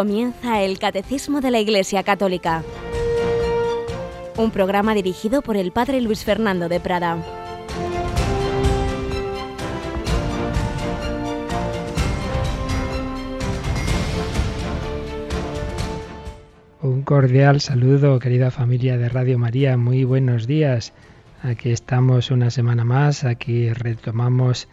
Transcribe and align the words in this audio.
Comienza 0.00 0.62
el 0.62 0.78
Catecismo 0.78 1.42
de 1.42 1.50
la 1.50 1.60
Iglesia 1.60 2.02
Católica, 2.02 2.64
un 4.38 4.50
programa 4.50 4.94
dirigido 4.94 5.42
por 5.42 5.58
el 5.58 5.72
Padre 5.72 6.00
Luis 6.00 6.24
Fernando 6.24 6.70
de 6.70 6.80
Prada. 6.80 7.18
Un 16.80 17.02
cordial 17.02 17.60
saludo, 17.60 18.18
querida 18.20 18.50
familia 18.50 18.96
de 18.96 19.10
Radio 19.10 19.38
María, 19.38 19.76
muy 19.76 20.04
buenos 20.04 20.46
días. 20.46 20.94
Aquí 21.42 21.72
estamos 21.72 22.30
una 22.30 22.50
semana 22.50 22.84
más, 22.84 23.24
aquí 23.24 23.68
retomamos 23.68 24.66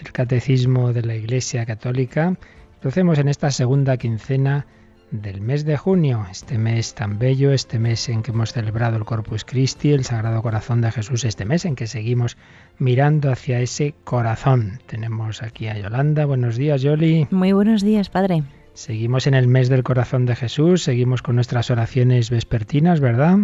el 0.00 0.10
Catecismo 0.10 0.92
de 0.92 1.02
la 1.02 1.14
Iglesia 1.14 1.64
Católica 1.66 2.36
lo 2.82 2.88
hacemos 2.88 3.18
en 3.18 3.28
esta 3.28 3.50
segunda 3.50 3.96
quincena 3.96 4.66
del 5.12 5.40
mes 5.40 5.64
de 5.64 5.76
junio, 5.76 6.26
este 6.30 6.58
mes 6.58 6.94
tan 6.94 7.18
bello, 7.18 7.52
este 7.52 7.78
mes 7.78 8.08
en 8.08 8.22
que 8.22 8.32
hemos 8.32 8.52
celebrado 8.52 8.96
el 8.96 9.04
Corpus 9.04 9.44
Christi, 9.44 9.92
el 9.92 10.04
Sagrado 10.04 10.42
Corazón 10.42 10.80
de 10.80 10.90
Jesús, 10.90 11.24
este 11.24 11.44
mes 11.44 11.64
en 11.64 11.76
que 11.76 11.86
seguimos 11.86 12.36
mirando 12.78 13.30
hacia 13.30 13.60
ese 13.60 13.94
corazón. 14.04 14.80
Tenemos 14.86 15.42
aquí 15.42 15.68
a 15.68 15.78
Yolanda. 15.78 16.24
Buenos 16.24 16.56
días, 16.56 16.82
Yoli. 16.82 17.28
Muy 17.30 17.52
buenos 17.52 17.82
días, 17.82 18.08
Padre. 18.08 18.42
Seguimos 18.74 19.26
en 19.26 19.34
el 19.34 19.48
mes 19.48 19.68
del 19.68 19.84
corazón 19.84 20.24
de 20.24 20.34
Jesús, 20.34 20.82
seguimos 20.82 21.20
con 21.20 21.34
nuestras 21.34 21.70
oraciones 21.70 22.30
vespertinas, 22.30 23.00
¿verdad? 23.00 23.36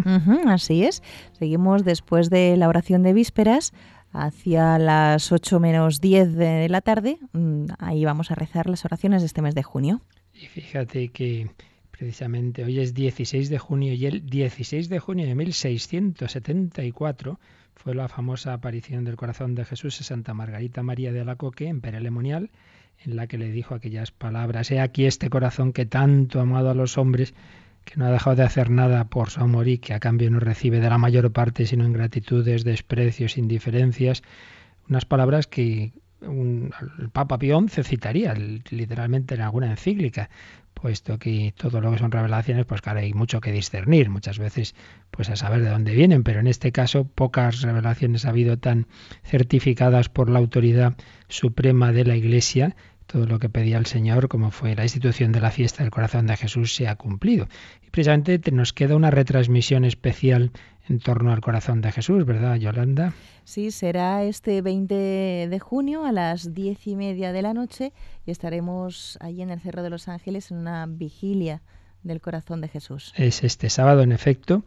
así 0.47 0.84
es. 0.84 1.02
Seguimos 1.39 1.84
después 1.84 2.30
de 2.30 2.56
la 2.56 2.66
oración 2.66 3.03
de 3.03 3.12
vísperas 3.12 3.75
hacia 4.12 4.78
las 4.78 5.33
8 5.33 5.61
menos 5.61 6.01
10 6.01 6.34
de 6.34 6.69
la 6.69 6.81
tarde. 6.81 7.19
Mm, 7.33 7.67
ahí 7.78 8.05
vamos 8.05 8.31
a 8.31 8.34
rezar 8.34 8.69
las 8.69 8.84
oraciones 8.84 9.23
de 9.23 9.27
este 9.27 9.42
mes 9.42 9.55
de 9.55 9.62
junio. 9.62 10.03
Y 10.34 10.47
fíjate 10.47 11.09
que 11.09 11.50
precisamente 11.91 12.65
hoy 12.65 12.78
es 12.78 12.95
16 12.95 13.50
de 13.50 13.59
junio 13.59 13.92
y 13.92 14.06
el 14.06 14.25
16 14.27 14.89
de 14.89 14.98
junio 15.00 15.27
de 15.27 15.34
1674 15.34 17.41
fue 17.75 17.95
la 17.95 18.09
famosa 18.09 18.53
aparición 18.53 19.05
del 19.05 19.17
corazón 19.17 19.55
de 19.55 19.65
Jesús 19.65 20.00
a 20.00 20.05
Santa 20.05 20.34
Margarita 20.34 20.83
María 20.83 21.12
de 21.12 21.20
Alacoque 21.20 21.69
en 21.69 21.81
Perelemonial, 21.81 22.50
en 23.05 23.17
la 23.17 23.28
que 23.28 23.39
le 23.39 23.50
dijo 23.50 23.75
aquellas 23.75 24.11
palabras, 24.11 24.70
he 24.70 24.81
aquí 24.81 25.06
este 25.06 25.31
corazón 25.31 25.72
que 25.72 25.87
tanto 25.87 26.41
ha 26.41 26.43
amado 26.43 26.70
a 26.70 26.75
los 26.75 26.98
hombres, 26.98 27.33
que 27.89 27.97
no 27.97 28.06
ha 28.06 28.11
dejado 28.11 28.36
de 28.36 28.42
hacer 28.42 28.70
nada 28.70 29.05
por 29.05 29.31
su 29.31 29.41
amor 29.41 29.67
y 29.69 29.78
que 29.78 29.94
a 29.94 30.00
cambio 30.00 30.31
no 30.31 30.41
recibe 30.41 30.81
de 30.81 30.91
la 30.91 30.98
mayor 30.98 31.33
parte 31.33 31.67
sino 31.67 31.86
ingratitudes, 31.86 32.64
desprecios, 32.64 33.39
indiferencias, 33.39 34.22
unas 34.89 35.05
palabras 35.05 35.47
que 35.47 35.92
el 36.20 37.11
Papa 37.12 37.39
Pío 37.39 37.61
XI 37.61 37.84
citaría 37.84 38.34
literalmente 38.34 39.36
en 39.36 39.41
alguna 39.41 39.70
encíclica, 39.70 40.31
puesto 40.75 41.19
que 41.19 41.55
todo 41.56 41.81
lo 41.81 41.91
que 41.92 41.98
son 41.98 42.11
revelaciones, 42.11 42.66
pues 42.66 42.81
claro, 42.81 43.00
hay 43.00 43.12
mucho 43.14 43.41
que 43.41 43.53
discernir, 43.53 44.11
muchas 44.11 44.39
veces 44.39 44.75
pues 45.11 45.31
a 45.31 45.36
saber 45.36 45.62
de 45.62 45.70
dónde 45.70 45.94
vienen, 45.94 46.22
pero 46.25 46.41
en 46.41 46.47
este 46.47 46.72
caso 46.72 47.05
pocas 47.05 47.62
revelaciones 47.62 48.27
ha 48.27 48.31
habido 48.31 48.59
tan 48.59 48.86
certificadas 49.25 50.09
por 50.09 50.28
la 50.28 50.39
autoridad 50.39 50.94
suprema 51.28 51.92
de 51.92 52.05
la 52.05 52.16
Iglesia 52.16 52.77
todo 53.09 53.27
lo 53.27 53.39
que 53.39 53.48
pedía 53.48 53.78
el 53.78 53.87
Señor, 53.87 54.28
como 54.28 54.51
fue 54.51 54.77
la 54.77 54.84
institución 54.84 55.33
de 55.33 55.41
la 55.41 55.51
fiesta 55.51 55.83
del 55.83 55.91
corazón 55.91 56.27
de 56.27 56.37
Jesús, 56.37 56.75
se 56.75 56.87
ha 56.87 56.95
cumplido. 56.95 57.48
Y 57.84 57.91
precisamente 57.91 58.53
nos 58.53 58.73
queda 58.73 58.97
una 58.97 59.11
retransmisión 59.11 59.84
especial 59.84 60.53
en 60.89 61.00
torno 61.00 61.33
al 61.33 61.41
corazón 61.41 61.81
de 61.81 61.91
Jesús, 61.91 62.25
¿verdad, 62.27 62.56
Yolanda? 62.56 63.15
Sí, 63.45 63.70
será 63.70 64.25
este 64.25 64.61
20 64.61 64.95
de 64.95 65.59
junio 65.59 66.05
a 66.05 66.12
las 66.12 66.55
diez 66.55 66.87
y 66.87 66.97
media 66.97 67.32
de 67.32 67.43
la 67.43 67.55
noche 67.55 67.93
y 68.27 68.31
estaremos 68.31 69.19
allí 69.21 69.41
en 69.41 69.50
el 69.50 69.61
Cerro 69.61 69.82
de 69.82 69.91
los 69.91 70.06
Ángeles 70.09 70.50
en 70.50 70.59
una 70.59 70.87
vigilia 70.87 71.62
del 72.03 72.21
corazón 72.21 72.61
de 72.61 72.69
Jesús. 72.69 73.12
Es 73.16 73.43
este 73.43 73.71
sábado, 73.71 74.03
en 74.03 74.12
efecto, 74.12 74.65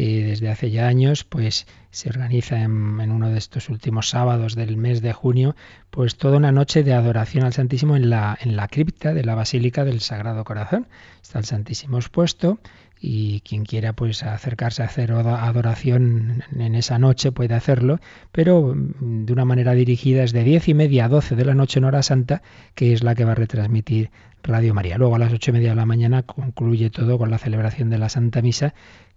desde 0.00 0.50
hace 0.50 0.70
ya 0.70 0.86
años, 0.86 1.24
pues 1.24 1.66
se 1.90 2.10
organiza 2.10 2.60
en, 2.62 3.00
en, 3.00 3.10
uno 3.10 3.30
de 3.30 3.38
estos 3.38 3.70
últimos 3.70 4.10
sábados 4.10 4.54
del 4.54 4.76
mes 4.76 5.00
de 5.00 5.12
junio, 5.12 5.56
pues 5.90 6.16
toda 6.16 6.36
una 6.36 6.52
noche 6.52 6.82
de 6.82 6.92
adoración 6.92 7.44
al 7.44 7.54
Santísimo 7.54 7.96
en 7.96 8.10
la, 8.10 8.36
en 8.40 8.56
la 8.56 8.68
cripta 8.68 9.14
de 9.14 9.24
la 9.24 9.34
Basílica 9.34 9.84
del 9.84 10.00
Sagrado 10.00 10.44
Corazón. 10.44 10.86
Está 11.22 11.38
el 11.38 11.46
Santísimo 11.46 11.96
expuesto 11.96 12.58
y 13.00 13.40
quien 13.40 13.64
quiera 13.64 13.92
pues 13.92 14.22
acercarse 14.22 14.82
a 14.82 14.86
hacer 14.86 15.12
adoración 15.12 16.42
en 16.54 16.74
esa 16.74 16.98
noche 16.98 17.32
puede 17.32 17.54
hacerlo, 17.54 18.00
pero 18.32 18.74
mm, 18.74 19.24
de 19.26 19.32
una 19.32 19.44
manera 19.44 19.72
dirigida 19.72 20.22
es 20.22 20.32
de 20.32 20.44
diez 20.44 20.68
y 20.68 20.74
media 20.74 21.06
a 21.06 21.08
doce 21.08 21.36
de 21.36 21.44
la 21.44 21.54
noche 21.54 21.78
en 21.78 21.84
hora 21.84 22.02
santa, 22.02 22.42
que 22.74 22.92
es 22.92 23.02
la 23.02 23.14
que 23.14 23.24
va 23.24 23.32
a 23.32 23.36
retransmitir 23.36 24.10
Radio 24.42 24.74
María. 24.74 24.96
Luego 24.96 25.16
a 25.16 25.18
las 25.18 25.32
ocho 25.32 25.50
y 25.50 25.54
media 25.54 25.70
de 25.70 25.76
la 25.76 25.86
mañana 25.86 26.22
concluye 26.22 26.90
todo 26.90 27.18
con 27.18 27.30
la 27.30 27.38
celebración 27.38 27.90
de 27.90 27.98
la 27.98 28.08
Santa 28.08 28.42
Misa 28.42 28.74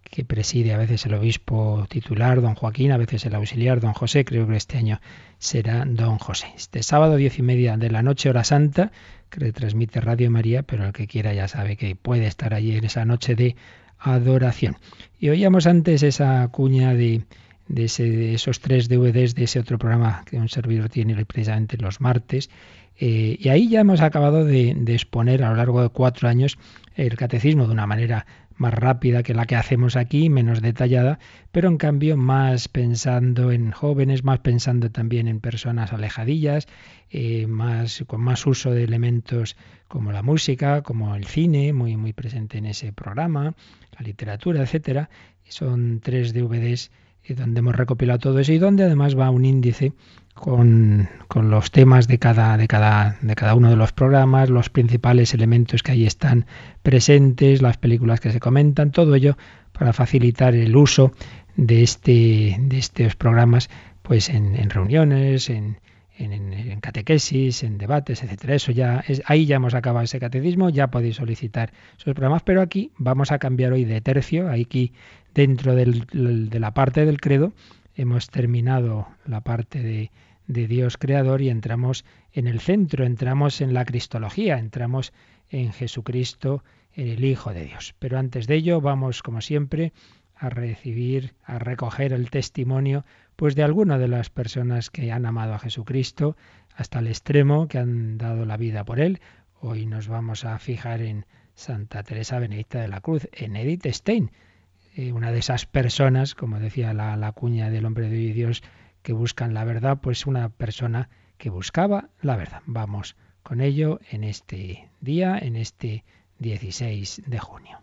que 0.09 0.25
preside 0.25 0.73
a 0.73 0.77
veces 0.77 1.05
el 1.05 1.13
obispo 1.13 1.85
titular, 1.89 2.41
don 2.41 2.55
Joaquín, 2.55 2.91
a 2.91 2.97
veces 2.97 3.25
el 3.25 3.35
auxiliar, 3.35 3.79
don 3.79 3.93
José, 3.93 4.25
creo 4.25 4.47
que 4.47 4.55
este 4.55 4.77
año 4.77 4.99
será 5.37 5.85
don 5.85 6.17
José. 6.17 6.47
Este 6.55 6.81
sábado, 6.83 7.15
diez 7.15 7.37
y 7.37 7.43
media 7.43 7.77
de 7.77 7.91
la 7.91 8.01
noche, 8.01 8.29
hora 8.29 8.43
santa, 8.43 8.91
que 9.29 9.39
retransmite 9.39 10.01
Radio 10.01 10.31
María, 10.31 10.63
pero 10.63 10.85
el 10.85 10.93
que 10.93 11.07
quiera 11.07 11.33
ya 11.33 11.47
sabe 11.47 11.77
que 11.77 11.95
puede 11.95 12.25
estar 12.25 12.53
allí 12.53 12.75
en 12.75 12.85
esa 12.85 13.05
noche 13.05 13.35
de 13.35 13.55
adoración. 13.99 14.77
Y 15.19 15.29
oíamos 15.29 15.67
antes 15.67 16.01
esa 16.01 16.47
cuña 16.47 16.93
de, 16.93 17.23
de, 17.67 18.33
esos 18.33 18.59
tres 18.59 18.89
DVDs 18.89 19.35
de 19.35 19.43
ese 19.43 19.59
otro 19.59 19.77
programa 19.77 20.23
que 20.25 20.37
un 20.37 20.49
servidor 20.49 20.89
tiene 20.89 21.23
precisamente 21.25 21.77
los 21.77 22.01
martes. 22.01 22.49
Eh, 22.97 23.37
y 23.39 23.49
ahí 23.49 23.69
ya 23.69 23.81
hemos 23.81 24.01
acabado 24.01 24.43
de, 24.43 24.73
de 24.75 24.93
exponer 24.93 25.43
a 25.43 25.49
lo 25.51 25.55
largo 25.55 25.81
de 25.81 25.89
cuatro 25.89 26.27
años 26.27 26.57
el 26.95 27.15
catecismo 27.15 27.65
de 27.65 27.71
una 27.71 27.87
manera 27.87 28.25
más 28.59 28.73
rápida 28.73 29.23
que 29.23 29.33
la 29.33 29.45
que 29.45 29.55
hacemos 29.55 29.95
aquí, 29.95 30.29
menos 30.29 30.61
detallada, 30.61 31.19
pero 31.51 31.69
en 31.69 31.77
cambio 31.77 32.17
más 32.17 32.67
pensando 32.67 33.51
en 33.51 33.71
jóvenes, 33.71 34.23
más 34.23 34.39
pensando 34.39 34.91
también 34.91 35.27
en 35.27 35.39
personas 35.39 35.93
alejadillas, 35.93 36.67
eh, 37.09 37.47
más, 37.47 38.03
con 38.05 38.21
más 38.21 38.45
uso 38.45 38.71
de 38.71 38.83
elementos 38.83 39.55
como 39.87 40.11
la 40.11 40.21
música, 40.21 40.83
como 40.83 41.15
el 41.15 41.25
cine, 41.25 41.73
muy, 41.73 41.97
muy 41.97 42.13
presente 42.13 42.57
en 42.57 42.65
ese 42.65 42.93
programa, 42.93 43.55
la 43.97 44.05
literatura, 44.05 44.61
etcétera. 44.61 45.09
Son 45.47 45.99
tres 45.99 46.33
DVDs 46.33 46.91
eh, 47.23 47.33
donde 47.33 47.59
hemos 47.59 47.75
recopilado 47.75 48.19
todo 48.19 48.39
eso 48.39 48.53
y 48.53 48.57
donde 48.57 48.83
además 48.83 49.17
va 49.17 49.29
un 49.29 49.45
índice 49.45 49.93
con, 50.33 51.09
con, 51.27 51.49
los 51.49 51.71
temas 51.71 52.07
de 52.07 52.17
cada, 52.17 52.55
de, 52.57 52.67
cada, 52.67 53.17
de 53.21 53.35
cada 53.35 53.55
uno 53.55 53.69
de 53.69 53.75
los 53.75 53.91
programas, 53.91 54.49
los 54.49 54.69
principales 54.69 55.33
elementos 55.33 55.83
que 55.83 55.91
ahí 55.91 56.05
están 56.05 56.45
presentes, 56.81 57.61
las 57.61 57.77
películas 57.77 58.19
que 58.19 58.31
se 58.31 58.39
comentan, 58.39 58.91
todo 58.91 59.15
ello 59.15 59.37
para 59.73 59.91
facilitar 59.93 60.55
el 60.55 60.75
uso 60.75 61.11
de, 61.55 61.83
este, 61.83 62.57
de 62.59 62.77
estos 62.77 63.15
programas 63.15 63.69
pues 64.01 64.29
en, 64.29 64.55
en 64.55 64.69
reuniones, 64.69 65.49
en, 65.49 65.77
en, 66.19 66.79
catequesis, 66.81 67.63
en 67.63 67.77
debates, 67.77 68.23
etcétera. 68.23 68.55
Eso 68.55 68.71
ya 68.71 69.03
ahí 69.25 69.45
ya 69.45 69.55
hemos 69.55 69.73
acabado 69.73 70.03
ese 70.03 70.19
catecismo, 70.19 70.69
ya 70.69 70.87
podéis 70.87 71.15
solicitar 71.15 71.71
esos 71.97 72.13
programas, 72.13 72.43
pero 72.43 72.61
aquí 72.61 72.91
vamos 72.97 73.31
a 73.31 73.39
cambiar 73.39 73.73
hoy 73.73 73.85
de 73.85 74.01
tercio, 74.01 74.49
aquí 74.49 74.93
dentro 75.33 75.75
de 75.75 76.59
la 76.59 76.73
parte 76.73 77.05
del 77.05 77.21
credo 77.21 77.53
hemos 77.95 78.27
terminado 78.29 79.07
la 79.25 79.41
parte 79.41 79.81
de, 79.81 80.11
de 80.47 80.67
Dios 80.67 80.97
creador 80.97 81.41
y 81.41 81.49
entramos 81.49 82.05
en 82.33 82.47
el 82.47 82.59
centro, 82.59 83.05
entramos 83.05 83.61
en 83.61 83.73
la 83.73 83.85
cristología, 83.85 84.57
entramos 84.57 85.13
en 85.49 85.71
Jesucristo, 85.73 86.63
en 86.93 87.07
el 87.09 87.23
Hijo 87.23 87.53
de 87.53 87.65
Dios. 87.65 87.95
Pero 87.99 88.17
antes 88.17 88.47
de 88.47 88.55
ello 88.55 88.81
vamos, 88.81 89.21
como 89.21 89.41
siempre, 89.41 89.93
a 90.35 90.49
recibir, 90.49 91.33
a 91.43 91.59
recoger 91.59 92.13
el 92.13 92.29
testimonio 92.29 93.05
pues 93.35 93.55
de 93.55 93.63
alguna 93.63 93.97
de 93.97 94.07
las 94.07 94.29
personas 94.29 94.89
que 94.89 95.11
han 95.11 95.25
amado 95.25 95.53
a 95.53 95.59
Jesucristo 95.59 96.35
hasta 96.75 96.99
el 96.99 97.07
extremo, 97.07 97.67
que 97.67 97.77
han 97.77 98.17
dado 98.17 98.45
la 98.45 98.57
vida 98.57 98.83
por 98.83 98.99
él. 98.99 99.19
Hoy 99.61 99.85
nos 99.85 100.07
vamos 100.07 100.45
a 100.45 100.57
fijar 100.59 101.01
en 101.01 101.25
Santa 101.55 102.03
Teresa 102.03 102.39
Benedicta 102.39 102.81
de 102.81 102.87
la 102.87 103.01
Cruz, 103.01 103.27
en 103.33 103.55
Edith 103.55 103.85
Stein, 103.87 104.31
eh, 104.95 105.11
una 105.11 105.31
de 105.31 105.39
esas 105.39 105.65
personas, 105.65 106.35
como 106.35 106.59
decía 106.59 106.93
la, 106.93 107.15
la 107.17 107.31
cuña 107.31 107.69
del 107.69 107.85
hombre 107.85 108.09
de 108.09 108.33
Dios, 108.33 108.63
que 109.01 109.13
buscan 109.13 109.53
la 109.53 109.63
verdad, 109.63 109.99
pues 110.01 110.25
una 110.25 110.49
persona 110.49 111.09
que 111.37 111.49
buscaba 111.49 112.09
la 112.21 112.35
verdad. 112.35 112.61
Vamos 112.65 113.15
con 113.43 113.61
ello 113.61 113.99
en 114.11 114.23
este 114.23 114.89
día, 115.01 115.37
en 115.37 115.55
este 115.55 116.03
16 116.39 117.23
de 117.25 117.39
junio. 117.39 117.81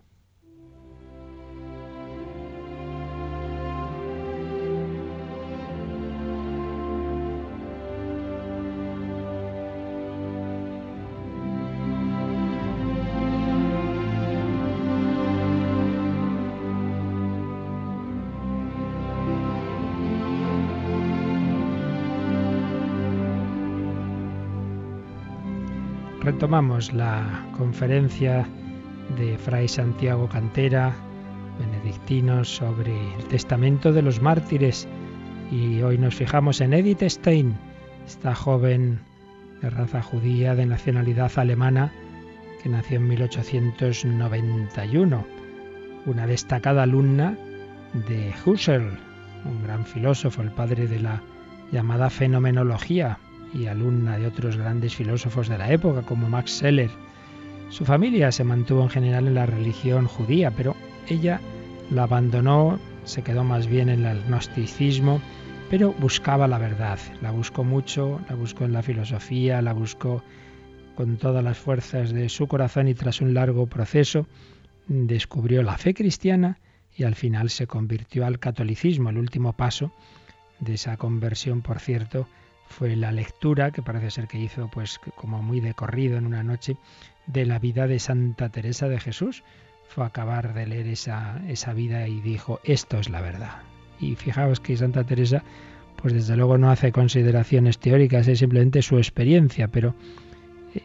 Retomamos 26.36 26.92
la 26.92 27.48
conferencia 27.56 28.46
de 29.16 29.38
Fray 29.38 29.68
Santiago 29.68 30.28
Cantera, 30.28 30.94
benedictinos, 31.58 32.56
sobre 32.56 32.92
el 33.14 33.24
testamento 33.28 33.90
de 33.90 34.02
los 34.02 34.20
mártires. 34.20 34.86
Y 35.50 35.80
hoy 35.80 35.96
nos 35.96 36.14
fijamos 36.14 36.60
en 36.60 36.74
Edith 36.74 37.00
Stein, 37.04 37.56
esta 38.06 38.34
joven 38.34 39.00
de 39.62 39.70
raza 39.70 40.02
judía 40.02 40.54
de 40.54 40.66
nacionalidad 40.66 41.32
alemana 41.36 41.90
que 42.62 42.68
nació 42.68 42.98
en 42.98 43.08
1891, 43.08 45.26
una 46.04 46.26
destacada 46.26 46.82
alumna 46.82 47.38
de 48.06 48.34
Husserl, 48.44 48.98
un 49.46 49.62
gran 49.62 49.86
filósofo, 49.86 50.42
el 50.42 50.50
padre 50.50 50.86
de 50.86 51.00
la 51.00 51.22
llamada 51.72 52.10
fenomenología 52.10 53.20
y 53.54 53.66
alumna 53.66 54.18
de 54.18 54.26
otros 54.26 54.56
grandes 54.56 54.94
filósofos 54.94 55.48
de 55.48 55.58
la 55.58 55.72
época 55.72 56.02
como 56.02 56.28
Max 56.28 56.52
Seller. 56.52 56.90
Su 57.68 57.84
familia 57.84 58.30
se 58.32 58.44
mantuvo 58.44 58.82
en 58.82 58.90
general 58.90 59.26
en 59.26 59.34
la 59.34 59.46
religión 59.46 60.06
judía, 60.06 60.50
pero 60.50 60.76
ella 61.08 61.40
la 61.90 62.04
abandonó, 62.04 62.78
se 63.04 63.22
quedó 63.22 63.44
más 63.44 63.66
bien 63.66 63.88
en 63.88 64.04
el 64.04 64.22
gnosticismo, 64.24 65.20
pero 65.70 65.92
buscaba 65.94 66.46
la 66.46 66.58
verdad. 66.58 66.98
La 67.22 67.30
buscó 67.30 67.64
mucho, 67.64 68.20
la 68.28 68.36
buscó 68.36 68.64
en 68.64 68.72
la 68.72 68.82
filosofía, 68.82 69.62
la 69.62 69.72
buscó 69.72 70.22
con 70.94 71.16
todas 71.16 71.44
las 71.44 71.58
fuerzas 71.58 72.12
de 72.12 72.28
su 72.28 72.46
corazón 72.46 72.88
y 72.88 72.94
tras 72.94 73.20
un 73.20 73.34
largo 73.34 73.66
proceso 73.66 74.26
descubrió 74.88 75.62
la 75.62 75.76
fe 75.76 75.94
cristiana 75.94 76.58
y 76.96 77.04
al 77.04 77.14
final 77.14 77.50
se 77.50 77.66
convirtió 77.66 78.24
al 78.24 78.38
catolicismo. 78.38 79.10
El 79.10 79.18
último 79.18 79.52
paso 79.54 79.92
de 80.60 80.74
esa 80.74 80.96
conversión, 80.96 81.62
por 81.62 81.80
cierto, 81.80 82.28
fue 82.68 82.96
la 82.96 83.12
lectura 83.12 83.70
que 83.70 83.82
parece 83.82 84.10
ser 84.10 84.28
que 84.28 84.38
hizo 84.38 84.68
pues 84.68 85.00
como 85.14 85.42
muy 85.42 85.60
de 85.60 85.74
corrido 85.74 86.18
en 86.18 86.26
una 86.26 86.42
noche 86.42 86.76
de 87.26 87.46
la 87.46 87.58
vida 87.58 87.86
de 87.86 87.98
Santa 87.98 88.48
Teresa 88.48 88.88
de 88.88 89.00
Jesús. 89.00 89.42
Fue 89.88 90.04
acabar 90.04 90.54
de 90.54 90.66
leer 90.66 90.88
esa, 90.88 91.40
esa 91.48 91.72
vida 91.72 92.08
y 92.08 92.20
dijo, 92.20 92.60
esto 92.64 92.98
es 92.98 93.08
la 93.08 93.20
verdad. 93.20 93.62
Y 94.00 94.16
fijaos 94.16 94.60
que 94.60 94.76
Santa 94.76 95.04
Teresa, 95.04 95.42
pues 95.96 96.12
desde 96.12 96.36
luego 96.36 96.58
no 96.58 96.70
hace 96.70 96.92
consideraciones 96.92 97.78
teóricas, 97.78 98.28
es 98.28 98.40
simplemente 98.40 98.82
su 98.82 98.98
experiencia, 98.98 99.68
pero 99.68 99.94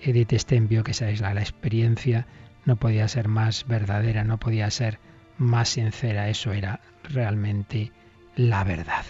Edith 0.04 0.34
Stein 0.34 0.68
vio 0.68 0.84
que 0.84 0.92
esa 0.92 1.10
es 1.10 1.20
la, 1.20 1.34
la 1.34 1.42
experiencia 1.42 2.28
no 2.66 2.76
podía 2.76 3.08
ser 3.08 3.28
más 3.28 3.66
verdadera, 3.68 4.24
no 4.24 4.38
podía 4.38 4.70
ser 4.70 5.00
más 5.38 5.70
sincera, 5.70 6.30
eso 6.30 6.54
era 6.54 6.80
realmente 7.04 7.92
la 8.36 8.64
verdad. 8.64 9.06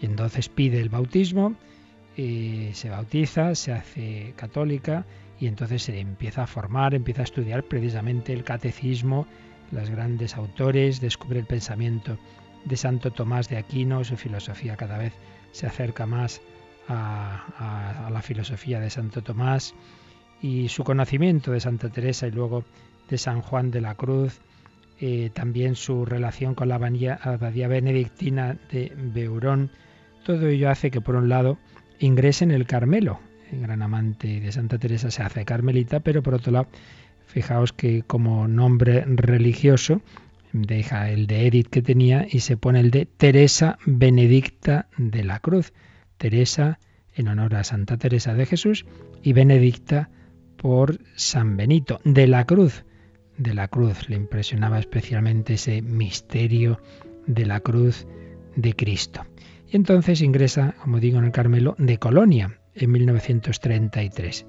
Y 0.00 0.06
entonces 0.06 0.48
pide 0.48 0.80
el 0.80 0.88
bautismo, 0.88 1.54
y 2.16 2.70
se 2.72 2.88
bautiza, 2.88 3.54
se 3.54 3.72
hace 3.72 4.32
católica 4.36 5.04
y 5.38 5.46
entonces 5.46 5.82
se 5.82 6.00
empieza 6.00 6.44
a 6.44 6.46
formar, 6.46 6.94
empieza 6.94 7.20
a 7.20 7.24
estudiar 7.24 7.64
precisamente 7.64 8.32
el 8.32 8.42
catecismo, 8.42 9.26
los 9.70 9.90
grandes 9.90 10.36
autores, 10.36 11.00
descubre 11.00 11.40
el 11.40 11.46
pensamiento 11.46 12.18
de 12.64 12.76
Santo 12.76 13.10
Tomás 13.10 13.48
de 13.48 13.58
Aquino, 13.58 14.02
su 14.02 14.16
filosofía 14.16 14.76
cada 14.76 14.98
vez 14.98 15.12
se 15.52 15.66
acerca 15.66 16.06
más 16.06 16.40
a, 16.88 18.08
la 18.10 18.22
filosofía 18.22 18.80
de 18.80 18.90
Santo 18.90 19.22
Tomás 19.22 19.74
y 20.40 20.68
su 20.68 20.84
conocimiento 20.84 21.52
de 21.52 21.60
Santa 21.60 21.90
Teresa 21.90 22.26
y 22.26 22.30
luego 22.30 22.64
de 23.10 23.18
San 23.18 23.42
Juan 23.42 23.70
de 23.70 23.80
la 23.80 23.94
Cruz, 23.94 24.40
eh, 25.00 25.30
también 25.34 25.76
su 25.76 26.04
relación 26.06 26.54
con 26.54 26.68
la 26.68 26.76
abadía 26.76 27.68
benedictina 27.68 28.56
de 28.70 28.92
Beurón, 28.96 29.70
todo 30.24 30.48
ello 30.48 30.70
hace 30.70 30.90
que 30.90 31.00
por 31.00 31.16
un 31.16 31.28
lado 31.28 31.58
ingrese 31.98 32.44
en 32.44 32.50
el 32.50 32.66
Carmelo. 32.66 33.20
El 33.50 33.60
gran 33.60 33.82
amante 33.82 34.40
de 34.40 34.52
Santa 34.52 34.78
Teresa 34.78 35.10
se 35.10 35.22
hace 35.22 35.44
carmelita, 35.44 36.00
pero 36.00 36.22
por 36.22 36.34
otro 36.34 36.52
lado, 36.52 36.68
fijaos 37.26 37.72
que 37.72 38.02
como 38.02 38.48
nombre 38.48 39.04
religioso 39.06 40.02
deja 40.52 41.10
el 41.10 41.26
de 41.26 41.46
Edith 41.46 41.68
que 41.68 41.82
tenía 41.82 42.26
y 42.28 42.40
se 42.40 42.56
pone 42.56 42.80
el 42.80 42.90
de 42.90 43.06
Teresa 43.06 43.78
Benedicta 43.84 44.88
de 44.96 45.24
la 45.24 45.38
Cruz. 45.40 45.72
Teresa 46.18 46.78
en 47.14 47.28
honor 47.28 47.54
a 47.54 47.64
Santa 47.64 47.96
Teresa 47.96 48.34
de 48.34 48.46
Jesús 48.46 48.86
y 49.22 49.32
Benedicta 49.32 50.10
por 50.56 50.98
San 51.14 51.56
Benito 51.56 52.00
de 52.04 52.26
la 52.26 52.44
Cruz. 52.44 52.84
De 53.38 53.54
la 53.54 53.68
Cruz 53.68 54.08
le 54.08 54.16
impresionaba 54.16 54.78
especialmente 54.78 55.54
ese 55.54 55.82
misterio 55.82 56.80
de 57.26 57.46
la 57.46 57.60
cruz 57.60 58.06
de 58.54 58.74
Cristo. 58.74 59.26
Entonces 59.76 60.22
ingresa, 60.22 60.74
como 60.82 61.00
digo, 61.00 61.18
en 61.18 61.26
el 61.26 61.32
Carmelo 61.32 61.74
de 61.76 61.98
Colonia 61.98 62.60
en 62.74 62.92
1933. 62.92 64.46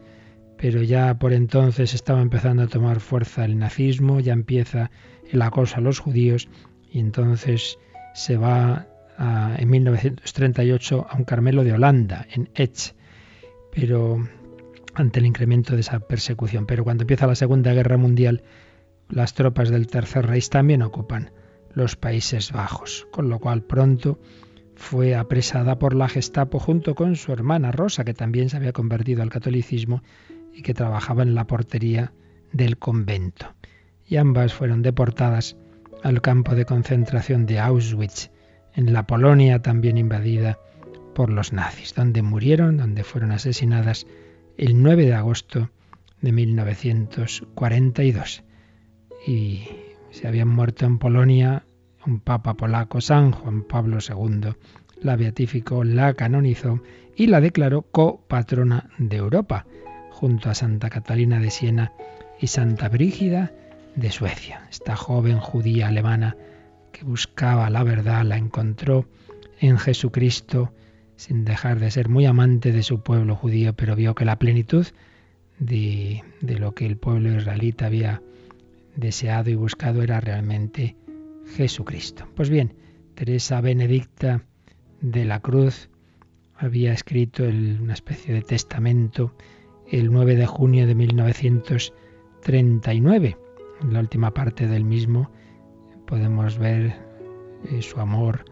Pero 0.57 0.81
ya 0.83 1.19
por 1.19 1.33
entonces 1.33 1.93
estaba 1.93 2.21
empezando 2.21 2.63
a 2.63 2.67
tomar 2.67 3.01
fuerza 3.01 3.43
el 3.43 3.57
nazismo, 3.59 4.21
ya 4.21 4.31
empieza 4.31 4.89
el 5.29 5.41
acoso 5.41 5.75
a 5.75 5.81
los 5.81 5.99
judíos 5.99 6.47
y 6.89 6.99
entonces 6.99 7.77
se 8.13 8.37
va 8.37 8.87
en 9.19 9.69
1938 9.69 11.07
a 11.09 11.17
un 11.17 11.25
Carmelo 11.25 11.65
de 11.65 11.73
Holanda, 11.73 12.25
en 12.31 12.49
Etz, 12.55 12.95
pero 13.75 14.25
ante 14.93 15.19
el 15.19 15.25
incremento 15.25 15.73
de 15.75 15.81
esa 15.81 15.99
persecución. 15.99 16.65
Pero 16.65 16.85
cuando 16.85 17.03
empieza 17.03 17.27
la 17.27 17.35
Segunda 17.35 17.73
Guerra 17.73 17.97
Mundial, 17.97 18.43
las 19.09 19.33
tropas 19.33 19.67
del 19.71 19.87
Tercer 19.87 20.25
Reich 20.25 20.47
también 20.47 20.83
ocupan 20.83 21.31
los 21.73 21.97
Países 21.97 22.53
Bajos, 22.53 23.09
con 23.11 23.27
lo 23.27 23.39
cual 23.39 23.63
pronto 23.63 24.21
fue 24.77 25.15
apresada 25.15 25.79
por 25.79 25.95
la 25.95 26.07
Gestapo 26.07 26.59
junto 26.59 26.93
con 26.95 27.15
su 27.15 27.33
hermana 27.33 27.71
Rosa, 27.71 28.05
que 28.05 28.13
también 28.13 28.49
se 28.49 28.57
había 28.57 28.73
convertido 28.73 29.23
al 29.23 29.29
catolicismo 29.29 30.03
y 30.53 30.61
que 30.61 30.73
trabajaba 30.73 31.23
en 31.23 31.35
la 31.35 31.47
portería 31.47 32.13
del 32.53 32.77
convento. 32.77 33.53
Y 34.05 34.17
ambas 34.17 34.53
fueron 34.53 34.83
deportadas 34.83 35.57
al 36.03 36.21
campo 36.21 36.53
de 36.55 36.65
concentración 36.65 37.45
de 37.45 37.59
Auschwitz, 37.59 38.31
en 38.73 38.93
la 38.93 39.05
Polonia 39.07 39.61
también 39.61 39.97
invadida 39.97 40.59
por 41.15 41.29
los 41.31 41.51
nazis, 41.51 41.93
donde 41.95 42.21
murieron, 42.21 42.77
donde 42.77 43.03
fueron 43.03 43.31
asesinadas 43.31 44.05
el 44.57 44.81
9 44.81 45.07
de 45.07 45.15
agosto 45.15 45.71
de 46.21 46.31
1942. 46.31 48.43
Y 49.25 49.67
se 50.11 50.27
habían 50.27 50.49
muerto 50.49 50.85
en 50.85 50.99
Polonia 50.99 51.63
un 52.07 52.19
papa 52.21 52.55
polaco, 52.55 53.01
San 53.01 53.31
Juan 53.31 53.63
Pablo 53.63 53.97
II, 53.99 54.53
la 55.01 55.15
beatificó, 55.15 55.83
la 55.83 56.13
canonizó 56.13 56.81
y 57.15 57.27
la 57.27 57.41
declaró 57.41 57.83
copatrona 57.83 58.89
de 58.97 59.17
Europa, 59.17 59.65
junto 60.09 60.49
a 60.49 60.55
Santa 60.55 60.89
Catalina 60.89 61.39
de 61.39 61.51
Siena 61.51 61.91
y 62.39 62.47
Santa 62.47 62.89
Brígida 62.89 63.51
de 63.95 64.09
Suecia. 64.09 64.67
Esta 64.71 64.95
joven 64.95 65.39
judía 65.39 65.89
alemana 65.89 66.37
que 66.91 67.03
buscaba 67.03 67.69
la 67.69 67.83
verdad 67.83 68.23
la 68.23 68.37
encontró 68.37 69.05
en 69.59 69.77
Jesucristo 69.77 70.71
sin 71.15 71.45
dejar 71.45 71.79
de 71.79 71.91
ser 71.91 72.09
muy 72.09 72.25
amante 72.25 72.71
de 72.71 72.83
su 72.83 73.01
pueblo 73.01 73.35
judío, 73.35 73.73
pero 73.73 73.95
vio 73.95 74.15
que 74.15 74.25
la 74.25 74.39
plenitud 74.39 74.87
de, 75.59 76.23
de 76.41 76.59
lo 76.59 76.73
que 76.73 76.85
el 76.85 76.97
pueblo 76.97 77.35
israelita 77.35 77.87
había 77.87 78.21
deseado 78.95 79.49
y 79.49 79.55
buscado 79.55 80.03
era 80.03 80.19
realmente 80.19 80.95
Jesucristo. 81.55 82.27
Pues 82.35 82.49
bien, 82.49 82.73
Teresa 83.15 83.61
Benedicta 83.61 84.43
de 85.01 85.25
la 85.25 85.39
Cruz 85.39 85.89
había 86.55 86.93
escrito 86.93 87.43
una 87.43 87.93
especie 87.93 88.33
de 88.33 88.41
testamento 88.41 89.33
el 89.89 90.11
9 90.11 90.35
de 90.35 90.45
junio 90.45 90.85
de 90.87 90.95
1939. 90.95 93.37
En 93.81 93.93
la 93.93 93.99
última 93.99 94.33
parte 94.33 94.67
del 94.67 94.83
mismo 94.83 95.31
podemos 96.05 96.57
ver 96.57 96.95
eh, 97.71 97.81
su 97.81 97.99
amor 97.99 98.45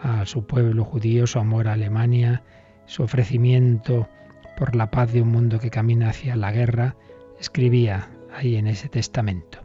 a 0.00 0.26
su 0.26 0.46
pueblo 0.46 0.84
judío, 0.84 1.26
su 1.26 1.38
amor 1.38 1.68
a 1.68 1.74
Alemania, 1.74 2.42
su 2.86 3.02
ofrecimiento 3.02 4.08
por 4.56 4.74
la 4.74 4.90
paz 4.90 5.12
de 5.12 5.22
un 5.22 5.28
mundo 5.28 5.58
que 5.58 5.70
camina 5.70 6.10
hacia 6.10 6.36
la 6.36 6.52
guerra, 6.52 6.96
escribía 7.38 8.10
ahí 8.34 8.56
en 8.56 8.66
ese 8.66 8.88
testamento. 8.88 9.61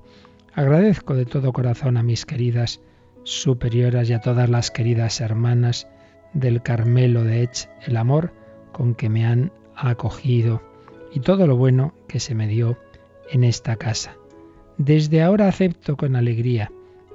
Agradezco 0.58 1.14
de 1.14 1.28
todo 1.28 1.54
corazón 1.54 1.98
a 1.98 2.02
mis 2.02 2.26
queridas 2.26 2.82
superioras 3.22 4.10
y 4.10 4.14
a 4.14 4.22
todas 4.22 4.50
las 4.50 4.72
queridas 4.72 5.22
hermanas 5.22 5.88
del 6.34 6.64
Carmelo 6.64 7.24
de 7.24 7.44
Ech 7.44 7.70
el 7.86 7.96
amor 7.96 8.34
con 8.72 8.96
que 8.96 9.08
me 9.08 9.24
han 9.24 9.52
acogido 9.76 10.64
y 11.14 11.20
todo 11.20 11.46
lo 11.46 11.58
bueno 11.58 11.94
que 12.08 12.20
se 12.20 12.34
me 12.34 12.48
dio 12.48 12.76
en 13.30 13.44
esta 13.44 13.76
casa. 13.76 14.16
Desde 14.80 15.22
ahora 15.22 15.48
acepto 15.48 15.96
con 15.96 16.16
alegría 16.16 16.72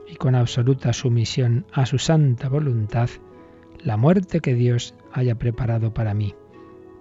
y 0.06 0.14
con 0.14 0.36
absoluta 0.36 0.92
sumisión 0.92 1.66
a 1.72 1.84
su 1.84 1.98
santa 1.98 2.48
voluntad 2.48 3.10
la 3.82 3.96
muerte 3.96 4.38
que 4.38 4.54
Dios 4.54 4.94
haya 5.12 5.34
preparado 5.34 5.92
para 5.92 6.14
mí. 6.14 6.36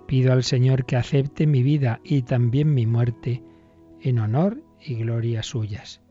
Pido 0.07 0.33
al 0.33 0.43
Señor 0.43 0.85
que 0.85 0.95
acepte 0.95 1.45
mi 1.45 1.61
vida 1.61 2.01
y 2.03 2.23
también 2.23 2.73
mi 2.73 2.87
muerte 2.87 3.43
en 4.01 4.17
honor 4.17 4.57
y 4.83 4.95
gloria 4.95 5.43
suyas 5.43 6.01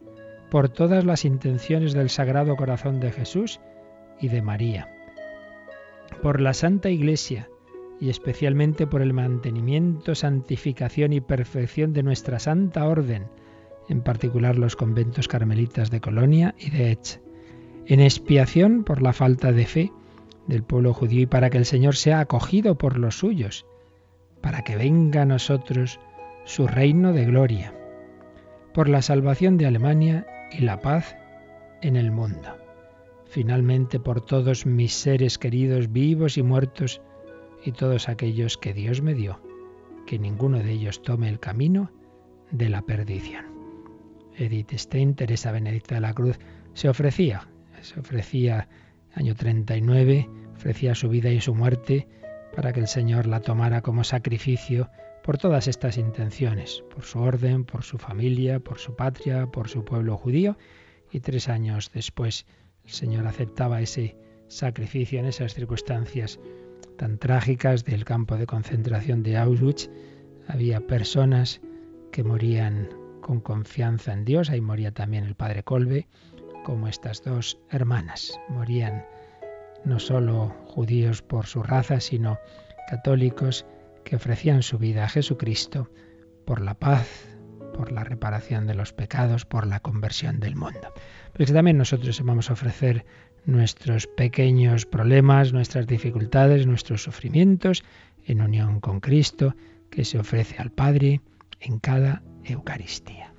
por 0.50 0.68
todas 0.68 1.04
las 1.04 1.24
intenciones 1.24 1.92
del 1.92 2.10
Sagrado 2.10 2.56
Corazón 2.56 3.00
de 3.00 3.12
Jesús 3.12 3.60
y 4.20 4.28
de 4.28 4.42
María, 4.42 4.88
por 6.22 6.40
la 6.40 6.52
Santa 6.52 6.90
Iglesia 6.90 7.48
y 8.00 8.10
especialmente 8.10 8.86
por 8.86 9.02
el 9.02 9.12
mantenimiento, 9.12 10.14
santificación 10.14 11.12
y 11.12 11.20
perfección 11.20 11.92
de 11.92 12.02
nuestra 12.02 12.38
Santa 12.38 12.86
Orden, 12.86 13.28
en 13.88 14.02
particular 14.02 14.58
los 14.58 14.74
conventos 14.74 15.28
carmelitas 15.28 15.90
de 15.90 16.00
Colonia 16.00 16.54
y 16.58 16.70
de 16.70 16.92
Etz, 16.92 17.20
en 17.86 18.00
expiación 18.00 18.84
por 18.84 19.02
la 19.02 19.12
falta 19.12 19.52
de 19.52 19.66
fe 19.66 19.92
del 20.46 20.62
pueblo 20.62 20.94
judío 20.94 21.22
y 21.22 21.26
para 21.26 21.50
que 21.50 21.58
el 21.58 21.66
Señor 21.66 21.94
sea 21.94 22.20
acogido 22.20 22.76
por 22.76 22.98
los 22.98 23.18
suyos, 23.18 23.66
para 24.40 24.62
que 24.62 24.76
venga 24.76 25.22
a 25.22 25.26
nosotros 25.26 26.00
su 26.44 26.66
reino 26.66 27.12
de 27.12 27.26
gloria, 27.26 27.74
por 28.72 28.88
la 28.88 29.02
salvación 29.02 29.58
de 29.58 29.66
Alemania 29.66 30.26
y 30.52 30.60
la 30.60 30.80
paz 30.80 31.16
en 31.82 31.96
el 31.96 32.10
mundo. 32.10 32.56
Finalmente 33.26 34.00
por 34.00 34.24
todos 34.24 34.66
mis 34.66 34.92
seres 34.92 35.38
queridos 35.38 35.92
vivos 35.92 36.36
y 36.36 36.42
muertos 36.42 37.00
y 37.64 37.72
todos 37.72 38.08
aquellos 38.08 38.58
que 38.58 38.74
Dios 38.74 39.02
me 39.02 39.14
dio, 39.14 39.40
que 40.06 40.18
ninguno 40.18 40.58
de 40.58 40.72
ellos 40.72 41.02
tome 41.02 41.28
el 41.28 41.38
camino 41.38 41.90
de 42.50 42.68
la 42.68 42.82
perdición. 42.82 43.46
Edith 44.36 44.72
Stein, 44.72 45.14
Teresa 45.14 45.52
Benedicta 45.52 45.96
de 45.96 46.00
la 46.00 46.14
Cruz, 46.14 46.38
se 46.74 46.88
ofrecía, 46.88 47.48
se 47.82 48.00
ofrecía 48.00 48.68
año 49.14 49.34
39, 49.34 50.28
ofrecía 50.54 50.94
su 50.94 51.08
vida 51.08 51.30
y 51.30 51.40
su 51.40 51.54
muerte 51.54 52.08
para 52.54 52.72
que 52.72 52.80
el 52.80 52.88
Señor 52.88 53.26
la 53.26 53.40
tomara 53.40 53.82
como 53.82 54.04
sacrificio 54.04 54.90
por 55.30 55.38
todas 55.38 55.68
estas 55.68 55.96
intenciones, 55.96 56.82
por 56.92 57.04
su 57.04 57.20
orden, 57.20 57.64
por 57.64 57.84
su 57.84 57.98
familia, 57.98 58.58
por 58.58 58.80
su 58.80 58.96
patria, 58.96 59.46
por 59.46 59.68
su 59.68 59.84
pueblo 59.84 60.16
judío, 60.16 60.58
y 61.12 61.20
tres 61.20 61.48
años 61.48 61.92
después 61.94 62.46
el 62.84 62.90
Señor 62.90 63.28
aceptaba 63.28 63.80
ese 63.80 64.16
sacrificio 64.48 65.20
en 65.20 65.26
esas 65.26 65.54
circunstancias 65.54 66.40
tan 66.98 67.16
trágicas 67.16 67.84
del 67.84 68.04
campo 68.04 68.38
de 68.38 68.46
concentración 68.46 69.22
de 69.22 69.36
Auschwitz. 69.36 69.88
Había 70.48 70.80
personas 70.80 71.60
que 72.10 72.24
morían 72.24 72.88
con 73.20 73.40
confianza 73.40 74.12
en 74.12 74.24
Dios, 74.24 74.50
ahí 74.50 74.60
moría 74.60 74.90
también 74.90 75.22
el 75.22 75.36
padre 75.36 75.62
Colbe, 75.62 76.08
como 76.64 76.88
estas 76.88 77.22
dos 77.22 77.56
hermanas. 77.70 78.36
Morían 78.48 79.04
no 79.84 80.00
solo 80.00 80.48
judíos 80.66 81.22
por 81.22 81.46
su 81.46 81.62
raza, 81.62 82.00
sino 82.00 82.36
católicos 82.88 83.64
que 84.10 84.16
ofrecían 84.16 84.64
su 84.64 84.76
vida 84.76 85.04
a 85.04 85.08
Jesucristo 85.08 85.88
por 86.44 86.60
la 86.60 86.74
paz, 86.74 87.06
por 87.72 87.92
la 87.92 88.02
reparación 88.02 88.66
de 88.66 88.74
los 88.74 88.92
pecados, 88.92 89.44
por 89.46 89.68
la 89.68 89.78
conversión 89.78 90.40
del 90.40 90.56
mundo. 90.56 90.92
Pero 91.32 91.52
también 91.52 91.78
nosotros 91.78 92.20
vamos 92.24 92.50
a 92.50 92.54
ofrecer 92.54 93.06
nuestros 93.46 94.08
pequeños 94.08 94.84
problemas, 94.84 95.52
nuestras 95.52 95.86
dificultades, 95.86 96.66
nuestros 96.66 97.04
sufrimientos 97.04 97.84
en 98.26 98.42
unión 98.42 98.80
con 98.80 98.98
Cristo, 98.98 99.54
que 99.90 100.04
se 100.04 100.18
ofrece 100.18 100.56
al 100.58 100.72
Padre 100.72 101.20
en 101.60 101.78
cada 101.78 102.20
Eucaristía. 102.42 103.29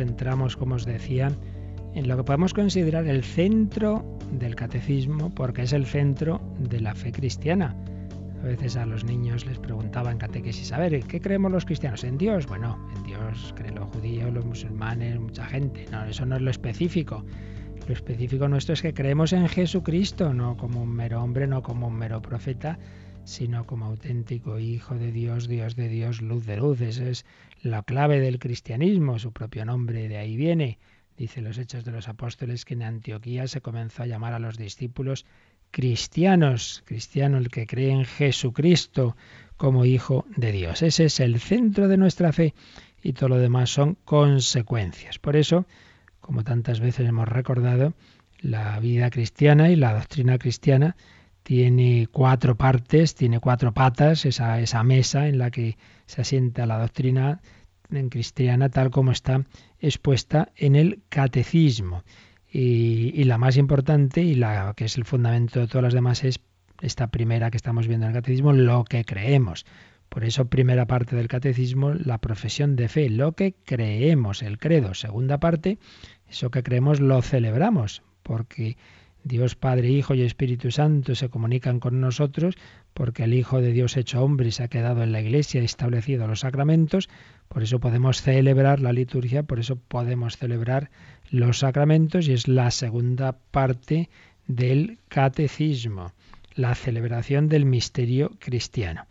Entramos, 0.00 0.56
como 0.56 0.74
os 0.74 0.84
decía, 0.84 1.30
en 1.94 2.08
lo 2.08 2.16
que 2.16 2.24
podemos 2.24 2.52
considerar 2.52 3.06
el 3.06 3.24
centro 3.24 4.04
del 4.32 4.54
catecismo, 4.54 5.34
porque 5.34 5.62
es 5.62 5.72
el 5.72 5.86
centro 5.86 6.40
de 6.58 6.80
la 6.80 6.94
fe 6.94 7.12
cristiana. 7.12 7.74
A 8.42 8.46
veces 8.46 8.76
a 8.76 8.84
los 8.84 9.04
niños 9.04 9.46
les 9.46 9.58
preguntaba 9.58 10.12
en 10.12 10.18
catequesis, 10.18 10.72
a 10.72 10.78
ver, 10.78 11.00
¿qué 11.04 11.20
creemos 11.20 11.50
los 11.50 11.64
cristianos? 11.64 12.04
¿En 12.04 12.18
Dios? 12.18 12.46
Bueno, 12.46 12.78
en 12.96 13.02
Dios 13.04 13.54
creen 13.56 13.76
los 13.76 13.88
judíos, 13.90 14.32
los 14.32 14.44
musulmanes, 14.44 15.18
mucha 15.18 15.46
gente. 15.46 15.86
No, 15.90 16.04
eso 16.04 16.26
no 16.26 16.36
es 16.36 16.42
lo 16.42 16.50
específico. 16.50 17.24
Lo 17.88 17.94
específico 17.94 18.46
nuestro 18.48 18.74
es 18.74 18.82
que 18.82 18.92
creemos 18.92 19.32
en 19.32 19.48
Jesucristo, 19.48 20.34
no 20.34 20.56
como 20.56 20.82
un 20.82 20.90
mero 20.90 21.22
hombre, 21.22 21.46
no 21.46 21.62
como 21.62 21.86
un 21.86 21.94
mero 21.94 22.20
profeta, 22.20 22.78
sino 23.26 23.66
como 23.66 23.86
auténtico 23.86 24.60
Hijo 24.60 24.94
de 24.94 25.10
Dios, 25.10 25.48
Dios 25.48 25.74
de 25.74 25.88
Dios, 25.88 26.22
luz 26.22 26.46
de 26.46 26.56
luz. 26.56 26.80
Esa 26.80 27.08
es 27.08 27.26
la 27.60 27.82
clave 27.82 28.20
del 28.20 28.38
cristianismo, 28.38 29.18
su 29.18 29.32
propio 29.32 29.64
nombre 29.64 30.08
de 30.08 30.16
ahí 30.16 30.36
viene. 30.36 30.78
Dice 31.16 31.42
los 31.42 31.58
Hechos 31.58 31.84
de 31.84 31.90
los 31.90 32.08
Apóstoles 32.08 32.64
que 32.64 32.74
en 32.74 32.84
Antioquía 32.84 33.48
se 33.48 33.60
comenzó 33.60 34.04
a 34.04 34.06
llamar 34.06 34.32
a 34.32 34.38
los 34.38 34.56
discípulos 34.56 35.26
cristianos, 35.72 36.84
cristiano 36.86 37.38
el 37.38 37.48
que 37.48 37.66
cree 37.66 37.90
en 37.90 38.04
Jesucristo 38.04 39.16
como 39.56 39.84
Hijo 39.84 40.24
de 40.36 40.52
Dios. 40.52 40.82
Ese 40.82 41.06
es 41.06 41.18
el 41.18 41.40
centro 41.40 41.88
de 41.88 41.96
nuestra 41.96 42.32
fe 42.32 42.54
y 43.02 43.12
todo 43.12 43.30
lo 43.30 43.38
demás 43.38 43.70
son 43.70 43.96
consecuencias. 44.04 45.18
Por 45.18 45.34
eso, 45.34 45.66
como 46.20 46.44
tantas 46.44 46.78
veces 46.78 47.08
hemos 47.08 47.28
recordado, 47.28 47.92
la 48.38 48.78
vida 48.78 49.10
cristiana 49.10 49.68
y 49.68 49.74
la 49.74 49.94
doctrina 49.94 50.38
cristiana 50.38 50.94
tiene 51.46 52.08
cuatro 52.10 52.56
partes, 52.56 53.14
tiene 53.14 53.38
cuatro 53.38 53.72
patas, 53.72 54.26
esa, 54.26 54.58
esa 54.58 54.82
mesa 54.82 55.28
en 55.28 55.38
la 55.38 55.52
que 55.52 55.78
se 56.06 56.20
asienta 56.22 56.66
la 56.66 56.80
doctrina 56.80 57.40
en 57.88 58.08
cristiana 58.08 58.68
tal 58.68 58.90
como 58.90 59.12
está 59.12 59.44
expuesta 59.78 60.50
en 60.56 60.74
el 60.74 61.02
catecismo. 61.08 62.02
Y, 62.50 63.12
y, 63.14 63.22
la 63.24 63.38
más 63.38 63.56
importante 63.58 64.22
y 64.22 64.34
la 64.34 64.74
que 64.76 64.86
es 64.86 64.96
el 64.96 65.04
fundamento 65.04 65.60
de 65.60 65.68
todas 65.68 65.84
las 65.84 65.94
demás 65.94 66.24
es 66.24 66.40
esta 66.80 67.12
primera 67.12 67.52
que 67.52 67.58
estamos 67.58 67.86
viendo 67.86 68.06
en 68.06 68.10
el 68.10 68.18
catecismo, 68.18 68.52
lo 68.52 68.82
que 68.82 69.04
creemos. 69.04 69.66
Por 70.08 70.24
eso, 70.24 70.46
primera 70.46 70.86
parte 70.86 71.14
del 71.14 71.28
catecismo, 71.28 71.94
la 71.94 72.18
profesión 72.18 72.74
de 72.74 72.88
fe, 72.88 73.08
lo 73.08 73.36
que 73.36 73.54
creemos, 73.64 74.42
el 74.42 74.58
credo. 74.58 74.94
Segunda 74.94 75.38
parte, 75.38 75.78
eso 76.28 76.50
que 76.50 76.64
creemos 76.64 76.98
lo 76.98 77.22
celebramos, 77.22 78.02
porque 78.24 78.76
Dios 79.26 79.56
Padre, 79.56 79.90
Hijo 79.90 80.14
y 80.14 80.22
Espíritu 80.22 80.70
Santo 80.70 81.16
se 81.16 81.28
comunican 81.28 81.80
con 81.80 82.00
nosotros 82.00 82.54
porque 82.94 83.24
el 83.24 83.34
Hijo 83.34 83.60
de 83.60 83.72
Dios 83.72 83.96
hecho 83.96 84.22
hombre 84.22 84.52
se 84.52 84.62
ha 84.62 84.68
quedado 84.68 85.02
en 85.02 85.10
la 85.10 85.20
iglesia 85.20 85.60
y 85.60 85.64
establecido 85.64 86.28
los 86.28 86.40
sacramentos, 86.40 87.08
por 87.48 87.64
eso 87.64 87.80
podemos 87.80 88.22
celebrar 88.22 88.80
la 88.80 88.92
liturgia, 88.92 89.42
por 89.42 89.58
eso 89.58 89.74
podemos 89.74 90.36
celebrar 90.36 90.90
los 91.28 91.58
sacramentos 91.58 92.28
y 92.28 92.34
es 92.34 92.46
la 92.46 92.70
segunda 92.70 93.36
parte 93.50 94.10
del 94.46 94.98
catecismo, 95.08 96.12
la 96.54 96.76
celebración 96.76 97.48
del 97.48 97.64
misterio 97.64 98.30
cristiano. 98.38 99.06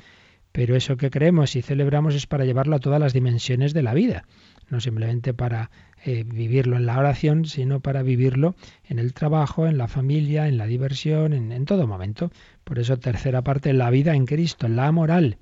Pero 0.54 0.78
eso 0.78 0.96
que 0.96 1.10
creemos 1.10 1.58
y 1.58 1.62
celebramos 1.62 2.16
es 2.16 2.26
para 2.26 2.46
llevarlo 2.46 2.78
a 2.78 2.80
todas 2.80 3.02
las 3.02 3.12
dimensiones 3.12 3.74
de 3.74 3.84
la 3.84 3.94
vida, 3.94 4.24
no 4.70 4.80
simplemente 4.80 5.34
para 5.34 5.72
eh, 6.06 6.24
vivirlo 6.24 6.78
en 6.78 6.86
la 6.86 6.98
oración, 6.98 7.46
sino 7.46 7.80
para 7.80 8.04
vivirlo 8.04 8.56
en 8.88 9.00
el 9.00 9.14
trabajo, 9.14 9.68
en 9.68 9.78
la 9.78 9.88
familia, 9.88 10.48
en 10.48 10.58
la 10.58 10.68
diversión, 10.68 11.34
en, 11.34 11.52
en 11.52 11.66
todo 11.66 11.88
momento. 11.88 12.32
Por 12.64 12.80
eso, 12.80 12.98
tercera 12.98 13.42
parte, 13.42 13.74
la 13.74 13.90
vida 13.90 14.16
en 14.16 14.26
Cristo, 14.26 14.68
la 14.68 14.92
moral. 14.92 15.38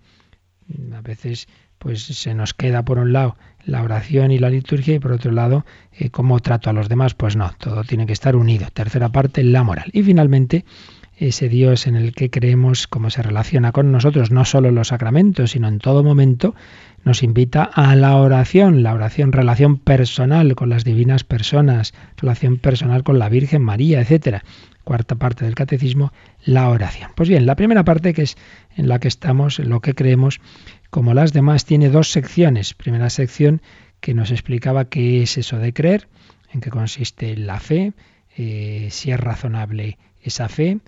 A 0.93 1.01
veces 1.01 1.47
pues 1.83 2.03
se 2.03 2.33
nos 2.33 2.53
queda 2.53 2.85
por 2.85 2.97
un 2.97 3.11
lado 3.11 3.35
la 3.65 3.83
oración 3.83 4.31
y 4.31 4.39
la 4.39 4.49
liturgia 4.49 4.95
y 4.95 4.99
por 4.99 5.11
otro 5.11 5.31
lado 5.31 5.65
eh, 5.91 6.09
cómo 6.09 6.39
trato 6.39 6.69
a 6.69 6.73
los 6.73 6.87
demás. 6.87 7.13
Pues 7.13 7.35
no, 7.35 7.51
todo 7.59 7.83
tiene 7.83 8.05
que 8.05 8.13
estar 8.13 8.35
unido. 8.35 8.67
Tercera 8.73 9.09
parte, 9.09 9.43
la 9.43 9.63
moral. 9.63 9.89
Y 9.91 10.01
finalmente, 10.03 10.63
ese 11.17 11.47
Dios 11.47 11.87
en 11.87 11.95
el 11.95 12.13
que 12.13 12.29
creemos, 12.29 12.87
cómo 12.87 13.09
se 13.09 13.21
relaciona 13.21 13.71
con 13.71 13.91
nosotros, 13.91 14.31
no 14.31 14.45
solo 14.45 14.69
en 14.69 14.75
los 14.75 14.89
sacramentos, 14.89 15.51
sino 15.51 15.67
en 15.67 15.79
todo 15.79 16.03
momento, 16.03 16.55
nos 17.03 17.21
invita 17.21 17.63
a 17.63 17.95
la 17.95 18.15
oración, 18.17 18.81
la 18.81 18.93
oración, 18.93 19.31
relación 19.31 19.77
personal 19.77 20.55
con 20.55 20.69
las 20.69 20.83
divinas 20.83 21.23
personas, 21.23 21.93
relación 22.17 22.57
personal 22.57 23.03
con 23.03 23.19
la 23.19 23.29
Virgen 23.29 23.61
María, 23.61 24.01
etcétera. 24.01 24.43
Cuarta 24.83 25.15
parte 25.15 25.45
del 25.45 25.55
catecismo, 25.55 26.11
la 26.43 26.69
oración. 26.69 27.11
Pues 27.15 27.29
bien, 27.29 27.45
la 27.45 27.55
primera 27.55 27.83
parte 27.83 28.13
que 28.13 28.23
es 28.23 28.35
en 28.75 28.87
la 28.87 28.99
que 28.99 29.07
estamos, 29.07 29.59
en 29.59 29.69
lo 29.69 29.81
que 29.81 29.93
creemos, 29.93 30.41
como 30.89 31.13
las 31.13 31.31
demás, 31.31 31.65
tiene 31.65 31.89
dos 31.89 32.11
secciones. 32.11 32.73
Primera 32.73 33.09
sección 33.09 33.61
que 34.01 34.13
nos 34.13 34.31
explicaba 34.31 34.85
qué 34.85 35.23
es 35.23 35.37
eso 35.37 35.57
de 35.57 35.73
creer, 35.73 36.07
en 36.51 36.59
qué 36.59 36.69
consiste 36.69 37.37
la 37.37 37.59
fe, 37.59 37.93
eh, 38.35 38.89
si 38.91 39.11
es 39.11 39.19
razonable 39.19 39.97
esa 40.21 40.49
fe, 40.49 40.79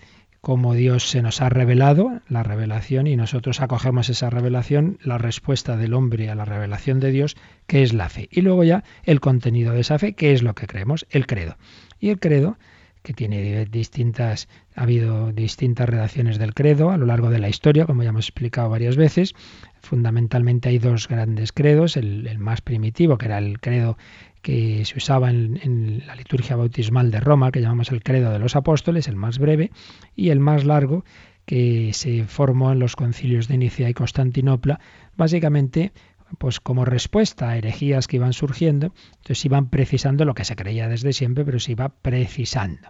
cómo 0.46 0.76
Dios 0.76 1.10
se 1.10 1.24
nos 1.24 1.42
ha 1.42 1.50
revelado, 1.50 2.22
la 2.30 2.44
revelación, 2.44 3.08
y 3.08 3.16
nosotros 3.16 3.62
acogemos 3.62 4.10
esa 4.10 4.30
revelación, 4.30 5.00
la 5.02 5.18
respuesta 5.18 5.76
del 5.76 5.96
hombre 5.96 6.30
a 6.30 6.36
la 6.36 6.46
revelación 6.46 7.00
de 7.00 7.10
Dios, 7.10 7.36
que 7.66 7.82
es 7.82 7.94
la 7.94 8.10
fe. 8.10 8.30
Y 8.30 8.42
luego 8.42 8.64
ya 8.64 8.84
el 9.06 9.22
contenido 9.22 9.74
de 9.74 9.80
esa 9.80 9.98
fe, 9.98 10.14
que 10.14 10.34
es 10.34 10.44
lo 10.44 10.54
que 10.54 10.68
creemos, 10.68 11.08
el 11.10 11.26
credo. 11.26 11.58
Y 12.00 12.10
el 12.10 12.20
credo, 12.20 12.60
que 13.02 13.14
tiene 13.14 13.66
distintas, 13.66 14.48
ha 14.76 14.84
habido 14.84 15.32
distintas 15.32 15.90
redacciones 15.90 16.38
del 16.38 16.54
credo 16.54 16.92
a 16.92 16.98
lo 16.98 17.08
largo 17.08 17.32
de 17.32 17.40
la 17.40 17.50
historia, 17.50 17.88
como 17.88 18.04
ya 18.04 18.10
hemos 18.10 18.28
explicado 18.28 18.70
varias 18.70 18.98
veces. 18.98 19.34
Fundamentalmente 19.82 20.70
hay 20.70 20.78
dos 20.78 21.08
grandes 21.08 21.54
credos, 21.54 21.98
el, 21.98 22.38
más 22.38 22.62
primitivo, 22.62 23.18
que 23.18 23.26
era 23.26 23.40
el 23.40 23.60
credo 23.60 23.98
que 24.46 24.86
se 24.86 24.96
usaba 25.00 25.32
en, 25.32 26.04
la 26.06 26.16
liturgia 26.16 26.56
bautismal 26.56 27.10
de 27.10 27.20
Roma, 27.20 27.52
que 27.52 27.62
llamamos 27.62 27.92
el 27.92 28.04
credo 28.04 28.32
de 28.32 28.38
los 28.38 28.56
apóstoles, 28.56 29.08
el 29.08 29.16
más 29.16 29.40
breve, 29.40 29.72
y 30.16 30.30
el 30.30 30.40
más 30.40 30.66
largo, 30.66 31.04
que 31.48 31.94
se 31.94 32.26
formó 32.26 32.72
en 32.72 32.78
los 32.78 32.96
concilios 32.96 33.48
de 33.48 33.58
Nicea 33.58 33.90
y 33.90 33.96
Constantinopla, 33.96 34.80
básicamente 35.18 35.94
pues 36.38 36.60
como 36.60 36.86
respuesta 36.86 37.50
a 37.50 37.58
herejías 37.58 38.06
que 38.06 38.18
iban 38.18 38.34
surgiendo, 38.34 38.94
entonces 39.16 39.44
iban 39.46 39.72
precisando 39.72 40.26
lo 40.26 40.36
que 40.36 40.46
se 40.46 40.56
creía 40.56 40.88
desde 40.88 41.12
siempre, 41.12 41.44
pero 41.44 41.60
se 41.60 41.72
iba 41.72 41.90
precisando. 41.90 42.90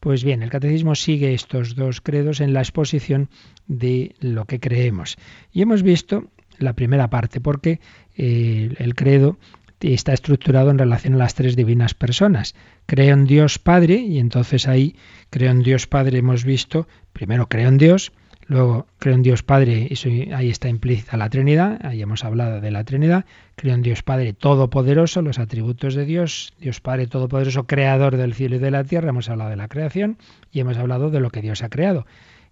Pues 0.00 0.24
bien, 0.24 0.42
el 0.42 0.50
catecismo 0.50 0.96
sigue 0.96 1.34
estos 1.34 1.76
dos 1.76 2.00
credos 2.00 2.40
en 2.40 2.52
la 2.52 2.62
exposición 2.62 3.30
de 3.68 4.16
lo 4.18 4.44
que 4.46 4.58
creemos. 4.58 5.18
Y 5.52 5.62
hemos 5.62 5.84
visto 5.84 6.30
la 6.58 6.74
primera 6.74 7.08
parte, 7.10 7.40
porque 7.40 7.80
eh, 8.16 8.74
el 8.78 8.94
credo 8.94 9.38
está 9.80 10.12
estructurado 10.12 10.70
en 10.70 10.78
relación 10.78 11.14
a 11.14 11.18
las 11.18 11.34
tres 11.34 11.56
divinas 11.56 11.94
personas. 11.94 12.54
Creo 12.86 13.14
en 13.14 13.26
Dios 13.26 13.58
Padre, 13.58 13.96
y 13.96 14.18
entonces 14.18 14.68
ahí 14.68 14.96
creo 15.30 15.50
en 15.50 15.62
Dios 15.62 15.86
Padre 15.86 16.18
hemos 16.18 16.44
visto, 16.44 16.86
primero 17.12 17.48
creo 17.48 17.68
en 17.68 17.78
Dios, 17.78 18.12
Luego, 18.50 18.88
creo 18.98 19.14
en 19.14 19.22
Dios 19.22 19.44
Padre, 19.44 19.88
y 19.88 20.32
ahí 20.32 20.50
está 20.50 20.68
implícita 20.68 21.16
la 21.16 21.30
Trinidad, 21.30 21.78
ahí 21.86 22.02
hemos 22.02 22.24
hablado 22.24 22.60
de 22.60 22.72
la 22.72 22.82
Trinidad. 22.82 23.24
Creo 23.54 23.74
en 23.74 23.82
Dios 23.82 24.02
Padre 24.02 24.32
Todopoderoso, 24.32 25.22
los 25.22 25.38
atributos 25.38 25.94
de 25.94 26.04
Dios, 26.04 26.52
Dios 26.58 26.80
Padre 26.80 27.06
Todopoderoso, 27.06 27.68
Creador 27.68 28.16
del 28.16 28.34
cielo 28.34 28.56
y 28.56 28.58
de 28.58 28.72
la 28.72 28.82
tierra, 28.82 29.10
hemos 29.10 29.28
hablado 29.28 29.50
de 29.50 29.56
la 29.56 29.68
creación 29.68 30.18
y 30.50 30.58
hemos 30.58 30.78
hablado 30.78 31.10
de 31.10 31.20
lo 31.20 31.30
que 31.30 31.42
Dios 31.42 31.62
ha 31.62 31.68
creado, 31.68 32.06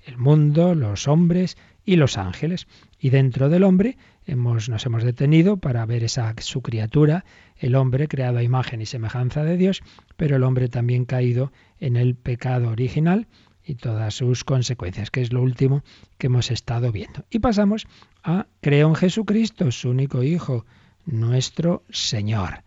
el 0.06 0.18
mundo, 0.18 0.76
los 0.76 1.08
hombres 1.08 1.56
y 1.88 1.96
los 1.96 2.18
ángeles. 2.18 2.66
Y 3.00 3.08
dentro 3.08 3.48
del 3.48 3.64
hombre 3.64 3.96
hemos, 4.26 4.68
nos 4.68 4.84
hemos 4.84 5.04
detenido 5.04 5.56
para 5.56 5.86
ver 5.86 6.04
esa 6.04 6.34
su 6.40 6.60
criatura, 6.60 7.24
el 7.56 7.74
hombre 7.74 8.08
creado 8.08 8.36
a 8.36 8.42
imagen 8.42 8.82
y 8.82 8.86
semejanza 8.86 9.42
de 9.42 9.56
Dios, 9.56 9.80
pero 10.18 10.36
el 10.36 10.42
hombre 10.42 10.68
también 10.68 11.06
caído 11.06 11.50
en 11.80 11.96
el 11.96 12.14
pecado 12.14 12.68
original 12.68 13.26
y 13.64 13.76
todas 13.76 14.12
sus 14.12 14.44
consecuencias, 14.44 15.10
que 15.10 15.22
es 15.22 15.32
lo 15.32 15.40
último 15.40 15.82
que 16.18 16.26
hemos 16.26 16.50
estado 16.50 16.92
viendo. 16.92 17.24
Y 17.30 17.38
pasamos 17.38 17.86
a 18.22 18.48
creo 18.60 18.88
en 18.88 18.94
Jesucristo, 18.94 19.72
su 19.72 19.88
único 19.88 20.22
Hijo, 20.22 20.66
nuestro 21.06 21.84
Señor. 21.88 22.64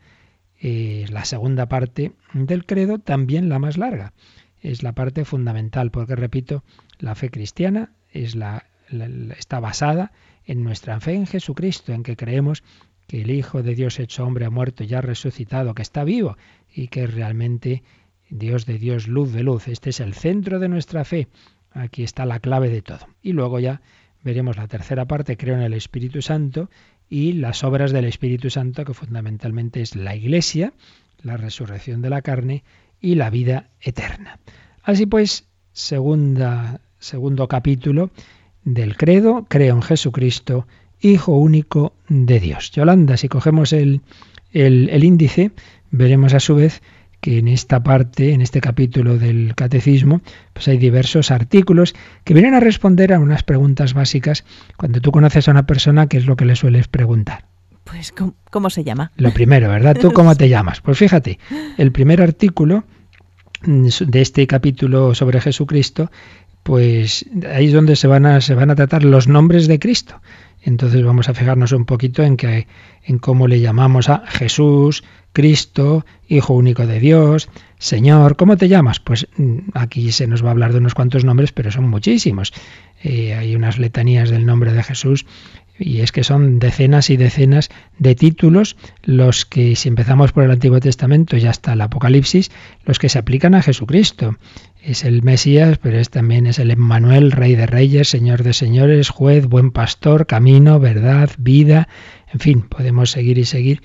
La 0.60 1.26
segunda 1.26 1.68
parte 1.68 2.14
del 2.34 2.66
credo, 2.66 2.98
también 2.98 3.50
la 3.50 3.60
más 3.60 3.78
larga. 3.78 4.14
Es 4.62 4.82
la 4.82 4.94
parte 4.94 5.26
fundamental, 5.26 5.92
porque 5.92 6.16
repito, 6.16 6.64
la 6.98 7.14
fe 7.14 7.30
cristiana 7.30 7.92
es 8.12 8.36
la, 8.36 8.66
está 9.38 9.60
basada 9.60 10.12
en 10.46 10.64
nuestra 10.64 11.00
fe 11.00 11.14
en 11.14 11.28
Jesucristo, 11.28 11.94
en 11.94 12.04
que 12.04 12.16
creemos 12.16 12.64
que 13.08 13.22
el 13.22 13.32
Hijo 13.32 13.62
de 13.64 13.76
Dios 13.76 14.00
hecho 14.00 14.24
hombre 14.24 14.46
ha 14.46 14.50
muerto 14.50 14.84
y 14.84 14.94
ha 14.94 15.02
resucitado, 15.02 15.76
que 15.76 15.82
está 15.82 16.04
vivo 16.04 16.38
y 16.74 16.88
que 16.88 17.08
realmente 17.08 17.84
Dios 18.30 18.66
de 18.66 18.78
Dios, 18.78 19.08
luz 19.08 19.34
de 19.34 19.44
luz. 19.44 19.68
Este 19.68 19.90
es 19.90 20.00
el 20.00 20.14
centro 20.14 20.60
de 20.60 20.70
nuestra 20.70 21.04
fe. 21.04 21.28
Aquí 21.72 22.04
está 22.04 22.26
la 22.26 22.40
clave 22.40 22.70
de 22.70 22.82
todo. 22.82 23.08
Y 23.22 23.34
luego 23.34 23.60
ya 23.60 23.82
veremos 24.24 24.58
la 24.58 24.68
tercera 24.68 25.06
parte, 25.06 25.38
creo 25.38 25.56
en 25.56 25.62
el 25.62 25.74
Espíritu 25.74 26.22
Santo 26.22 26.70
y 27.10 27.34
las 27.34 27.64
obras 27.64 27.92
del 27.92 28.06
Espíritu 28.06 28.50
Santo, 28.50 28.86
que 28.86 28.94
fundamentalmente 28.94 29.82
es 29.82 29.96
la 29.96 30.16
Iglesia, 30.16 30.74
la 31.22 31.38
resurrección 31.38 32.02
de 32.02 32.10
la 32.10 32.22
carne 32.22 32.64
y 33.02 33.16
la 33.16 33.30
vida 33.30 33.70
eterna. 33.82 34.40
Así 34.84 35.06
pues, 35.06 35.50
segunda, 35.74 36.80
segundo 37.00 37.48
capítulo 37.48 38.12
del 38.64 38.98
credo, 38.98 39.46
creo 39.48 39.76
en 39.76 39.82
Jesucristo, 39.82 40.68
Hijo 41.04 41.36
único 41.36 41.94
de 42.10 42.40
Dios. 42.40 42.70
Yolanda, 42.72 43.18
si 43.18 43.28
cogemos 43.28 43.74
el, 43.74 44.02
el, 44.52 44.90
el 44.90 45.04
índice, 45.04 45.52
veremos 45.90 46.36
a 46.36 46.40
su 46.40 46.56
vez 46.56 46.82
que 47.22 47.38
en 47.38 47.48
esta 47.48 47.84
parte, 47.84 48.34
en 48.34 48.42
este 48.42 48.62
capítulo 48.62 49.18
del 49.18 49.54
catecismo, 49.56 50.22
pues 50.54 50.68
hay 50.68 50.78
diversos 50.78 51.32
artículos 51.32 51.96
que 52.24 52.34
vienen 52.34 52.56
a 52.56 52.60
responder 52.60 53.14
a 53.14 53.20
unas 53.20 53.44
preguntas 53.44 53.94
básicas 53.94 54.44
cuando 54.76 55.02
tú 55.02 55.12
conoces 55.12 55.48
a 55.48 55.52
una 55.52 55.66
persona, 55.66 56.08
¿qué 56.08 56.18
es 56.18 56.26
lo 56.26 56.36
que 56.36 56.46
le 56.46 56.56
sueles 56.56 56.88
preguntar? 56.88 57.46
Pues, 57.84 58.14
¿cómo, 58.50 58.70
se 58.70 58.84
llama? 58.84 59.12
Lo 59.18 59.32
primero, 59.32 59.70
¿verdad? 59.70 59.96
¿Tú 60.00 60.12
cómo 60.12 60.36
te 60.36 60.50
llamas? 60.50 60.82
Pues 60.82 60.98
fíjate, 60.98 61.40
el 61.78 61.92
primer 61.92 62.22
artículo 62.22 62.84
de 63.64 64.22
este 64.22 64.48
capítulo 64.48 65.14
sobre 65.14 65.42
Jesucristo, 65.42 66.10
pues 66.64 67.26
ahí 67.54 67.68
es 67.68 67.74
donde 67.74 67.96
se 67.96 68.08
van 68.08 68.26
a, 68.26 68.42
se 68.42 68.56
van 68.56 68.70
a 68.70 68.76
tratar 68.76 69.04
los 69.04 69.28
nombres 69.28 69.68
de 69.68 69.80
Cristo. 69.80 70.22
Entonces 70.64 71.04
vamos 71.04 71.28
a 71.28 71.34
fijarnos 71.34 71.72
un 71.72 71.86
poquito 71.86 72.22
en 72.24 72.38
que 72.38 72.68
en 73.04 73.18
cómo 73.18 73.48
le 73.48 73.60
llamamos 73.60 74.10
a 74.10 74.24
Jesús, 74.28 75.04
Cristo, 75.34 76.06
Hijo 76.28 76.54
único 76.54 76.86
de 76.86 77.00
Dios, 77.00 77.50
Señor, 77.80 78.36
¿cómo 78.36 78.58
te 78.58 78.68
llamas? 78.68 79.00
Pues 79.00 79.28
mm, 79.38 79.58
aquí 79.74 80.12
se 80.12 80.28
nos 80.28 80.44
va 80.44 80.50
a 80.50 80.52
hablar 80.52 80.72
de 80.72 80.78
unos 80.78 80.94
cuantos 80.94 81.26
nombres, 81.26 81.52
pero 81.52 81.72
son 81.72 81.90
muchísimos. 81.90 82.54
Eh, 83.04 83.34
hay 83.34 83.56
unas 83.56 83.80
letanías 83.80 84.30
del 84.30 84.46
nombre 84.46 84.72
de 84.72 84.84
Jesús 84.84 85.26
y 85.82 86.02
es 86.02 86.12
que 86.12 86.24
son 86.24 86.60
decenas 86.60 87.10
y 87.10 87.18
decenas 87.18 87.70
de 87.98 88.16
títulos 88.16 88.78
los 89.04 89.46
que, 89.46 89.76
si 89.76 89.90
empezamos 89.90 90.32
por 90.32 90.44
el 90.44 90.52
Antiguo 90.52 90.80
Testamento 90.80 91.36
y 91.38 91.46
hasta 91.48 91.74
el 91.74 91.82
Apocalipsis, 91.82 92.52
los 92.86 93.00
que 93.00 93.10
se 93.10 93.20
aplican 93.20 93.56
a 93.56 93.62
Jesucristo. 93.62 94.38
Es 94.82 95.04
el 95.04 95.24
Mesías, 95.24 95.78
pero 95.78 96.00
es, 96.00 96.10
también 96.10 96.48
es 96.48 96.60
el 96.60 96.72
Emmanuel, 96.72 97.32
Rey 97.32 97.56
de 97.56 97.66
Reyes, 97.66 98.10
Señor 98.10 98.44
de 98.44 98.54
Señores, 98.54 99.10
Juez, 99.10 99.48
Buen 99.48 99.72
Pastor, 99.72 100.28
Camino, 100.28 100.80
Verdad, 100.80 101.32
Vida, 101.38 101.88
en 102.32 102.40
fin, 102.40 102.62
podemos 102.62 103.12
seguir 103.12 103.38
y 103.38 103.46
seguir 103.46 103.82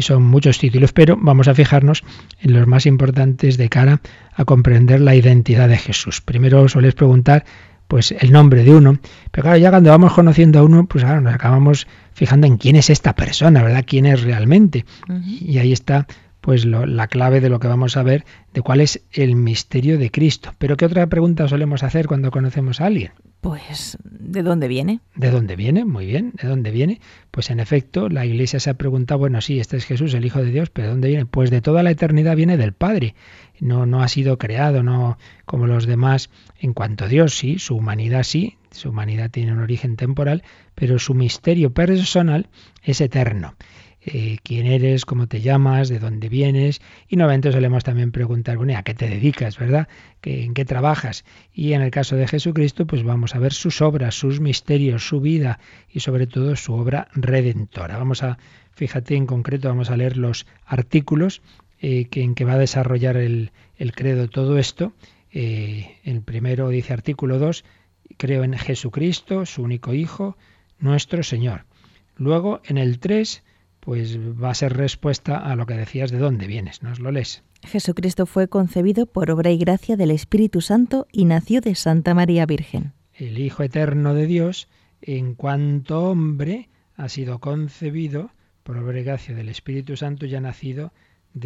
y 0.00 0.02
son 0.02 0.22
muchos 0.22 0.58
títulos, 0.58 0.92
pero 0.92 1.18
vamos 1.20 1.48
a 1.48 1.54
fijarnos 1.54 2.04
en 2.40 2.54
los 2.54 2.66
más 2.66 2.86
importantes 2.86 3.58
de 3.58 3.68
cara 3.68 4.00
a 4.32 4.46
comprender 4.46 5.00
la 5.00 5.14
identidad 5.14 5.68
de 5.68 5.76
Jesús. 5.76 6.22
Primero 6.22 6.68
sueles 6.68 6.94
preguntar 6.94 7.44
pues 7.90 8.12
el 8.12 8.30
nombre 8.30 8.62
de 8.62 8.72
uno, 8.72 9.00
pero 9.32 9.42
claro, 9.42 9.58
ya 9.58 9.70
cuando 9.70 9.90
vamos 9.90 10.12
conociendo 10.12 10.60
a 10.60 10.62
uno, 10.62 10.86
pues 10.86 11.02
ahora 11.02 11.20
nos 11.20 11.34
acabamos 11.34 11.88
fijando 12.12 12.46
en 12.46 12.56
quién 12.56 12.76
es 12.76 12.88
esta 12.88 13.16
persona, 13.16 13.64
¿verdad? 13.64 13.84
¿Quién 13.84 14.06
es 14.06 14.22
realmente? 14.22 14.84
Y 15.40 15.58
ahí 15.58 15.72
está 15.72 16.06
pues 16.40 16.64
la 16.64 17.08
clave 17.08 17.40
de 17.40 17.50
lo 17.50 17.58
que 17.58 17.66
vamos 17.66 17.96
a 17.96 18.04
ver 18.04 18.24
de 18.54 18.62
cuál 18.62 18.80
es 18.80 19.02
el 19.10 19.34
misterio 19.34 19.98
de 19.98 20.12
Cristo. 20.12 20.54
Pero 20.58 20.76
¿qué 20.76 20.86
otra 20.86 21.04
pregunta 21.08 21.48
solemos 21.48 21.82
hacer 21.82 22.06
cuando 22.06 22.30
conocemos 22.30 22.80
a 22.80 22.86
alguien? 22.86 23.10
Pues, 23.40 23.98
¿de 24.04 24.42
dónde 24.42 24.68
viene? 24.68 25.00
¿De 25.16 25.30
dónde 25.30 25.56
viene? 25.56 25.84
Muy 25.84 26.06
bien, 26.06 26.32
¿de 26.40 26.46
dónde 26.46 26.70
viene? 26.70 27.00
Pues 27.30 27.50
en 27.50 27.58
efecto, 27.58 28.08
la 28.08 28.24
Iglesia 28.24 28.60
se 28.60 28.70
ha 28.70 28.74
preguntado, 28.74 29.18
bueno, 29.18 29.40
sí, 29.40 29.58
este 29.58 29.76
es 29.76 29.84
Jesús, 29.84 30.14
el 30.14 30.24
Hijo 30.24 30.42
de 30.42 30.50
Dios, 30.50 30.70
pero 30.70 30.86
¿de 30.86 30.92
dónde 30.92 31.08
viene? 31.08 31.26
Pues 31.26 31.50
de 31.50 31.60
toda 31.60 31.82
la 31.82 31.90
eternidad 31.90 32.36
viene 32.36 32.56
del 32.56 32.72
Padre. 32.72 33.14
No, 33.60 33.86
no 33.86 34.02
ha 34.02 34.08
sido 34.08 34.38
creado, 34.38 34.82
no 34.82 35.18
como 35.44 35.66
los 35.66 35.86
demás 35.86 36.30
en 36.58 36.72
cuanto 36.72 37.04
a 37.04 37.08
Dios, 37.08 37.34
sí, 37.34 37.58
su 37.58 37.76
humanidad 37.76 38.22
sí, 38.22 38.56
su 38.70 38.90
humanidad 38.90 39.30
tiene 39.30 39.52
un 39.52 39.60
origen 39.60 39.96
temporal, 39.96 40.42
pero 40.74 40.98
su 40.98 41.14
misterio 41.14 41.72
personal 41.72 42.48
es 42.82 43.00
eterno. 43.00 43.54
Eh, 44.02 44.38
quién 44.42 44.66
eres, 44.66 45.04
cómo 45.04 45.26
te 45.26 45.42
llamas, 45.42 45.90
de 45.90 45.98
dónde 45.98 46.30
vienes. 46.30 46.80
Y 47.06 47.16
nuevamente 47.16 47.52
solemos 47.52 47.84
también 47.84 48.12
preguntar, 48.12 48.56
bueno, 48.56 48.76
¿a 48.78 48.82
qué 48.82 48.94
te 48.94 49.08
dedicas, 49.08 49.58
verdad? 49.58 49.88
¿En 50.22 50.54
qué 50.54 50.64
trabajas? 50.64 51.24
Y 51.52 51.74
en 51.74 51.82
el 51.82 51.90
caso 51.90 52.16
de 52.16 52.26
Jesucristo, 52.26 52.86
pues 52.86 53.02
vamos 53.02 53.34
a 53.34 53.38
ver 53.38 53.52
sus 53.52 53.82
obras, 53.82 54.14
sus 54.14 54.40
misterios, 54.40 55.06
su 55.06 55.20
vida 55.20 55.58
y 55.90 56.00
sobre 56.00 56.26
todo 56.26 56.56
su 56.56 56.72
obra 56.72 57.08
redentora. 57.12 57.98
Vamos 57.98 58.22
a, 58.22 58.38
fíjate 58.72 59.16
en 59.16 59.26
concreto, 59.26 59.68
vamos 59.68 59.90
a 59.90 59.96
leer 59.98 60.16
los 60.16 60.46
artículos 60.64 61.42
eh, 61.80 62.06
que, 62.06 62.22
en 62.22 62.34
que 62.34 62.44
va 62.44 62.54
a 62.54 62.58
desarrollar 62.58 63.16
el, 63.16 63.52
credo 63.94 64.28
todo 64.28 64.58
esto. 64.58 64.92
Eh, 65.32 65.96
el 66.04 66.22
primero 66.22 66.68
dice 66.68 66.92
artículo 66.92 67.38
2, 67.38 67.64
creo 68.16 68.44
en 68.44 68.56
Jesucristo, 68.56 69.46
su 69.46 69.62
único 69.62 69.94
Hijo, 69.94 70.36
nuestro 70.78 71.22
Señor. 71.22 71.64
Luego 72.16 72.60
en 72.64 72.76
el 72.76 72.98
3, 72.98 73.42
pues 73.80 74.18
va 74.18 74.50
a 74.50 74.54
ser 74.54 74.76
respuesta 74.76 75.38
a 75.38 75.56
lo 75.56 75.64
que 75.64 75.74
decías 75.74 76.10
de 76.10 76.18
dónde 76.18 76.46
vienes. 76.46 76.82
¿Nos 76.82 77.00
lo 77.00 77.10
lees? 77.10 77.42
Jesucristo 77.62 78.26
fue 78.26 78.48
concebido 78.48 79.06
por 79.06 79.30
obra 79.30 79.50
y 79.50 79.58
gracia 79.58 79.96
del 79.96 80.10
Espíritu 80.10 80.60
Santo 80.60 81.06
y 81.10 81.24
nació 81.24 81.60
de 81.60 81.74
Santa 81.74 82.14
María 82.14 82.46
Virgen. 82.46 82.92
El 83.14 83.38
Hijo 83.38 83.62
Eterno 83.62 84.14
de 84.14 84.26
Dios, 84.26 84.68
en 85.00 85.34
cuanto 85.34 86.10
hombre, 86.10 86.68
ha 86.96 87.08
sido 87.08 87.38
concebido 87.38 88.32
por 88.62 88.76
obra 88.76 89.00
y 89.00 89.04
gracia 89.04 89.34
del 89.34 89.48
Espíritu 89.48 89.96
Santo 89.96 90.26
y 90.26 90.34
ha 90.34 90.40
nacido 90.40 90.88
de 90.88 90.90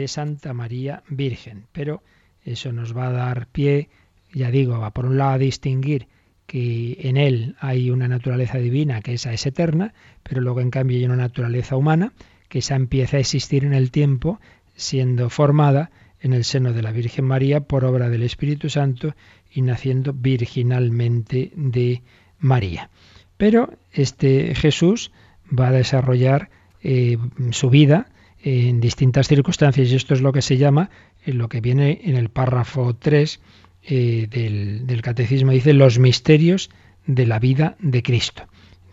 Santa 0.06 0.52
María 0.54 1.02
Virgen. 1.08 1.66
Pero 1.72 2.02
eso 2.44 2.72
nos 2.72 2.96
va 2.96 3.08
a 3.08 3.12
dar 3.12 3.46
pie, 3.48 3.88
ya 4.32 4.50
digo, 4.50 4.78
va 4.78 4.90
por 4.90 5.06
un 5.06 5.18
lado 5.18 5.32
a 5.32 5.38
distinguir 5.38 6.08
que 6.46 6.98
en 7.00 7.16
él 7.16 7.56
hay 7.58 7.90
una 7.90 8.08
naturaleza 8.08 8.58
divina, 8.58 9.00
que 9.00 9.14
esa 9.14 9.32
es 9.32 9.46
eterna, 9.46 9.94
pero 10.22 10.40
luego 10.40 10.60
en 10.60 10.70
cambio 10.70 10.98
hay 10.98 11.04
una 11.04 11.16
naturaleza 11.16 11.76
humana, 11.76 12.12
que 12.48 12.58
esa 12.58 12.76
empieza 12.76 13.16
a 13.16 13.20
existir 13.20 13.64
en 13.64 13.72
el 13.72 13.90
tiempo, 13.90 14.40
siendo 14.74 15.30
formada 15.30 15.90
en 16.20 16.32
el 16.32 16.44
seno 16.44 16.72
de 16.72 16.82
la 16.82 16.92
Virgen 16.92 17.24
María 17.24 17.60
por 17.60 17.84
obra 17.84 18.08
del 18.08 18.22
Espíritu 18.22 18.68
Santo 18.68 19.14
y 19.52 19.62
naciendo 19.62 20.12
virginalmente 20.12 21.52
de 21.54 22.02
María. 22.38 22.90
Pero 23.36 23.72
este 23.92 24.54
Jesús 24.54 25.12
va 25.56 25.68
a 25.68 25.72
desarrollar 25.72 26.50
eh, 26.82 27.18
su 27.50 27.70
vida 27.70 28.08
en 28.44 28.80
distintas 28.80 29.26
circunstancias 29.26 29.90
y 29.90 29.96
esto 29.96 30.12
es 30.12 30.20
lo 30.20 30.32
que 30.32 30.42
se 30.42 30.58
llama, 30.58 30.90
en 31.24 31.38
lo 31.38 31.48
que 31.48 31.62
viene 31.62 32.02
en 32.04 32.16
el 32.16 32.28
párrafo 32.28 32.94
3 32.94 33.40
eh, 33.84 34.26
del, 34.30 34.86
del 34.86 35.02
catecismo, 35.02 35.52
dice 35.52 35.72
los 35.72 35.98
misterios 35.98 36.70
de 37.06 37.26
la 37.26 37.38
vida 37.38 37.76
de 37.80 38.02
Cristo. 38.02 38.44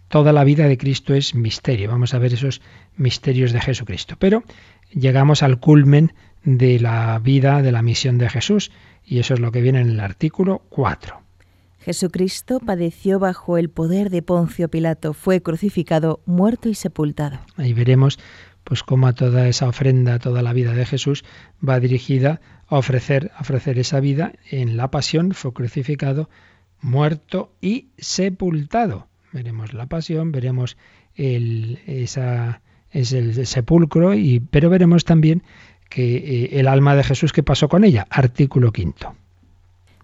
Toda 0.07 0.31
la 0.31 0.45
vida 0.45 0.67
de 0.67 0.77
Cristo 0.77 1.13
es 1.13 1.35
misterio. 1.35 1.89
Vamos 1.89 2.13
a 2.13 2.19
ver 2.19 2.33
esos 2.33 2.61
misterios 2.95 3.51
de 3.51 3.61
Jesucristo. 3.61 4.15
Pero 4.19 4.43
llegamos 4.93 5.43
al 5.43 5.59
culmen 5.59 6.13
de 6.43 6.79
la 6.79 7.19
vida, 7.19 7.61
de 7.61 7.71
la 7.71 7.81
misión 7.81 8.17
de 8.17 8.29
Jesús, 8.29 8.71
y 9.05 9.19
eso 9.19 9.33
es 9.33 9.39
lo 9.39 9.51
que 9.51 9.61
viene 9.61 9.81
en 9.81 9.89
el 9.89 9.99
artículo 9.99 10.63
4. 10.69 11.21
Jesucristo 11.79 12.59
padeció 12.59 13.17
bajo 13.17 13.57
el 13.57 13.69
poder 13.69 14.11
de 14.11 14.21
Poncio 14.21 14.69
Pilato, 14.69 15.13
fue 15.13 15.41
crucificado, 15.41 16.21
muerto 16.25 16.69
y 16.69 16.75
sepultado. 16.75 17.39
Ahí 17.57 17.73
veremos 17.73 18.19
pues 18.63 18.83
cómo 18.83 19.13
toda 19.13 19.47
esa 19.47 19.67
ofrenda, 19.67 20.19
toda 20.19 20.41
la 20.41 20.53
vida 20.53 20.73
de 20.73 20.85
Jesús 20.85 21.23
va 21.67 21.79
dirigida 21.79 22.41
a 22.67 22.77
ofrecer, 22.77 23.31
a 23.35 23.41
ofrecer 23.41 23.79
esa 23.79 23.99
vida 23.99 24.33
en 24.49 24.77
la 24.77 24.91
pasión, 24.91 25.33
fue 25.33 25.53
crucificado, 25.53 26.29
muerto 26.81 27.53
y 27.61 27.87
sepultado. 27.97 29.07
Veremos 29.31 29.73
la 29.73 29.85
pasión, 29.85 30.31
veremos 30.31 30.77
el, 31.15 31.79
esa, 31.85 32.61
es 32.91 33.13
el 33.13 33.45
sepulcro, 33.45 34.13
y, 34.13 34.39
pero 34.39 34.69
veremos 34.69 35.05
también 35.05 35.43
que 35.89 36.15
eh, 36.15 36.59
el 36.59 36.67
alma 36.67 36.95
de 36.95 37.03
Jesús, 37.03 37.33
¿qué 37.33 37.43
pasó 37.43 37.67
con 37.67 37.83
ella? 37.83 38.07
Artículo 38.09 38.71
quinto. 38.71 39.15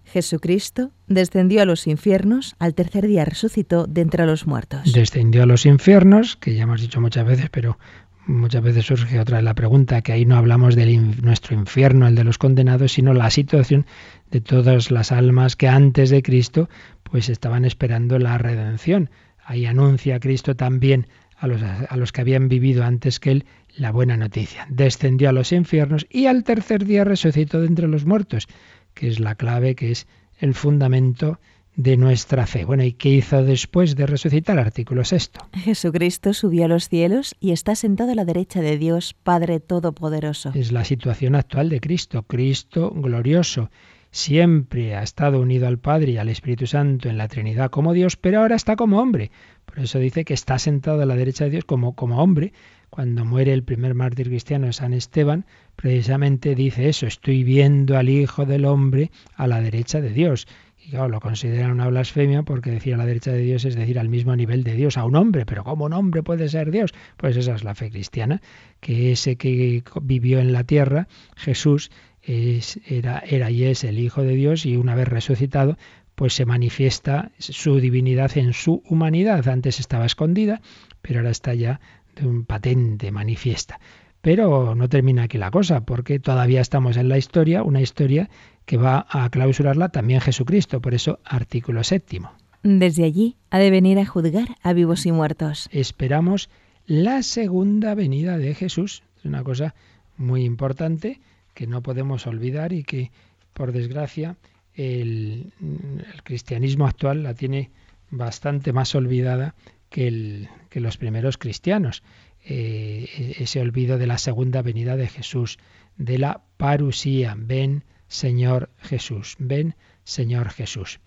Jesucristo 0.04 0.90
descendió 1.06 1.60
a 1.60 1.64
los 1.66 1.86
infiernos, 1.86 2.56
al 2.58 2.74
tercer 2.74 3.06
día 3.06 3.24
resucitó 3.24 3.86
de 3.86 4.00
entre 4.00 4.24
los 4.24 4.46
muertos. 4.46 4.92
Descendió 4.92 5.42
a 5.42 5.46
los 5.46 5.66
infiernos, 5.66 6.36
que 6.36 6.54
ya 6.54 6.62
hemos 6.62 6.80
dicho 6.80 7.00
muchas 7.00 7.26
veces, 7.26 7.50
pero 7.50 7.78
muchas 8.28 8.62
veces 8.62 8.86
surge 8.86 9.18
otra 9.18 9.38
vez 9.38 9.44
la 9.44 9.54
pregunta, 9.54 10.02
que 10.02 10.12
ahí 10.12 10.24
no 10.24 10.36
hablamos 10.36 10.76
de 10.76 10.96
nuestro 10.96 11.54
infierno, 11.54 12.06
el 12.06 12.14
de 12.14 12.24
los 12.24 12.38
condenados, 12.38 12.92
sino 12.92 13.14
la 13.14 13.30
situación 13.30 13.86
de 14.30 14.40
todas 14.40 14.90
las 14.90 15.12
almas 15.12 15.56
que 15.56 15.68
antes 15.68 16.10
de 16.10 16.22
Cristo 16.22 16.68
pues 17.02 17.28
estaban 17.28 17.64
esperando 17.64 18.18
la 18.18 18.38
redención. 18.38 19.10
Ahí 19.44 19.64
anuncia 19.66 20.20
Cristo 20.20 20.54
también 20.54 21.06
a 21.38 21.46
los, 21.46 21.62
a 21.62 21.96
los 21.96 22.12
que 22.12 22.20
habían 22.20 22.48
vivido 22.48 22.84
antes 22.84 23.18
que 23.18 23.30
él 23.30 23.46
la 23.76 23.92
buena 23.92 24.16
noticia. 24.16 24.66
Descendió 24.68 25.30
a 25.30 25.32
los 25.32 25.52
infiernos 25.52 26.06
y 26.10 26.26
al 26.26 26.44
tercer 26.44 26.84
día 26.84 27.04
resucitó 27.04 27.60
de 27.60 27.66
entre 27.66 27.88
los 27.88 28.04
muertos, 28.04 28.46
que 28.94 29.08
es 29.08 29.20
la 29.20 29.36
clave, 29.36 29.74
que 29.74 29.90
es 29.90 30.06
el 30.38 30.54
fundamento 30.54 31.40
de 31.78 31.96
nuestra 31.96 32.44
fe. 32.48 32.64
Bueno, 32.64 32.82
¿y 32.82 32.92
qué 32.92 33.08
hizo 33.08 33.44
después 33.44 33.94
de 33.94 34.04
resucitar? 34.04 34.58
Artículo 34.58 35.04
sexto. 35.04 35.48
Jesucristo 35.54 36.34
subió 36.34 36.64
a 36.64 36.68
los 36.68 36.88
cielos 36.88 37.36
y 37.38 37.52
está 37.52 37.76
sentado 37.76 38.10
a 38.10 38.14
la 38.16 38.24
derecha 38.24 38.60
de 38.60 38.76
Dios, 38.76 39.14
Padre 39.14 39.60
Todopoderoso. 39.60 40.50
Es 40.56 40.72
la 40.72 40.84
situación 40.84 41.36
actual 41.36 41.68
de 41.68 41.80
Cristo, 41.80 42.24
Cristo 42.24 42.90
glorioso. 42.90 43.70
Siempre 44.10 44.96
ha 44.96 45.04
estado 45.04 45.40
unido 45.40 45.68
al 45.68 45.78
Padre 45.78 46.12
y 46.12 46.16
al 46.16 46.28
Espíritu 46.30 46.66
Santo 46.66 47.08
en 47.08 47.16
la 47.16 47.28
Trinidad 47.28 47.70
como 47.70 47.92
Dios, 47.92 48.16
pero 48.16 48.40
ahora 48.40 48.56
está 48.56 48.74
como 48.74 49.00
hombre. 49.00 49.30
Por 49.64 49.78
eso 49.78 50.00
dice 50.00 50.24
que 50.24 50.34
está 50.34 50.58
sentado 50.58 51.02
a 51.02 51.06
la 51.06 51.14
derecha 51.14 51.44
de 51.44 51.50
Dios 51.50 51.64
como, 51.64 51.94
como 51.94 52.20
hombre, 52.20 52.52
cuando 52.90 53.24
muere 53.24 53.52
el 53.52 53.62
primer 53.62 53.94
mártir 53.94 54.28
cristiano, 54.28 54.72
San 54.72 54.94
Esteban, 54.94 55.44
precisamente 55.76 56.54
dice 56.54 56.88
eso, 56.88 57.06
estoy 57.06 57.44
viendo 57.44 57.96
al 57.98 58.08
Hijo 58.08 58.46
del 58.46 58.64
Hombre 58.64 59.12
a 59.36 59.46
la 59.46 59.60
derecha 59.60 60.00
de 60.00 60.10
Dios. 60.10 60.48
Y 60.88 60.92
claro, 60.92 61.10
lo 61.10 61.20
consideran 61.20 61.72
una 61.72 61.86
blasfemia 61.88 62.44
porque 62.44 62.70
decir 62.70 62.94
a 62.94 62.96
la 62.96 63.04
derecha 63.04 63.30
de 63.30 63.40
Dios 63.40 63.66
es 63.66 63.74
decir 63.74 63.98
al 63.98 64.08
mismo 64.08 64.34
nivel 64.34 64.64
de 64.64 64.72
Dios, 64.72 64.96
a 64.96 65.04
un 65.04 65.16
hombre, 65.16 65.44
pero 65.44 65.62
¿cómo 65.62 65.84
un 65.84 65.92
hombre 65.92 66.22
puede 66.22 66.48
ser 66.48 66.70
Dios? 66.70 66.94
Pues 67.18 67.36
esa 67.36 67.54
es 67.54 67.62
la 67.62 67.74
fe 67.74 67.90
cristiana, 67.90 68.40
que 68.80 69.12
ese 69.12 69.36
que 69.36 69.84
vivió 70.00 70.38
en 70.38 70.54
la 70.54 70.64
tierra, 70.64 71.06
Jesús, 71.36 71.90
es, 72.22 72.80
era, 72.86 73.18
era 73.18 73.50
y 73.50 73.64
es 73.64 73.84
el 73.84 73.98
Hijo 73.98 74.22
de 74.22 74.34
Dios 74.34 74.64
y 74.64 74.78
una 74.78 74.94
vez 74.94 75.08
resucitado, 75.08 75.76
pues 76.14 76.32
se 76.32 76.46
manifiesta 76.46 77.32
su 77.36 77.80
divinidad 77.80 78.38
en 78.38 78.54
su 78.54 78.82
humanidad. 78.88 79.46
Antes 79.46 79.80
estaba 79.80 80.06
escondida, 80.06 80.62
pero 81.02 81.18
ahora 81.18 81.32
está 81.32 81.52
ya 81.52 81.80
un 82.22 82.46
patente, 82.46 83.12
manifiesta. 83.12 83.78
Pero 84.20 84.74
no 84.74 84.88
termina 84.88 85.24
aquí 85.24 85.38
la 85.38 85.50
cosa, 85.50 85.82
porque 85.82 86.18
todavía 86.18 86.60
estamos 86.60 86.96
en 86.96 87.08
la 87.08 87.18
historia, 87.18 87.62
una 87.62 87.80
historia 87.80 88.28
que 88.66 88.76
va 88.76 89.06
a 89.08 89.30
clausurarla 89.30 89.88
también 89.90 90.20
Jesucristo, 90.20 90.80
por 90.80 90.94
eso 90.94 91.20
artículo 91.24 91.84
séptimo. 91.84 92.32
Desde 92.62 93.04
allí 93.04 93.36
ha 93.50 93.58
de 93.58 93.70
venir 93.70 93.98
a 93.98 94.06
juzgar 94.06 94.56
a 94.62 94.72
vivos 94.72 95.06
y 95.06 95.12
muertos. 95.12 95.68
Esperamos 95.72 96.50
la 96.86 97.22
segunda 97.22 97.94
venida 97.94 98.36
de 98.38 98.54
Jesús. 98.54 99.02
Es 99.18 99.24
una 99.24 99.44
cosa 99.44 99.74
muy 100.16 100.44
importante 100.44 101.20
que 101.54 101.66
no 101.66 101.82
podemos 101.82 102.26
olvidar 102.26 102.72
y 102.72 102.82
que, 102.82 103.10
por 103.52 103.72
desgracia, 103.72 104.36
el, 104.74 105.52
el 105.60 106.22
cristianismo 106.24 106.86
actual 106.86 107.22
la 107.22 107.34
tiene 107.34 107.70
bastante 108.10 108.72
más 108.72 108.94
olvidada 108.94 109.54
que, 109.90 110.48
los 110.72 110.96
primeros 110.96 111.38
cristianos. 111.38 112.02
Eh, 112.44 113.34
ese 113.38 113.60
olvido 113.60 113.98
de 113.98 114.06
la 114.06 114.18
segunda 114.18 114.62
venida 114.62 114.96
de 114.96 115.08
Jesús, 115.08 115.58
de 115.96 116.18
la 116.18 116.42
parusía. 116.56 117.34
Ven, 117.36 117.84
Señor 118.06 118.70
Jesús. 118.78 119.36
Ven, 119.38 119.74
Señor 120.04 120.50
Jesús. 120.50 121.00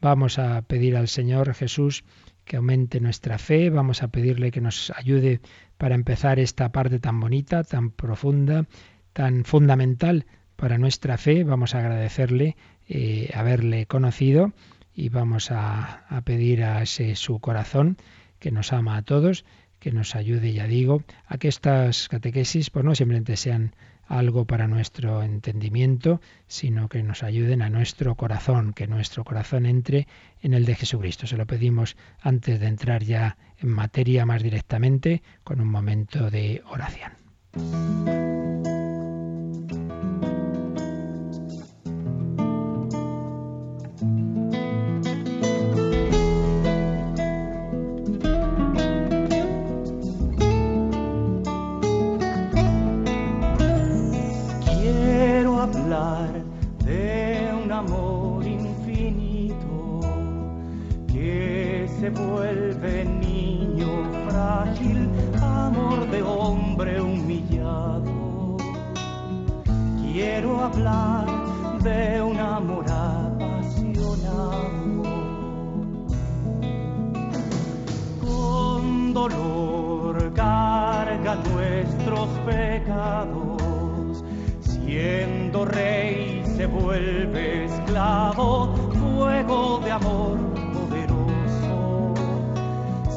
Vamos 0.00 0.38
a 0.38 0.62
pedir 0.62 0.96
al 0.96 1.08
Señor 1.08 1.54
Jesús 1.54 2.04
que 2.44 2.56
aumente 2.56 3.00
nuestra 3.00 3.38
fe, 3.38 3.68
vamos 3.68 4.02
a 4.02 4.08
pedirle 4.08 4.50
que 4.50 4.62
nos 4.62 4.90
ayude 4.96 5.40
para 5.76 5.94
empezar 5.94 6.38
esta 6.38 6.72
parte 6.72 6.98
tan 6.98 7.20
bonita, 7.20 7.62
tan 7.62 7.90
profunda, 7.90 8.66
tan 9.12 9.44
fundamental 9.44 10.24
para 10.56 10.78
nuestra 10.78 11.18
fe. 11.18 11.44
Vamos 11.44 11.74
a 11.74 11.80
agradecerle 11.80 12.56
eh, 12.88 13.30
haberle 13.34 13.84
conocido 13.84 14.54
y 14.94 15.10
vamos 15.10 15.50
a, 15.50 16.06
a 16.08 16.22
pedir 16.22 16.64
a 16.64 16.82
ese 16.82 17.16
su 17.16 17.38
corazón 17.38 17.98
que 18.38 18.50
nos 18.50 18.72
ama 18.72 18.96
a 18.96 19.02
todos, 19.02 19.44
que 19.78 19.92
nos 19.92 20.16
ayude, 20.16 20.52
ya 20.52 20.66
digo, 20.66 21.02
a 21.26 21.38
que 21.38 21.48
estas 21.48 22.08
catequesis 22.08 22.70
pues 22.70 22.84
no 22.84 22.94
simplemente 22.94 23.36
sean 23.36 23.74
algo 24.06 24.46
para 24.46 24.66
nuestro 24.66 25.22
entendimiento, 25.22 26.20
sino 26.46 26.88
que 26.88 27.02
nos 27.02 27.22
ayuden 27.22 27.62
a 27.62 27.68
nuestro 27.68 28.14
corazón, 28.14 28.72
que 28.72 28.86
nuestro 28.86 29.22
corazón 29.22 29.66
entre 29.66 30.08
en 30.40 30.54
el 30.54 30.64
de 30.64 30.74
Jesucristo. 30.74 31.26
Se 31.26 31.36
lo 31.36 31.46
pedimos 31.46 31.96
antes 32.20 32.58
de 32.58 32.66
entrar 32.66 33.04
ya 33.04 33.36
en 33.58 33.68
materia 33.68 34.24
más 34.24 34.42
directamente 34.42 35.22
con 35.44 35.60
un 35.60 35.68
momento 35.68 36.30
de 36.30 36.62
oración. 36.66 37.12
hablar 70.68 71.26
de 71.82 72.22
un 72.22 72.38
amor 72.38 72.84
apasionado. 72.90 74.52
Con 78.20 79.14
dolor 79.14 80.32
carga 80.34 81.36
nuestros 81.52 82.28
pecados, 82.46 84.24
siendo 84.60 85.64
rey 85.64 86.42
se 86.56 86.66
vuelve 86.66 87.64
esclavo, 87.64 88.74
fuego 89.00 89.80
de 89.84 89.90
amor 89.90 90.38
poderoso, 90.74 92.14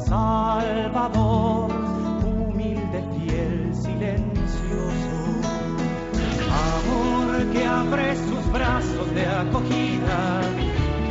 Salvador 0.06 1.81
de 9.10 9.26
acogida. 9.26 10.40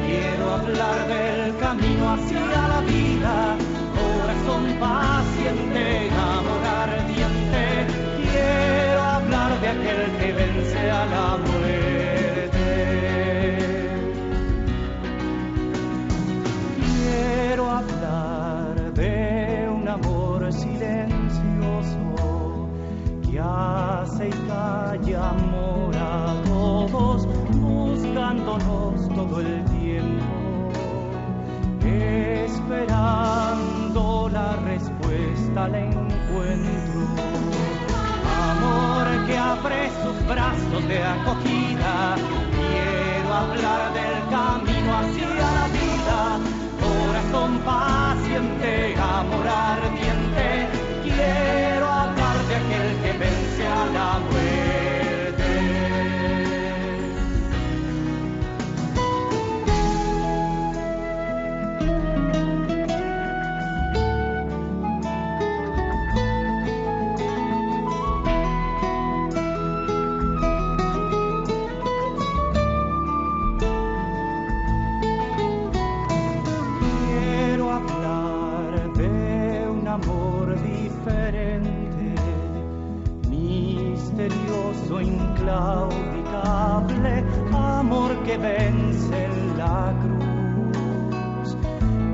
Quiero 0.05 0.53
hablar 0.53 1.07
del 1.07 1.57
camino 1.57 2.13
hacia 2.13 2.39
la 2.39 2.81
vida, 2.81 3.55
corazón 3.99 4.77
paciente, 4.79 6.09
amor 6.09 6.63
ardiente. 6.83 7.87
Quiero 8.21 9.01
hablar 9.01 9.61
de 9.61 9.67
aquel 9.67 10.11
que 10.19 10.31
vence 10.33 10.91
a 10.91 11.05
la 11.05 11.37
muerte. 11.37 12.65
Quiero 16.79 17.69
hablar 17.69 18.93
de 18.93 19.69
un 19.69 19.87
amor 19.87 20.53
silencioso 20.53 21.99
que 23.29 23.39
hace 23.39 24.27
y 24.29 24.47
calla. 24.47 25.50
Esperando 32.71 34.29
la 34.31 34.55
respuesta 34.55 35.65
al 35.65 35.75
encuentro. 35.75 37.01
Amor 38.49 39.25
que 39.27 39.37
abre 39.37 39.89
sus 40.01 40.27
brazos 40.27 40.87
de 40.87 41.03
acogida, 41.03 42.15
quiero 42.55 43.33
hablar 43.33 43.93
del 43.93 44.29
camino 44.29 44.97
hacia 44.97 45.29
la 45.29 45.67
vida 45.67 46.39
corazón 46.79 47.59
paciente, 47.59 48.95
amor 48.97 49.47
ardiente, 49.47 50.60
inclaudicable, 85.51 87.23
amor 87.53 88.23
que 88.23 88.37
vence 88.37 89.25
en 89.25 89.57
la 89.57 89.93
cruz. 90.01 91.57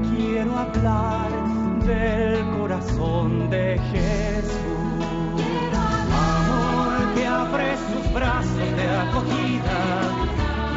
Quiero 0.10 0.58
hablar 0.58 1.30
del 1.86 2.58
corazón 2.58 3.50
de 3.50 3.80
Jesús, 3.92 5.42
amor 6.14 7.14
que 7.16 7.28
abre 7.28 7.78
sus 7.78 8.14
brazos 8.14 8.70
de 8.80 8.90
acogida. 9.06 9.78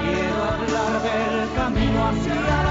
Quiero 0.02 0.44
hablar 0.54 0.92
del 1.08 1.52
camino 1.54 2.08
hacia 2.08 2.34
la 2.34 2.69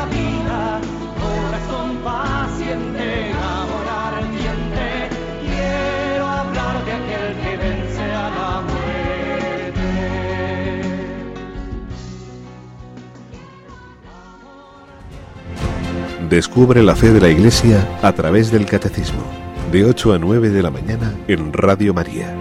Descubre 16.30 16.84
la 16.84 16.96
fe 16.96 17.12
de 17.12 17.20
la 17.20 17.30
Iglesia 17.30 17.98
a 18.04 18.14
través 18.14 18.52
del 18.52 18.68
Catecismo, 18.68 19.24
de 19.72 19.84
8 19.84 20.14
a 20.14 20.20
9 20.20 20.50
de 20.50 20.62
la 20.62 20.70
mañana 20.70 21.12
en 21.28 21.52
Radio 21.52 21.92
María. 21.92 22.32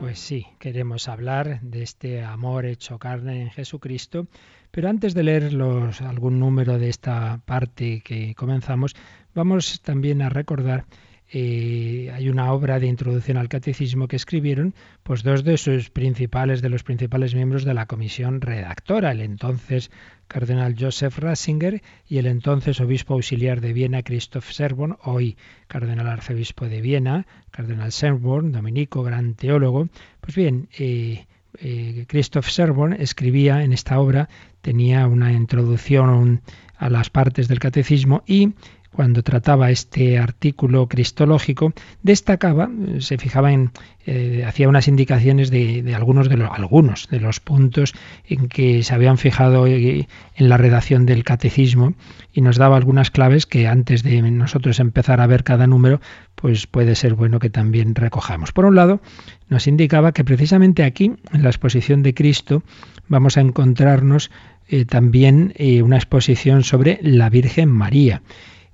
Pues 0.00 0.18
sí, 0.18 0.48
queremos 0.58 1.06
hablar 1.06 1.60
de 1.60 1.84
este 1.84 2.24
amor 2.24 2.66
hecho 2.66 2.98
carne 2.98 3.42
en 3.42 3.50
Jesucristo, 3.50 4.26
pero 4.72 4.88
antes 4.88 5.14
de 5.14 5.22
leer 5.22 5.52
los, 5.52 6.00
algún 6.00 6.40
número 6.40 6.80
de 6.80 6.88
esta 6.88 7.40
parte 7.44 8.00
que 8.00 8.34
comenzamos, 8.34 8.96
vamos 9.32 9.80
también 9.82 10.20
a 10.20 10.28
recordar 10.28 10.86
eh, 11.32 12.10
hay 12.12 12.28
una 12.28 12.52
obra 12.52 12.80
de 12.80 12.88
introducción 12.88 13.36
al 13.36 13.48
catecismo 13.48 14.08
que 14.08 14.16
escribieron 14.16 14.74
pues 15.04 15.22
dos 15.22 15.44
de 15.44 15.58
sus 15.58 15.88
principales 15.90 16.60
de 16.60 16.70
los 16.70 16.82
principales 16.82 17.34
miembros 17.34 17.64
de 17.64 17.72
la 17.72 17.86
comisión 17.86 18.40
redactora 18.40 19.12
el 19.12 19.20
entonces 19.20 19.92
cardenal 20.26 20.74
Joseph 20.78 21.18
Ratzinger 21.18 21.82
y 22.08 22.18
el 22.18 22.26
entonces 22.26 22.80
obispo 22.80 23.14
auxiliar 23.14 23.60
de 23.60 23.72
Viena 23.72 24.02
Christoph 24.02 24.50
Serborn 24.50 24.96
hoy 25.04 25.36
cardenal 25.68 26.08
arzobispo 26.08 26.66
de 26.66 26.80
Viena 26.80 27.26
cardenal 27.52 27.92
Serborn 27.92 28.50
dominico 28.50 29.02
gran 29.04 29.34
teólogo. 29.34 29.88
Pues 30.20 30.34
bien 30.34 30.68
eh, 30.78 31.26
eh, 31.58 32.06
Christoph 32.08 32.48
Serborn 32.48 32.92
escribía 32.94 33.62
en 33.62 33.72
esta 33.72 34.00
obra 34.00 34.28
tenía 34.62 35.06
una 35.06 35.32
introducción 35.32 36.42
a 36.76 36.88
las 36.90 37.10
partes 37.10 37.48
del 37.48 37.58
catecismo 37.58 38.22
y 38.26 38.54
cuando 39.00 39.22
trataba 39.22 39.70
este 39.70 40.18
artículo 40.18 40.86
cristológico, 40.86 41.72
destacaba, 42.02 42.68
se 42.98 43.16
fijaba 43.16 43.50
en, 43.50 43.70
eh, 44.04 44.44
hacía 44.46 44.68
unas 44.68 44.88
indicaciones 44.88 45.50
de, 45.50 45.94
algunos, 45.96 46.28
de 46.28 46.36
los, 46.36 46.50
algunos 46.50 47.08
de 47.08 47.18
los 47.18 47.40
puntos 47.40 47.94
en 48.26 48.48
que 48.48 48.82
se 48.82 48.92
habían 48.92 49.16
fijado 49.16 49.66
en 49.66 50.06
la 50.36 50.58
redacción 50.58 51.06
del 51.06 51.24
catecismo 51.24 51.94
y 52.34 52.42
nos 52.42 52.58
daba 52.58 52.76
algunas 52.76 53.10
claves 53.10 53.46
que 53.46 53.68
antes 53.68 54.02
de 54.02 54.20
nosotros 54.20 54.78
empezar 54.80 55.22
a 55.22 55.26
ver 55.26 55.44
cada 55.44 55.66
número, 55.66 56.02
pues 56.34 56.66
puede 56.66 56.94
ser 56.94 57.14
bueno 57.14 57.38
que 57.38 57.48
también 57.48 57.94
recojamos. 57.94 58.52
Por 58.52 58.66
un 58.66 58.74
lado, 58.74 59.00
nos 59.48 59.66
indicaba 59.66 60.12
que 60.12 60.24
precisamente 60.24 60.84
aquí, 60.84 61.14
en 61.32 61.42
la 61.42 61.48
exposición 61.48 62.02
de 62.02 62.12
Cristo, 62.12 62.62
vamos 63.08 63.38
a 63.38 63.40
encontrarnos 63.40 64.30
eh, 64.68 64.84
también 64.84 65.54
eh, 65.56 65.80
una 65.80 65.96
exposición 65.96 66.64
sobre 66.64 66.98
la 67.00 67.30
Virgen 67.30 67.70
María 67.70 68.20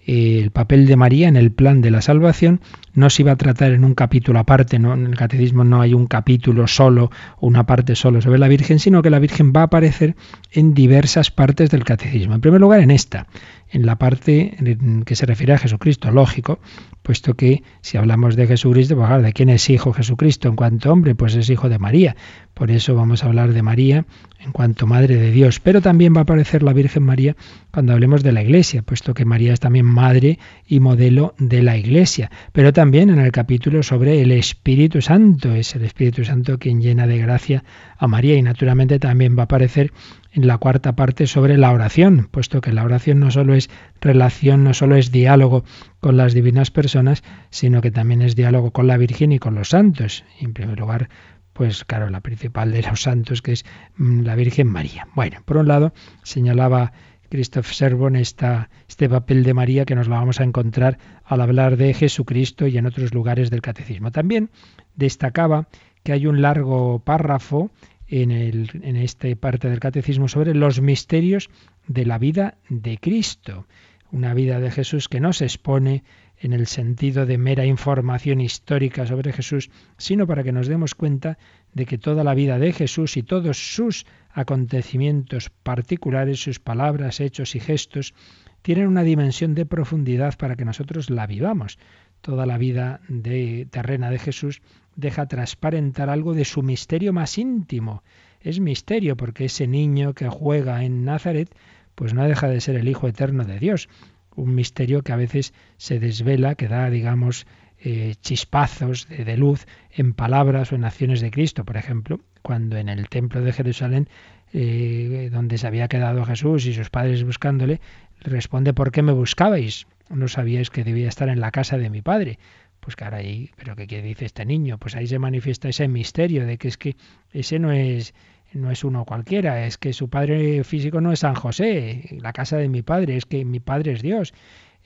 el 0.07 0.51
papel 0.53 0.87
de 0.87 0.97
María 0.97 1.29
en 1.29 1.37
el 1.37 1.51
plan 1.51 1.81
de 1.81 1.91
la 1.91 2.01
salvación 2.01 2.61
no 2.95 3.11
se 3.11 3.23
iba 3.23 3.33
a 3.33 3.37
tratar 3.37 3.73
en 3.73 3.85
un 3.85 3.95
capítulo 3.95 4.39
aparte, 4.39 4.79
¿no? 4.79 4.95
en 4.95 5.07
el 5.07 5.17
catecismo 5.17 5.65
no 5.65 5.81
hay 5.81 5.95
un 5.95 6.07
capítulo 6.07 6.67
solo 6.67 7.11
una 7.41 7.67
parte 7.67 7.97
solo 7.97 8.23
sobre 8.23 8.39
la 8.39 8.49
Virgen, 8.49 8.79
sino 8.79 9.03
que 9.03 9.11
la 9.11 9.19
Virgen 9.19 9.53
va 9.55 9.63
a 9.63 9.65
aparecer 9.65 10.15
en 10.53 10.75
diversas 10.75 11.31
partes 11.31 11.71
del 11.71 11.85
catecismo. 11.85 12.35
En 12.35 12.41
primer 12.41 12.61
lugar, 12.61 12.81
en 12.81 12.91
esta, 12.91 13.27
en 13.71 13.87
la 13.87 13.97
parte 13.97 14.57
que 15.05 15.17
se 15.17 15.27
refiere 15.27 15.53
a 15.55 15.59
Jesucristo, 15.59 16.11
lógico, 16.11 16.61
puesto 17.03 17.35
que 17.35 17.63
si 17.81 17.97
hablamos 17.99 18.37
de 18.37 18.47
Jesucristo, 18.47 18.97
pues, 18.97 19.23
¿de 19.23 19.33
quién 19.33 19.49
es 19.49 19.69
hijo 19.71 19.93
Jesucristo 19.93 20.49
en 20.49 20.57
cuanto 20.57 20.93
hombre? 20.93 21.15
Pues 21.15 21.35
es 21.35 21.51
hijo 21.51 21.69
de 21.69 21.79
María. 21.79 22.17
Por 22.55 22.71
eso 22.71 22.95
vamos 22.95 23.23
a 23.23 23.27
hablar 23.27 23.53
de 23.53 23.63
María 23.63 24.07
en 24.41 24.53
cuanto 24.53 24.87
madre 24.87 25.17
de 25.17 25.31
Dios. 25.31 25.61
Pero 25.61 25.83
también 25.83 26.15
va 26.15 26.21
a 26.21 26.23
aparecer 26.23 26.63
la 26.63 26.73
Virgen 26.73 27.03
María 27.03 27.37
cuando 27.71 27.93
hablemos 27.93 28.23
de 28.23 28.33
la 28.33 28.43
Iglesia, 28.43 28.83
puesto 28.83 29.15
que 29.15 29.25
María 29.25 29.53
es 29.53 29.61
también 29.61 29.87
madre 29.87 30.39
y 30.67 30.81
modelo 30.81 31.35
de 31.39 31.63
la 31.63 31.77
Iglesia. 31.77 32.31
Pero 32.53 32.73
también 32.73 33.11
en 33.11 33.19
el 33.19 33.33
capítulo 33.33 33.83
sobre 33.83 34.23
el 34.23 34.33
Espíritu 34.33 35.03
Santo, 35.03 35.55
es 35.55 35.75
el 35.75 35.85
Espíritu 35.85 36.25
Santo 36.25 36.59
quien 36.59 36.81
llena 36.81 37.07
de 37.07 37.19
gracia 37.19 37.65
a 37.99 38.07
María 38.07 38.37
y 38.37 38.43
naturalmente 38.43 38.99
también 38.99 39.37
va 39.37 39.43
a 39.43 39.45
aparecer 39.45 39.93
en 40.37 40.47
la 40.47 40.59
cuarta 40.59 40.95
parte 40.95 41.27
sobre 41.27 41.57
la 41.57 41.73
oración, 41.73 42.29
puesto 42.31 42.61
que 42.61 42.71
la 42.71 42.85
oración 42.85 43.21
no 43.21 43.31
solo 43.31 43.55
es 43.55 43.71
relación, 44.03 44.65
no 44.65 44.75
solo 44.75 44.97
es 44.97 45.11
diálogo 45.11 45.65
con 46.01 46.19
las 46.19 46.35
divinas 46.35 46.71
personas, 46.71 47.25
sino 47.49 47.81
que 47.81 47.91
también 47.91 48.21
es 48.21 48.37
diálogo 48.37 48.71
con 48.71 48.87
la 48.87 48.99
Virgen 48.99 49.33
y 49.33 49.39
con 49.39 49.55
los 49.55 49.71
santos. 49.71 50.25
Y 50.39 50.45
en 50.45 50.53
primer 50.53 50.79
lugar, 50.79 51.09
pues 51.55 51.87
claro, 51.87 52.11
la 52.11 52.21
principal 52.21 52.71
de 52.71 52.83
los 52.83 53.01
santos, 53.01 53.41
que 53.41 53.53
es 53.53 53.65
la 53.97 54.35
Virgen 54.35 54.69
María. 54.69 55.09
Bueno, 55.15 55.39
por 55.47 55.57
un 55.57 55.69
lado, 55.69 55.95
señalaba 56.23 56.93
Christoph 57.31 57.73
Servon 57.73 58.15
esta, 58.15 58.69
este 58.91 59.09
papel 59.09 59.43
de 59.43 59.55
María 59.55 59.87
que 59.87 59.95
nos 59.95 60.07
lo 60.07 60.17
vamos 60.17 60.39
a 60.39 60.45
encontrar 60.45 60.99
al 61.25 61.41
hablar 61.41 61.79
de 61.79 61.95
Jesucristo 61.95 62.67
y 62.67 62.77
en 62.77 62.85
otros 62.85 63.15
lugares 63.15 63.49
del 63.49 63.63
catecismo. 63.63 64.13
También 64.13 64.51
destacaba 64.97 65.69
que 66.03 66.13
hay 66.13 66.27
un 66.27 66.43
largo 66.43 66.99
párrafo 66.99 67.71
en, 68.09 68.31
el, 68.31 68.71
esta 68.97 69.29
parte 69.37 69.69
del 69.69 69.81
catecismo 69.81 70.29
sobre 70.29 70.55
los 70.55 70.81
misterios 70.81 71.51
de 71.87 72.07
la 72.07 72.19
vida 72.19 72.59
de 72.69 72.99
Cristo, 72.99 73.67
una 74.13 74.35
vida 74.35 74.61
de 74.61 74.71
Jesús 74.71 75.09
que 75.09 75.21
no 75.21 75.33
se 75.33 75.45
expone 75.45 76.05
en 76.39 76.53
el 76.53 76.67
sentido 76.67 77.27
de 77.27 77.39
mera 77.39 77.65
información 77.65 78.41
histórica 78.41 79.07
sobre 79.07 79.33
Jesús, 79.33 79.71
sino 79.97 80.27
para 80.27 80.45
que 80.45 80.53
nos 80.53 80.69
demos 80.69 80.95
cuenta 80.95 81.39
de 81.73 81.87
que 81.87 81.99
toda 81.99 82.25
la 82.25 82.35
vida 82.35 82.59
de 82.59 82.73
Jesús 82.73 83.17
y 83.17 83.23
todos 83.23 83.75
sus 83.75 84.07
acontecimientos 84.31 85.51
particulares, 85.51 86.41
sus 86.41 86.61
palabras, 86.61 87.21
hechos 87.21 87.55
y 87.55 87.61
gestos, 87.61 88.15
tienen 88.63 88.89
una 88.89 89.03
dimensión 89.03 89.55
de 89.55 89.65
profundidad 89.65 90.37
para 90.37 90.57
que 90.57 90.65
nosotros 90.65 91.09
la 91.09 91.27
vivamos. 91.27 91.79
Toda 92.21 92.47
la 92.47 92.59
vida 92.59 93.01
de, 93.09 93.67
terrena 93.71 94.11
de 94.11 94.19
Jesús 94.19 94.61
deja 94.97 95.27
transparentar 95.27 96.11
algo 96.11 96.35
de 96.35 96.45
su 96.45 96.63
misterio 96.63 97.13
más 97.13 97.39
íntimo. 97.39 98.03
Es 98.41 98.61
misterio 98.61 99.17
porque 99.17 99.45
ese 99.45 99.67
niño 99.67 100.15
que 100.15 100.29
juega 100.29 100.85
en 100.85 101.05
Nazaret, 101.05 101.55
pues 101.95 102.15
no 102.15 102.25
deja 102.27 102.49
de 102.49 102.61
ser 102.61 102.77
el 102.77 102.89
Hijo 102.89 103.07
Eterno 103.07 103.45
de 103.45 103.59
Dios. 103.59 103.89
Un 104.35 104.55
misterio 104.55 105.03
que 105.03 105.13
a 105.13 105.17
veces 105.17 105.55
se 105.77 105.99
desvela, 105.99 106.55
que 106.55 106.69
da, 106.69 106.91
digamos, 106.91 107.47
eh, 107.79 108.15
chispazos 108.21 109.09
de, 109.09 109.37
luz 109.37 109.67
en 109.91 110.13
palabras 110.13 110.73
o 110.73 110.75
en 110.75 110.85
acciones 110.85 111.21
de 111.21 111.31
Cristo. 111.31 111.65
Por 111.65 111.77
ejemplo, 111.77 112.21
cuando 112.43 112.77
en 112.77 112.89
el 112.89 113.09
templo 113.09 113.43
de 113.43 113.53
Jerusalén, 113.53 114.09
eh, 114.53 115.29
donde 115.33 115.59
se 115.59 115.67
había 115.67 115.89
quedado 115.89 116.25
Jesús 116.25 116.67
y 116.67 116.75
sus 116.75 116.91
padres 116.91 117.25
buscándole, 117.25 117.81
responde, 118.21 118.73
¿por 118.73 118.93
qué 118.93 119.03
me 119.03 119.13
buscabais? 119.13 119.87
no 120.09 120.29
sabíais 120.29 120.71
que 120.71 120.85
debía 120.85 121.09
estar 121.09 121.29
en 121.29 121.41
la 121.41 121.51
casa 121.51 121.79
de 121.79 121.91
mi 121.91 122.03
padre. 122.03 122.39
Pues 122.87 122.95
claro, 122.95 123.17
ahí, 123.17 123.51
pero 123.57 123.75
¿qué 123.75 124.01
dice 124.01 124.27
este 124.27 124.45
niño? 124.45 124.79
Pues 124.79 124.95
ahí 124.95 125.09
se 125.09 125.19
manifiesta 125.19 125.69
ese 125.69 125.89
misterio 125.89 126.47
de 126.47 126.57
que 126.57 126.69
es 126.69 126.79
que 126.79 126.95
ese 127.33 127.59
no 127.59 127.73
es 127.73 128.15
no 128.53 128.71
es 128.71 128.85
uno 128.85 129.05
cualquiera, 129.05 129.67
es 129.67 129.77
que 129.77 129.93
su 129.93 130.09
padre 130.09 130.63
físico 130.63 131.01
no 131.01 131.11
es 131.11 131.19
San 131.19 131.35
José, 131.35 132.17
la 132.21 132.33
casa 132.33 132.59
de 132.59 132.69
mi 132.69 132.83
padre, 132.83 133.17
es 133.17 133.27
que 133.27 133.45
mi 133.45 133.59
padre 133.59 133.91
es 133.91 134.03
Dios. 134.03 134.35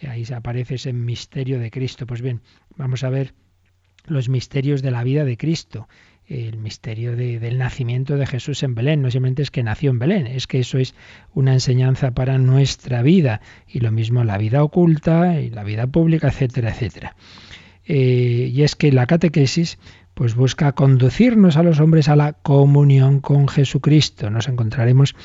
Ahí 0.08 0.24
se 0.24 0.34
aparece 0.34 0.76
ese 0.76 0.94
misterio 0.94 1.60
de 1.60 1.70
Cristo. 1.70 2.06
Pues 2.06 2.22
bien, 2.22 2.40
vamos 2.74 3.04
a 3.04 3.10
ver 3.10 3.34
los 4.06 4.30
misterios 4.30 4.80
de 4.80 4.92
la 4.92 5.04
vida 5.04 5.26
de 5.26 5.36
Cristo, 5.36 5.86
el 6.26 6.56
misterio 6.56 7.14
del 7.16 7.58
nacimiento 7.58 8.16
de 8.16 8.24
Jesús 8.26 8.62
en 8.62 8.74
Belén. 8.74 9.02
No 9.02 9.10
simplemente 9.10 9.42
es 9.42 9.50
que 9.50 9.62
nació 9.62 9.90
en 9.90 9.98
Belén, 9.98 10.26
es 10.26 10.46
que 10.46 10.60
eso 10.60 10.78
es 10.78 10.94
una 11.34 11.52
enseñanza 11.52 12.12
para 12.12 12.38
nuestra 12.38 13.02
vida 13.02 13.42
y 13.68 13.80
lo 13.80 13.92
mismo 13.92 14.24
la 14.24 14.38
vida 14.38 14.64
oculta 14.64 15.38
y 15.38 15.50
la 15.50 15.64
vida 15.64 15.86
pública, 15.86 16.28
etcétera, 16.28 16.70
etcétera. 16.70 17.14
Eh, 17.92 18.52
y 18.54 18.62
es 18.62 18.76
que 18.76 18.92
la 18.92 19.06
catequesis 19.06 19.76
pues 20.14 20.36
busca 20.36 20.70
conducirnos 20.70 21.56
a 21.56 21.64
los 21.64 21.80
hombres 21.80 22.08
a 22.08 22.14
la 22.14 22.34
comunión 22.34 23.18
con 23.18 23.48
Jesucristo. 23.48 24.30
Nos 24.30 24.46
encontraremos 24.46 25.16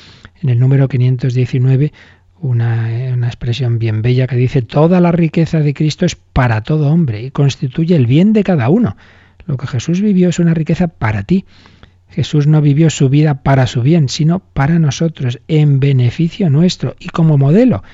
en 0.42 0.48
el 0.48 0.58
número 0.58 0.88
519 0.88 1.92
una, 2.40 2.88
una, 3.14 3.28
expresión 3.28 3.78
bien 3.78 4.02
bella 4.02 4.26
que 4.26 4.34
dice, 4.34 4.62
toda 4.62 5.00
la 5.00 5.12
riqueza 5.12 5.60
de 5.60 5.74
Cristo 5.74 6.06
es 6.06 6.16
para 6.16 6.62
todo 6.62 6.90
hombre 6.90 7.22
y 7.22 7.30
constituye 7.30 7.94
el 7.94 8.06
bien 8.08 8.32
de 8.32 8.42
cada 8.42 8.68
uno. 8.68 8.96
Lo 9.46 9.56
que 9.58 9.68
Jesús 9.68 10.00
vivió 10.00 10.30
es 10.30 10.40
una 10.40 10.52
riqueza 10.52 10.88
para 10.88 11.22
ti. 11.22 11.44
Jesús 12.08 12.48
no 12.48 12.60
vivió 12.62 12.90
su 12.90 13.08
vida 13.08 13.44
para 13.44 13.68
su 13.68 13.82
bien, 13.82 14.08
sino 14.08 14.40
para 14.40 14.80
nosotros, 14.80 15.38
en 15.46 15.78
beneficio 15.78 16.50
nuestro 16.50 16.96
y 16.98 17.10
como 17.10 17.38
modelo. 17.38 17.84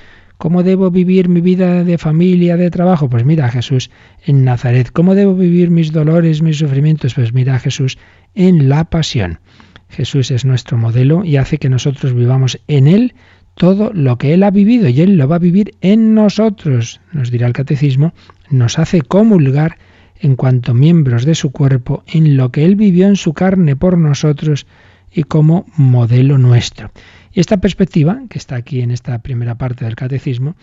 ¿Cómo 0.43 0.61
debo 0.61 0.91
vivir 0.91 1.29
mi 1.29 1.39
vida 1.39 1.85
de 1.85 1.97
familia, 1.97 2.57
de 2.57 2.69
trabajo? 2.69 3.09
Pues 3.09 3.23
mira 3.23 3.45
a 3.45 3.49
Jesús 3.49 3.89
en 4.25 4.43
Nazaret. 4.43 4.91
¿Cómo 4.91 5.15
debo 5.15 5.35
vivir 5.35 5.69
mis 5.69 5.93
dolores, 5.93 6.41
mis 6.41 6.57
sufrimientos? 6.57 7.13
Pues 7.13 7.31
mira 7.31 7.55
a 7.55 7.59
Jesús 7.59 7.97
en 8.35 8.67
la 8.67 8.83
pasión. 8.83 9.39
Jesús 9.87 10.31
es 10.31 10.43
nuestro 10.43 10.77
modelo 10.77 11.23
y 11.23 11.37
hace 11.37 11.59
que 11.59 11.69
nosotros 11.69 12.13
vivamos 12.13 12.59
en 12.67 12.87
Él 12.87 13.13
todo 13.55 13.93
lo 13.93 14.17
que 14.17 14.33
Él 14.33 14.43
ha 14.43 14.51
vivido 14.51 14.89
y 14.89 14.99
Él 14.99 15.15
lo 15.15 15.29
va 15.29 15.37
a 15.37 15.39
vivir 15.39 15.75
en 15.79 16.13
nosotros, 16.13 16.99
nos 17.13 17.31
dirá 17.31 17.47
el 17.47 17.53
catecismo, 17.53 18.13
nos 18.49 18.79
hace 18.79 19.01
comulgar 19.01 19.77
en 20.19 20.35
cuanto 20.35 20.73
miembros 20.73 21.23
de 21.23 21.35
su 21.35 21.53
cuerpo 21.53 22.03
en 22.05 22.35
lo 22.35 22.51
que 22.51 22.65
Él 22.65 22.75
vivió 22.75 23.07
en 23.07 23.15
su 23.15 23.31
carne 23.31 23.77
por 23.77 23.97
nosotros 23.97 24.67
y 25.09 25.23
como 25.23 25.65
modelo 25.77 26.37
nuestro. 26.37 26.91
Y 27.33 27.39
esta 27.39 27.57
perspectiva, 27.57 28.21
que 28.29 28.37
está 28.37 28.55
aquí 28.55 28.81
en 28.81 28.91
esta 28.91 29.19
primera 29.19 29.55
parte 29.55 29.85
del 29.85 29.95
catecismo, 29.95 30.55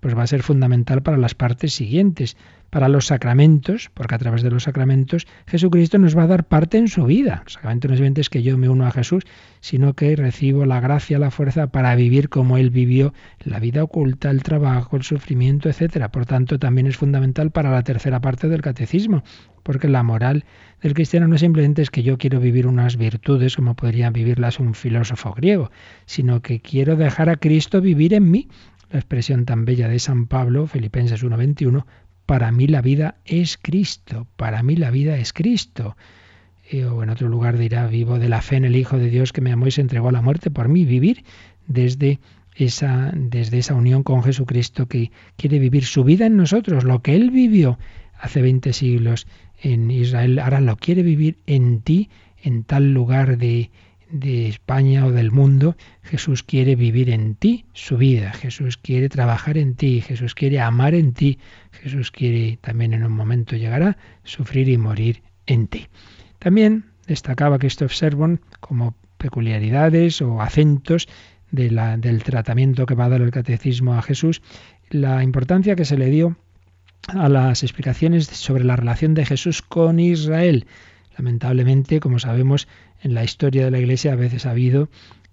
pues 0.00 0.16
va 0.16 0.22
a 0.22 0.26
ser 0.26 0.42
fundamental 0.42 1.02
para 1.02 1.16
las 1.16 1.34
partes 1.34 1.72
siguientes, 1.74 2.36
para 2.70 2.88
los 2.88 3.06
sacramentos, 3.06 3.90
porque 3.94 4.14
a 4.14 4.18
través 4.18 4.42
de 4.42 4.50
los 4.50 4.64
sacramentos 4.64 5.26
Jesucristo 5.46 5.98
nos 5.98 6.16
va 6.16 6.24
a 6.24 6.26
dar 6.26 6.44
parte 6.44 6.78
en 6.78 6.88
su 6.88 7.06
vida. 7.06 7.42
El 7.46 7.52
sacramento 7.52 7.88
no 7.88 7.94
es 7.94 8.00
es 8.18 8.30
que 8.30 8.42
yo 8.42 8.58
me 8.58 8.68
uno 8.68 8.86
a 8.86 8.90
Jesús, 8.90 9.24
sino 9.60 9.94
que 9.94 10.14
recibo 10.16 10.66
la 10.66 10.80
gracia, 10.80 11.18
la 11.18 11.30
fuerza 11.30 11.68
para 11.68 11.94
vivir 11.94 12.28
como 12.28 12.58
Él 12.58 12.70
vivió 12.70 13.14
la 13.40 13.58
vida 13.58 13.82
oculta, 13.82 14.30
el 14.30 14.42
trabajo, 14.42 14.96
el 14.96 15.02
sufrimiento, 15.02 15.68
etc. 15.68 16.08
Por 16.10 16.26
tanto, 16.26 16.58
también 16.58 16.86
es 16.86 16.96
fundamental 16.96 17.50
para 17.50 17.70
la 17.70 17.82
tercera 17.82 18.20
parte 18.20 18.48
del 18.48 18.62
catecismo, 18.62 19.22
porque 19.62 19.88
la 19.88 20.02
moral 20.02 20.44
del 20.82 20.94
cristiano 20.94 21.26
no 21.26 21.38
simplemente 21.38 21.82
es 21.82 21.90
que 21.90 22.02
yo 22.02 22.18
quiero 22.18 22.40
vivir 22.40 22.66
unas 22.66 22.96
virtudes 22.96 23.56
como 23.56 23.74
podría 23.74 24.10
vivirlas 24.10 24.60
un 24.60 24.74
filósofo 24.74 25.32
griego, 25.34 25.70
sino 26.06 26.40
que 26.40 26.60
quiero 26.60 26.96
dejar 26.96 27.28
a 27.28 27.36
Cristo 27.36 27.80
vivir 27.80 28.14
en 28.14 28.30
mí. 28.30 28.48
La 28.90 28.98
expresión 28.98 29.44
tan 29.44 29.64
bella 29.64 29.88
de 29.88 29.98
San 29.98 30.26
Pablo, 30.26 30.66
Filipenses 30.66 31.22
1:21, 31.22 31.86
para 32.26 32.52
mí 32.52 32.66
la 32.66 32.82
vida 32.82 33.16
es 33.24 33.58
Cristo, 33.60 34.26
para 34.36 34.62
mí 34.62 34.76
la 34.76 34.90
vida 34.90 35.16
es 35.18 35.32
Cristo. 35.32 35.96
Eh, 36.70 36.84
o 36.84 37.02
en 37.02 37.10
otro 37.10 37.28
lugar 37.28 37.56
dirá, 37.56 37.86
vivo 37.86 38.18
de 38.18 38.28
la 38.28 38.42
fe 38.42 38.56
en 38.56 38.64
el 38.64 38.76
Hijo 38.76 38.98
de 38.98 39.08
Dios 39.08 39.32
que 39.32 39.40
me 39.40 39.52
amó 39.52 39.66
y 39.66 39.70
se 39.70 39.80
entregó 39.80 40.08
a 40.10 40.12
la 40.12 40.22
muerte 40.22 40.50
por 40.50 40.68
mí, 40.68 40.84
vivir 40.84 41.24
desde 41.66 42.20
esa, 42.54 43.12
desde 43.14 43.58
esa 43.58 43.74
unión 43.74 44.02
con 44.02 44.22
Jesucristo 44.22 44.86
que 44.86 45.10
quiere 45.36 45.58
vivir 45.58 45.84
su 45.84 46.04
vida 46.04 46.26
en 46.26 46.36
nosotros, 46.36 46.84
lo 46.84 47.00
que 47.00 47.14
Él 47.14 47.30
vivió 47.30 47.78
hace 48.18 48.42
20 48.42 48.72
siglos 48.72 49.26
en 49.62 49.90
Israel, 49.90 50.38
ahora 50.38 50.60
lo 50.60 50.76
quiere 50.76 51.02
vivir 51.02 51.38
en 51.46 51.80
ti, 51.80 52.10
en 52.42 52.64
tal 52.64 52.92
lugar 52.92 53.38
de, 53.38 53.70
de 54.10 54.48
España 54.48 55.06
o 55.06 55.12
del 55.12 55.30
mundo, 55.30 55.76
Jesús 56.02 56.42
quiere 56.42 56.76
vivir 56.76 57.10
en 57.10 57.34
ti 57.34 57.66
su 57.72 57.96
vida, 57.96 58.32
Jesús 58.32 58.76
quiere 58.76 59.08
trabajar 59.08 59.58
en 59.58 59.74
ti, 59.74 60.00
Jesús 60.00 60.34
quiere 60.34 60.60
amar 60.60 60.94
en 60.94 61.12
ti, 61.12 61.38
Jesús 61.72 62.10
quiere 62.10 62.58
también 62.60 62.94
en 62.94 63.04
un 63.04 63.12
momento 63.12 63.56
llegará 63.56 63.98
sufrir 64.24 64.68
y 64.68 64.78
morir 64.78 65.22
en 65.46 65.68
ti. 65.68 65.88
También 66.38 66.86
destacaba 67.06 67.58
Christoph 67.58 67.92
Servon 67.92 68.40
como 68.60 68.94
peculiaridades 69.18 70.22
o 70.22 70.40
acentos 70.40 71.08
de 71.50 71.70
la, 71.70 71.96
del 71.96 72.22
tratamiento 72.22 72.86
que 72.86 72.94
va 72.94 73.06
a 73.06 73.08
dar 73.10 73.20
el 73.20 73.30
catecismo 73.30 73.94
a 73.94 74.02
Jesús, 74.02 74.42
la 74.90 75.22
importancia 75.22 75.76
que 75.76 75.84
se 75.84 75.98
le 75.98 76.10
dio 76.10 76.36
a 77.08 77.28
las 77.28 77.62
explicaciones 77.62 78.26
sobre 78.26 78.64
la 78.64 78.76
relación 78.76 79.14
de 79.14 79.26
Jesús 79.26 79.62
con 79.62 79.98
Israel. 79.98 80.66
Lamentablemente, 81.16 82.00
como 82.00 82.18
sabemos, 82.18 82.68
en 83.00 83.14
la 83.14 83.24
historia 83.24 83.64
de 83.64 83.70
la 83.70 83.78
Iglesia 83.78 84.12
a 84.12 84.16
veces 84.16 84.46
ha 84.46 84.50
habido 84.50 84.88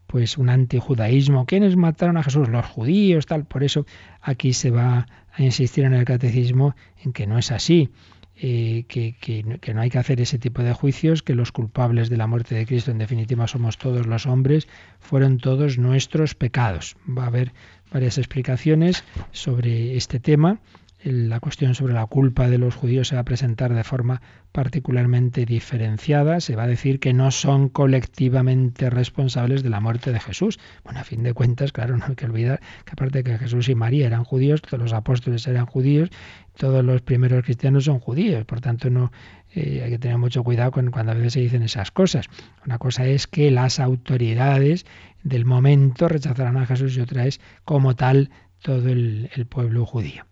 pues 0.08 0.38
un 0.38 0.50
antijudaísmo. 0.50 1.46
¿Quiénes 1.46 1.76
mataron 1.76 2.18
a 2.18 2.24
Jesús? 2.24 2.48
Los 2.50 2.66
judíos, 2.66 3.26
tal. 3.26 3.46
Por 3.46 3.64
eso 3.64 3.86
aquí 4.22 4.54
se 4.54 4.72
va 4.72 5.08
a 5.32 5.44
insistir 5.44 5.84
en 5.84 5.94
el 5.94 6.06
catecismo 6.06 6.76
en 7.04 7.12
que 7.12 7.28
no 7.28 7.38
es 7.38 7.52
así. 7.52 7.90
Eh, 8.38 8.84
que, 8.90 9.16
que, 9.18 9.74
no 9.74 9.80
hay 9.80 9.90
que 9.90 9.98
hacer 9.98 10.20
ese 10.20 10.38
tipo 10.38 10.62
de 10.62 10.74
juicios, 10.74 11.24
que 11.24 11.36
los 11.36 11.54
culpables 11.54 12.10
de 12.10 12.18
la 12.18 12.28
muerte 12.28 12.54
de 12.54 12.66
Cristo, 12.66 12.92
en 12.92 12.98
definitiva, 12.98 13.48
somos 13.48 13.78
todos 13.78 14.08
los 14.08 14.26
hombres, 14.26 14.68
fueron 15.00 15.38
todos 15.38 15.78
nuestros 15.78 16.36
pecados. 16.36 16.98
Va 17.08 17.24
a 17.24 17.28
haber 17.28 17.54
varias 17.94 18.18
explicaciones 18.18 19.06
sobre 19.32 19.96
este 19.96 20.20
tema 20.20 20.60
la 21.06 21.40
cuestión 21.40 21.76
sobre 21.76 21.94
la 21.94 22.08
culpa 22.08 22.50
de 22.50 22.58
los 22.58 22.74
judíos 22.74 23.10
se 23.10 23.16
va 23.16 23.22
a 23.22 23.26
presentar 23.26 23.76
de 23.76 23.84
forma 23.84 24.24
particularmente 24.52 25.46
diferenciada. 25.46 26.40
Se 26.40 26.56
va 26.56 26.64
a 26.64 26.68
decir 26.68 27.00
que 27.00 27.14
no 27.14 27.30
son 27.30 27.70
colectivamente 27.70 28.90
responsables 28.90 29.62
de 29.62 29.70
la 29.70 29.80
muerte 29.82 30.12
de 30.12 30.20
Jesús. 30.20 30.60
Bueno, 30.84 31.00
a 31.00 31.04
fin 31.04 31.22
de 31.22 31.34
cuentas, 31.34 31.72
claro, 31.72 31.96
no 31.96 32.06
hay 32.08 32.16
que 32.16 32.26
olvidar 32.26 32.60
que 32.86 32.94
aparte 32.94 33.22
de 33.22 33.24
que 33.24 33.38
Jesús 33.38 33.70
y 33.70 33.76
María 33.76 34.08
eran 34.08 34.24
judíos, 34.24 34.64
todos 34.64 34.82
los 34.82 34.94
apóstoles 34.94 35.46
eran 35.46 35.68
judíos, 35.68 36.10
todos 36.58 36.84
los 36.84 37.04
primeros 37.04 37.44
cristianos 37.44 37.86
son 37.86 38.00
judíos. 38.00 38.44
Por 38.46 38.60
tanto, 38.60 38.90
no 38.90 39.12
eh, 39.54 39.82
hay 39.84 39.92
que 39.92 40.00
tener 40.00 40.18
mucho 40.18 40.44
cuidado 40.44 40.72
con 40.72 40.90
cuando 40.90 41.12
a 41.12 41.16
veces 41.16 41.34
se 41.34 41.40
dicen 41.42 41.62
esas 41.62 41.92
cosas. 41.92 42.26
Una 42.66 42.80
cosa 42.80 43.06
es 43.06 43.28
que 43.28 43.52
las 43.52 43.80
autoridades 43.80 44.88
del 45.22 45.46
momento 45.46 46.08
rechazarán 46.08 46.58
a 46.58 46.66
Jesús 46.66 46.98
y 46.98 47.02
otra 47.02 47.28
es 47.28 47.40
como 47.64 47.96
tal 47.96 48.32
todo 48.64 48.90
el 48.90 49.30
pueblo 49.48 49.86
judío. 49.86 50.24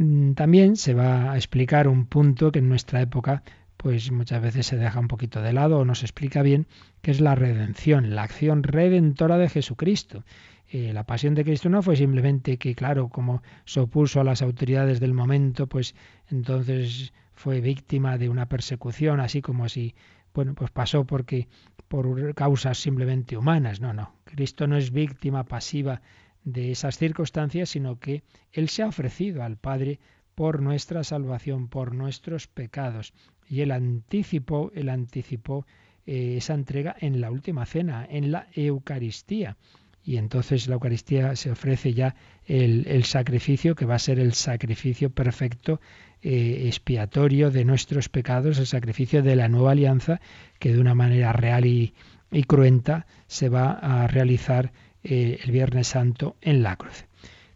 Mm, 0.00 0.32
también 0.32 0.76
se 0.76 0.94
va 0.94 1.30
a 1.32 1.36
explicar 1.36 1.86
un 1.86 2.06
punto 2.06 2.50
que 2.52 2.60
en 2.60 2.70
nuestra 2.70 3.02
época 3.02 3.42
pues 3.76 4.10
muchas 4.10 4.40
veces 4.40 4.66
se 4.66 4.76
deja 4.78 4.98
un 4.98 5.08
poquito 5.08 5.42
de 5.42 5.52
lado 5.52 5.78
o 5.78 5.84
no 5.84 5.94
se 5.94 6.06
explica 6.06 6.42
bien, 6.42 6.66
que 7.02 7.10
es 7.10 7.20
la 7.20 7.34
redención, 7.34 8.14
la 8.14 8.22
acción 8.22 8.62
redentora 8.62 9.36
de 9.36 9.50
Jesucristo. 9.50 10.24
Eh, 10.70 10.94
la 10.94 11.04
pasión 11.04 11.34
de 11.34 11.44
Cristo 11.44 11.68
no 11.68 11.82
fue 11.82 11.96
simplemente 11.96 12.56
que, 12.56 12.74
claro, 12.74 13.08
como 13.10 13.42
se 13.66 13.80
opuso 13.80 14.20
a 14.20 14.24
las 14.24 14.40
autoridades 14.40 15.00
del 15.00 15.12
momento, 15.12 15.66
pues 15.66 15.94
entonces 16.30 17.12
fue 17.34 17.60
víctima 17.60 18.16
de 18.16 18.30
una 18.30 18.46
persecución, 18.46 19.20
así 19.20 19.42
como 19.42 19.68
si, 19.68 19.94
bueno, 20.32 20.54
pues 20.54 20.70
pasó 20.70 21.04
porque 21.04 21.48
por 21.88 22.34
causas 22.34 22.78
simplemente 22.78 23.36
humanas. 23.36 23.80
No, 23.80 23.92
no. 23.92 24.14
Cristo 24.24 24.66
no 24.66 24.78
es 24.78 24.92
víctima 24.92 25.44
pasiva 25.44 26.00
de 26.44 26.72
esas 26.72 26.98
circunstancias, 26.98 27.70
sino 27.70 27.98
que 27.98 28.22
Él 28.52 28.68
se 28.68 28.82
ha 28.82 28.88
ofrecido 28.88 29.42
al 29.42 29.56
Padre 29.56 29.98
por 30.34 30.62
nuestra 30.62 31.04
salvación, 31.04 31.68
por 31.68 31.94
nuestros 31.94 32.46
pecados. 32.46 33.12
Y 33.48 33.60
Él 33.60 33.72
anticipó, 33.72 34.70
Él 34.74 34.88
anticipó 34.88 35.66
eh, 36.06 36.36
esa 36.38 36.54
entrega 36.54 36.96
en 36.98 37.20
la 37.20 37.30
última 37.30 37.66
cena, 37.66 38.06
en 38.08 38.32
la 38.32 38.48
Eucaristía. 38.54 39.56
Y 40.02 40.16
entonces 40.16 40.66
la 40.66 40.74
Eucaristía 40.74 41.36
se 41.36 41.50
ofrece 41.50 41.92
ya 41.92 42.16
el, 42.46 43.04
sacrificio 43.04 43.74
que 43.74 43.84
va 43.84 43.96
a 43.96 43.98
ser 43.98 44.18
el 44.18 44.32
sacrificio 44.32 45.10
perfecto, 45.10 45.80
eh, 46.22 46.62
expiatorio 46.66 47.50
de 47.50 47.64
nuestros 47.64 48.08
pecados, 48.08 48.58
el 48.58 48.66
sacrificio 48.66 49.22
de 49.22 49.36
la 49.36 49.48
nueva 49.48 49.72
alianza, 49.72 50.20
que 50.58 50.72
de 50.72 50.80
una 50.80 50.94
manera 50.94 51.32
real 51.32 51.66
y, 51.66 51.92
y 52.32 52.44
cruenta 52.44 53.06
se 53.26 53.48
va 53.48 53.72
a 53.72 54.06
realizar 54.06 54.72
eh, 55.02 55.38
el 55.42 55.50
Viernes 55.50 55.88
Santo 55.88 56.36
en 56.40 56.62
la 56.62 56.76
cruz. 56.76 57.04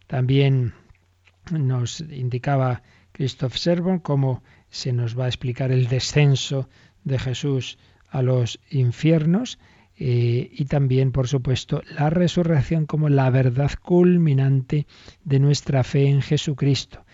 También 0.07 0.73
nos 1.51 2.01
indicaba 2.01 2.83
Christoph 3.11 3.55
Servon 3.55 3.99
cómo 3.99 4.43
se 4.69 4.91
nos 4.93 5.17
va 5.17 5.25
a 5.25 5.29
explicar 5.29 5.71
el 5.71 5.87
descenso 5.87 6.69
de 7.03 7.19
Jesús 7.19 7.77
a 8.09 8.21
los 8.21 8.59
infiernos 8.69 9.59
eh, 9.97 10.49
y 10.51 10.65
también, 10.65 11.11
por 11.11 11.27
supuesto, 11.27 11.81
la 11.97 12.09
resurrección 12.09 12.85
como 12.85 13.07
la 13.09 13.29
verdad 13.29 13.71
culminante 13.81 14.87
de 15.23 15.39
nuestra 15.39 15.83
fe 15.83 16.07
en 16.07 16.21
Jesucristo. 16.21 17.05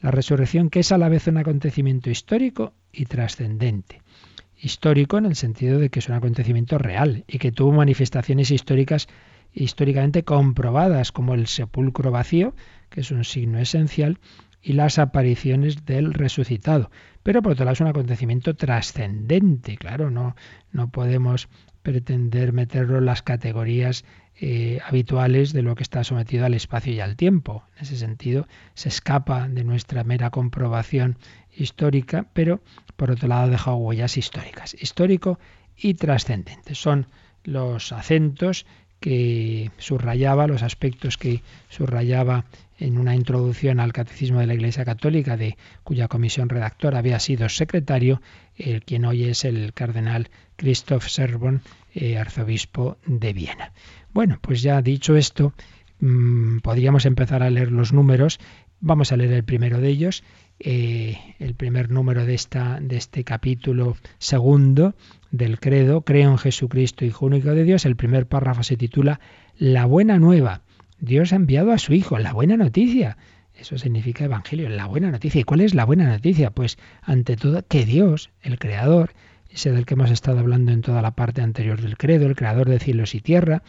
La 0.00 0.12
resurrección 0.12 0.70
que 0.70 0.80
es 0.80 0.92
a 0.92 0.98
la 0.98 1.08
vez 1.08 1.26
un 1.26 1.38
acontecimiento 1.38 2.10
histórico 2.10 2.72
y 2.92 3.06
trascendente. 3.06 4.02
Histórico 4.60 5.18
en 5.18 5.26
el 5.26 5.34
sentido 5.34 5.80
de 5.80 5.88
que 5.88 5.98
es 5.98 6.08
un 6.08 6.14
acontecimiento 6.14 6.78
real 6.78 7.24
y 7.26 7.38
que 7.38 7.50
tuvo 7.50 7.72
manifestaciones 7.72 8.50
históricas 8.52 9.08
históricamente 9.52 10.24
comprobadas 10.24 11.12
como 11.12 11.34
el 11.34 11.46
sepulcro 11.46 12.10
vacío, 12.10 12.54
que 12.90 13.00
es 13.00 13.10
un 13.10 13.24
signo 13.24 13.58
esencial, 13.58 14.18
y 14.62 14.72
las 14.72 14.98
apariciones 14.98 15.84
del 15.86 16.12
resucitado. 16.14 16.90
Pero 17.22 17.42
por 17.42 17.52
otro 17.52 17.64
lado 17.64 17.74
es 17.74 17.80
un 17.80 17.86
acontecimiento 17.86 18.54
trascendente, 18.56 19.76
claro, 19.76 20.10
no, 20.10 20.34
no 20.72 20.90
podemos 20.90 21.48
pretender 21.82 22.52
meterlo 22.52 22.98
en 22.98 23.06
las 23.06 23.22
categorías 23.22 24.04
eh, 24.40 24.78
habituales 24.86 25.52
de 25.52 25.62
lo 25.62 25.74
que 25.74 25.82
está 25.82 26.04
sometido 26.04 26.44
al 26.44 26.54
espacio 26.54 26.92
y 26.92 27.00
al 27.00 27.16
tiempo. 27.16 27.64
En 27.76 27.82
ese 27.82 27.96
sentido, 27.96 28.46
se 28.74 28.88
escapa 28.88 29.48
de 29.48 29.64
nuestra 29.64 30.04
mera 30.04 30.30
comprobación 30.30 31.18
histórica, 31.56 32.26
pero 32.34 32.60
por 32.96 33.10
otro 33.10 33.28
lado 33.28 33.50
deja 33.50 33.74
huellas 33.74 34.16
históricas. 34.16 34.76
Histórico 34.80 35.38
y 35.76 35.94
trascendente. 35.94 36.74
Son 36.74 37.06
los 37.42 37.92
acentos 37.92 38.66
que 39.00 39.70
subrayaba, 39.78 40.46
los 40.46 40.62
aspectos 40.62 41.16
que 41.16 41.42
subrayaba 41.68 42.44
en 42.78 42.98
una 42.98 43.14
introducción 43.14 43.80
al 43.80 43.92
Catecismo 43.92 44.40
de 44.40 44.46
la 44.46 44.54
Iglesia 44.54 44.84
Católica, 44.84 45.36
de 45.36 45.56
cuya 45.82 46.08
comisión 46.08 46.48
redactora 46.48 46.98
había 46.98 47.18
sido 47.18 47.48
secretario, 47.48 48.22
el 48.56 48.82
quien 48.82 49.04
hoy 49.04 49.24
es 49.24 49.44
el 49.44 49.72
cardenal 49.72 50.30
Christoph 50.56 51.06
Serbon, 51.06 51.62
eh, 51.94 52.18
arzobispo 52.18 52.98
de 53.06 53.32
Viena. 53.32 53.72
Bueno, 54.12 54.38
pues 54.40 54.62
ya 54.62 54.80
dicho 54.82 55.16
esto, 55.16 55.52
mm, 56.00 56.58
podríamos 56.58 57.06
empezar 57.06 57.42
a 57.42 57.50
leer 57.50 57.72
los 57.72 57.92
números. 57.92 58.38
Vamos 58.80 59.10
a 59.10 59.16
leer 59.16 59.32
el 59.32 59.44
primero 59.44 59.80
de 59.80 59.88
ellos, 59.88 60.22
eh, 60.60 61.18
el 61.38 61.54
primer 61.54 61.90
número 61.90 62.24
de, 62.24 62.34
esta, 62.34 62.78
de 62.80 62.96
este 62.96 63.24
capítulo 63.24 63.96
segundo 64.18 64.94
del 65.30 65.60
credo, 65.60 66.02
creo 66.02 66.30
en 66.30 66.38
Jesucristo, 66.38 67.04
Hijo 67.04 67.26
único 67.26 67.50
de 67.50 67.64
Dios. 67.64 67.86
El 67.86 67.96
primer 67.96 68.26
párrafo 68.26 68.62
se 68.62 68.76
titula 68.76 69.20
La 69.56 69.84
buena 69.84 70.18
nueva. 70.18 70.62
Dios 70.98 71.32
ha 71.32 71.36
enviado 71.36 71.72
a 71.72 71.78
su 71.78 71.92
Hijo, 71.92 72.18
la 72.18 72.32
buena 72.32 72.56
noticia. 72.56 73.16
Eso 73.54 73.76
significa 73.78 74.24
Evangelio, 74.24 74.68
la 74.68 74.86
buena 74.86 75.10
noticia. 75.10 75.40
¿Y 75.40 75.44
cuál 75.44 75.60
es 75.60 75.74
la 75.74 75.84
buena 75.84 76.08
noticia? 76.08 76.50
Pues 76.50 76.78
ante 77.02 77.36
todo 77.36 77.64
que 77.66 77.84
Dios, 77.84 78.30
el 78.40 78.58
Creador, 78.58 79.12
ese 79.50 79.72
del 79.72 79.86
que 79.86 79.94
hemos 79.94 80.10
estado 80.10 80.40
hablando 80.40 80.72
en 80.72 80.82
toda 80.82 81.02
la 81.02 81.12
parte 81.12 81.42
anterior 81.42 81.80
del 81.80 81.96
credo, 81.96 82.26
el 82.26 82.36
Creador 82.36 82.68
de 82.68 82.78
cielos 82.78 83.14
y 83.14 83.20
tierra, 83.20 83.62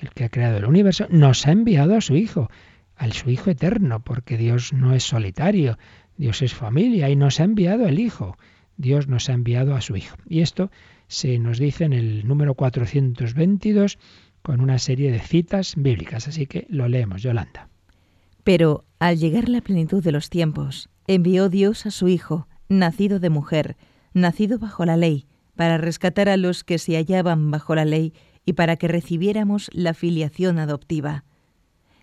el 0.00 0.10
que 0.10 0.24
ha 0.24 0.28
creado 0.28 0.58
el 0.58 0.64
universo, 0.64 1.06
nos 1.10 1.46
ha 1.46 1.52
enviado 1.52 1.96
a 1.96 2.00
su 2.00 2.16
Hijo, 2.16 2.50
al 2.96 3.12
su 3.12 3.30
Hijo 3.30 3.50
eterno, 3.50 4.00
porque 4.02 4.36
Dios 4.36 4.72
no 4.72 4.94
es 4.94 5.04
solitario, 5.04 5.78
Dios 6.16 6.42
es 6.42 6.54
familia 6.54 7.10
y 7.10 7.16
nos 7.16 7.40
ha 7.40 7.44
enviado 7.44 7.86
el 7.86 7.98
Hijo. 7.98 8.36
Dios 8.76 9.08
nos 9.08 9.28
ha 9.28 9.32
enviado 9.32 9.74
a 9.74 9.80
su 9.80 9.96
Hijo. 9.96 10.16
Y 10.28 10.40
esto 10.40 10.70
se 11.08 11.38
nos 11.38 11.58
dice 11.58 11.84
en 11.84 11.92
el 11.92 12.26
número 12.26 12.54
422 12.54 13.98
con 14.42 14.60
una 14.60 14.78
serie 14.78 15.10
de 15.10 15.20
citas 15.20 15.74
bíblicas. 15.76 16.28
Así 16.28 16.46
que 16.46 16.66
lo 16.68 16.88
leemos, 16.88 17.22
Yolanda. 17.22 17.68
Pero 18.42 18.84
al 18.98 19.18
llegar 19.18 19.48
la 19.48 19.60
plenitud 19.60 20.02
de 20.02 20.12
los 20.12 20.28
tiempos, 20.28 20.90
envió 21.06 21.48
Dios 21.48 21.86
a 21.86 21.90
su 21.90 22.08
Hijo, 22.08 22.46
nacido 22.68 23.20
de 23.20 23.30
mujer, 23.30 23.76
nacido 24.12 24.58
bajo 24.58 24.84
la 24.84 24.96
ley, 24.96 25.26
para 25.56 25.78
rescatar 25.78 26.28
a 26.28 26.36
los 26.36 26.64
que 26.64 26.78
se 26.78 26.96
hallaban 26.96 27.50
bajo 27.50 27.74
la 27.74 27.84
ley 27.84 28.12
y 28.44 28.54
para 28.54 28.76
que 28.76 28.88
recibiéramos 28.88 29.70
la 29.72 29.94
filiación 29.94 30.58
adoptiva. 30.58 31.24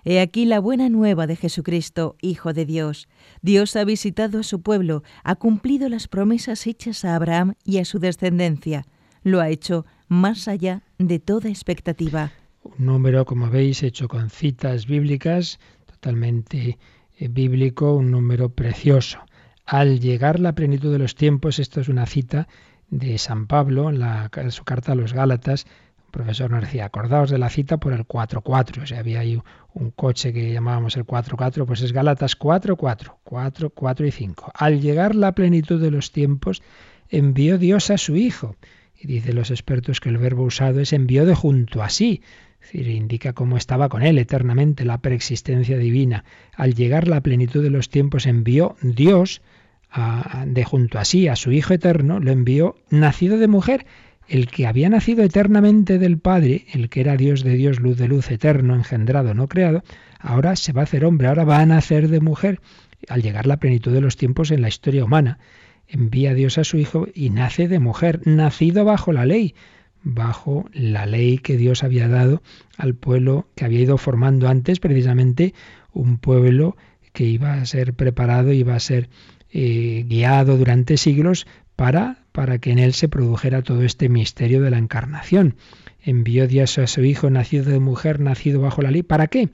He 0.04 0.20
aquí 0.20 0.45
la 0.45 0.60
buena 0.60 0.89
nueva 0.89 1.28
de 1.28 1.36
Jesucristo, 1.36 2.16
Hijo 2.22 2.54
de 2.54 2.66
Dios. 2.66 3.08
Dios 3.41 3.76
ha 3.76 3.84
visitado 3.84 4.39
a 4.39 4.43
su 4.43 4.62
pueblo, 4.62 5.04
ha 5.24 5.36
cumplido 5.36 5.89
las 5.89 6.08
promesas 6.08 6.66
hechas 6.66 7.06
a 7.06 7.16
Abraham 7.16 7.54
y 7.64 7.78
a 7.78 7.86
su 7.86 7.99
descendencia. 7.99 8.86
Lo 9.24 9.41
ha 9.41 9.49
hecho 9.49 9.86
más 10.08 10.47
allá 10.47 10.82
de 10.97 11.20
toda 11.20 11.49
expectativa. 11.49 12.32
Un 12.64 12.86
número, 12.86 13.26
como 13.26 13.49
veis, 13.49 13.84
hecho 13.84 14.08
con 14.08 14.30
citas 14.30 14.88
bíblicas, 14.88 15.60
totalmente 15.86 16.80
eh, 17.18 17.28
bíblico, 17.28 17.95
un 17.95 18.10
número 18.12 18.49
precioso. 18.49 19.20
Al 19.66 19.99
llegar 19.99 20.39
la 20.39 20.54
plenitud 20.54 20.91
de 20.91 20.99
los 20.99 21.16
tiempos, 21.16 21.60
esto 21.60 21.80
es 21.80 21.88
una 21.88 22.08
cita 22.08 22.47
de 22.89 23.18
San 23.20 23.47
Pablo 23.47 23.89
en, 23.89 24.02
en 24.02 24.52
su 24.52 24.64
carta 24.64 24.91
a 24.91 24.95
los 24.95 25.14
Gálatas, 25.14 25.66
profesor 26.12 26.51
nos 26.51 26.74
acordaos 26.76 27.30
de 27.30 27.38
la 27.38 27.49
cita 27.49 27.78
por 27.78 27.93
el 27.93 28.07
4-4, 28.07 28.84
o 28.84 28.86
sea, 28.86 28.99
había 28.99 29.22
ahí 29.22 29.41
un 29.74 29.91
coche 29.91 30.34
que 30.34 30.51
llamábamos 30.51 30.97
el 30.97 31.05
4-4, 31.05 31.66
pues 31.66 31.82
es 31.82 31.93
Galatas 31.93 32.38
4-4, 32.38 33.16
4, 33.24 33.70
4 33.70 34.05
y 34.05 34.12
5. 34.12 34.51
Al 34.53 34.82
llegar 34.82 35.16
la 35.16 35.34
plenitud 35.34 35.82
de 35.82 35.91
los 35.91 36.12
tiempos, 36.12 36.62
envió 37.09 37.57
Dios 37.57 37.89
a 37.89 37.97
su 37.97 38.16
Hijo. 38.16 38.55
Y 38.95 39.07
dice 39.07 39.34
los 39.34 39.49
expertos 39.49 39.99
que 39.99 40.09
el 40.09 40.18
verbo 40.18 40.43
usado 40.43 40.80
es 40.80 40.93
envió 40.93 41.26
de 41.26 41.34
junto 41.34 41.82
a 41.82 41.89
sí, 41.89 42.22
es 42.62 42.72
decir, 42.74 42.88
indica 42.89 43.34
cómo 43.34 43.57
estaba 43.57 43.89
con 43.89 44.03
él 44.03 44.20
eternamente 44.20 44.86
la 44.86 44.99
preexistencia 44.99 45.78
divina. 45.78 46.24
Al 46.55 46.76
llegar 46.76 47.07
la 47.07 47.22
plenitud 47.22 47.64
de 47.64 47.72
los 47.72 47.89
tiempos, 47.89 48.28
envió 48.28 48.76
Dios 48.84 49.41
a, 49.89 50.45
de 50.47 50.64
junto 50.64 50.99
a 50.99 51.05
sí 51.05 51.28
a 51.28 51.36
su 51.36 51.51
Hijo 51.51 51.74
eterno, 51.74 52.20
lo 52.20 52.32
envió 52.32 52.76
nacido 52.89 53.38
de 53.38 53.47
mujer 53.47 53.86
el 54.32 54.47
que 54.47 54.65
había 54.65 54.89
nacido 54.89 55.25
eternamente 55.25 55.99
del 55.99 56.17
Padre, 56.17 56.65
el 56.71 56.88
que 56.88 57.01
era 57.01 57.17
Dios 57.17 57.43
de 57.43 57.55
Dios, 57.55 57.82
luz 57.82 57.97
de 57.97 58.07
luz, 58.07 58.32
eterno, 58.32 58.75
engendrado, 58.75 59.34
no 59.34 59.49
creado, 59.49 59.84
ahora 60.19 60.55
se 60.55 60.71
va 60.71 60.79
a 60.79 60.84
hacer 60.86 61.03
hombre, 61.03 61.27
ahora 61.27 61.43
va 61.43 61.59
a 61.59 61.65
nacer 61.65 62.07
de 62.07 62.21
mujer, 62.21 62.61
al 63.09 63.21
llegar 63.21 63.45
la 63.45 63.57
plenitud 63.57 63.91
de 63.91 63.99
los 63.99 64.15
tiempos 64.15 64.49
en 64.51 64.61
la 64.61 64.69
historia 64.69 65.03
humana. 65.03 65.38
Envía 65.86 66.34
Dios 66.34 66.57
a 66.57 66.63
su 66.63 66.77
Hijo 66.77 67.07
y 67.13 67.29
nace 67.29 67.67
de 67.67 67.79
mujer, 67.79 68.21
nacido 68.23 68.86
bajo 68.86 69.11
la 69.11 69.25
ley, 69.25 69.53
bajo 70.01 70.69
la 70.71 71.05
ley 71.05 71.38
que 71.38 71.57
Dios 71.57 71.84
había 71.84 72.07
dado 72.07 72.41
al 72.77 72.95
pueblo 72.95 73.49
que 73.55 73.65
había 73.65 73.82
ido 73.82 73.97
formando 73.97 74.47
antes, 74.47 74.79
precisamente 74.79 75.53
un 75.91 76.17
pueblo 76.19 76.77
que 77.11 77.25
iba 77.25 77.55
a 77.55 77.65
ser 77.65 77.95
preparado, 77.95 78.53
iba 78.53 78.75
a 78.75 78.79
ser 78.79 79.09
eh, 79.49 80.05
guiado 80.07 80.55
durante 80.55 80.95
siglos 80.95 81.47
para 81.75 82.20
para 82.32 82.59
que 82.59 82.71
en 82.71 82.79
él 82.79 82.93
se 82.93 83.09
produjera 83.09 83.61
todo 83.61 83.84
este 83.84 84.09
misterio 84.09 84.61
de 84.61 84.71
la 84.71 84.77
encarnación. 84.77 85.55
Envió 86.01 86.47
Dios 86.47 86.77
a 86.77 86.88
su 86.88 87.03
Hijo 87.03 87.29
nacido 87.29 87.65
de 87.65 87.79
mujer, 87.79 88.19
nacido 88.19 88.61
bajo 88.61 88.82
la 88.82 88.91
ley. 88.91 89.03
¿Para 89.03 89.27
qué? 89.27 89.49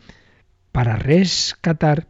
Para 0.71 0.95
rescatar 0.95 2.07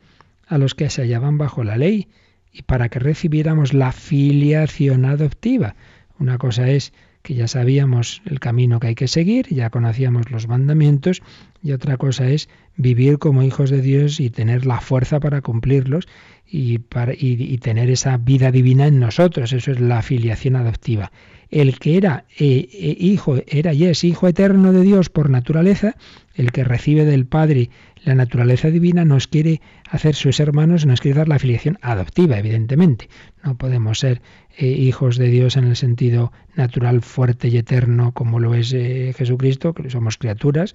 a 0.48 0.58
los 0.58 0.76
que 0.76 0.90
se 0.90 1.02
hallaban 1.02 1.38
bajo 1.38 1.64
la 1.64 1.78
ley 1.78 2.08
y 2.52 2.64
para 2.64 2.90
que 2.90 3.00
recibiéramos 3.00 3.74
la 3.74 3.92
filiación 3.92 5.06
adoptiva. 5.06 5.76
Una 6.20 6.38
cosa 6.38 6.70
es 6.70 6.94
que 7.22 7.36
ya 7.36 7.48
sabíamos 7.48 8.22
el 8.26 8.40
camino 8.40 8.80
que 8.80 8.88
hay 8.88 8.96
que 8.96 9.08
seguir, 9.08 9.48
ya 9.50 9.70
conocíamos 9.70 10.32
los 10.32 10.48
mandamientos, 10.48 11.22
y 11.62 11.74
otra 11.74 11.98
cosa 11.98 12.30
es 12.30 12.50
vivir 12.78 13.18
como 13.18 13.44
hijos 13.44 13.70
de 13.70 13.82
Dios 13.82 14.20
y 14.20 14.30
tener 14.30 14.66
la 14.66 14.80
fuerza 14.80 15.20
para 15.20 15.42
cumplirlos 15.42 16.08
y, 16.50 16.78
para, 16.78 17.14
y, 17.14 17.58
tener 17.58 17.90
esa 17.90 18.18
vida 18.18 18.52
divina 18.52 18.88
en 18.88 19.00
nosotros. 19.00 19.52
Eso 19.52 19.72
es 19.72 19.80
la 19.82 20.02
filiación 20.02 20.56
adoptiva. 20.56 21.12
El 21.50 21.80
que 21.80 21.98
era 21.98 22.26
eh, 22.38 22.68
eh, 22.72 22.96
hijo, 23.00 23.38
era 23.48 23.74
y 23.74 23.86
es 23.86 24.04
hijo 24.04 24.28
eterno 24.28 24.72
de 24.74 24.82
Dios 24.82 25.10
por 25.10 25.30
naturaleza, 25.30 25.96
el 26.36 26.52
que 26.52 26.64
recibe 26.64 27.04
del 27.06 27.26
Padre 27.26 27.70
la 28.04 28.16
naturaleza 28.16 28.70
divina, 28.70 29.04
nos 29.04 29.28
quiere 29.28 29.60
hacer 29.90 30.16
sus 30.16 30.40
hermanos, 30.40 30.86
nos 30.86 31.02
quiere 31.02 31.18
dar 31.18 31.28
la 31.28 31.40
filiación 31.40 31.78
adoptiva, 31.82 32.38
evidentemente. 32.38 33.10
No 33.44 33.58
podemos 33.58 34.00
ser 34.00 34.22
eh, 34.58 34.68
hijos 34.68 35.18
de 35.18 35.28
Dios 35.28 35.58
en 35.58 35.66
el 35.66 35.76
sentido 35.76 36.32
natural, 36.56 37.02
fuerte 37.02 37.50
y 37.50 37.58
eterno 37.58 38.14
como 38.14 38.40
lo 38.40 38.54
es 38.54 38.70
Jesucristo, 38.70 39.74
que 39.74 39.90
somos 39.90 40.18
criaturas, 40.18 40.74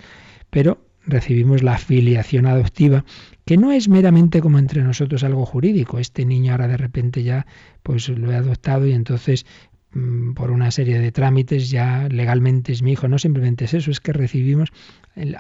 pero 0.51 0.92
recibimos 1.07 1.63
la 1.63 1.79
filiación 1.79 2.47
adoptiva, 2.47 3.05
que 3.45 3.57
no 3.57 3.73
es 3.73 3.89
meramente 3.89 4.41
como 4.41 4.59
entre 4.59 4.83
nosotros 4.83 5.25
algo 5.25 5.45
jurídico. 5.45 5.99
Este 5.99 6.25
niño 6.25 6.53
ahora 6.53 6.69
de 6.69 6.77
repente 6.77 7.23
ya 7.23 7.47
pues 7.83 8.09
lo 8.09 8.31
he 8.31 8.37
adoptado 8.37 8.87
y 8.87 8.93
entonces 8.93 9.45
mm, 9.93 10.33
por 10.35 10.51
una 10.51 10.71
serie 10.71 10.99
de 11.01 11.11
trámites 11.11 11.71
ya 11.71 12.09
legalmente 12.09 12.73
es 12.73 12.83
mi 12.83 12.93
hijo. 12.93 13.09
No 13.09 13.19
simplemente 13.19 13.65
es 13.65 13.75
eso, 13.75 13.91
es 13.91 14.01
que 14.01 14.13
recibimos 14.13 14.73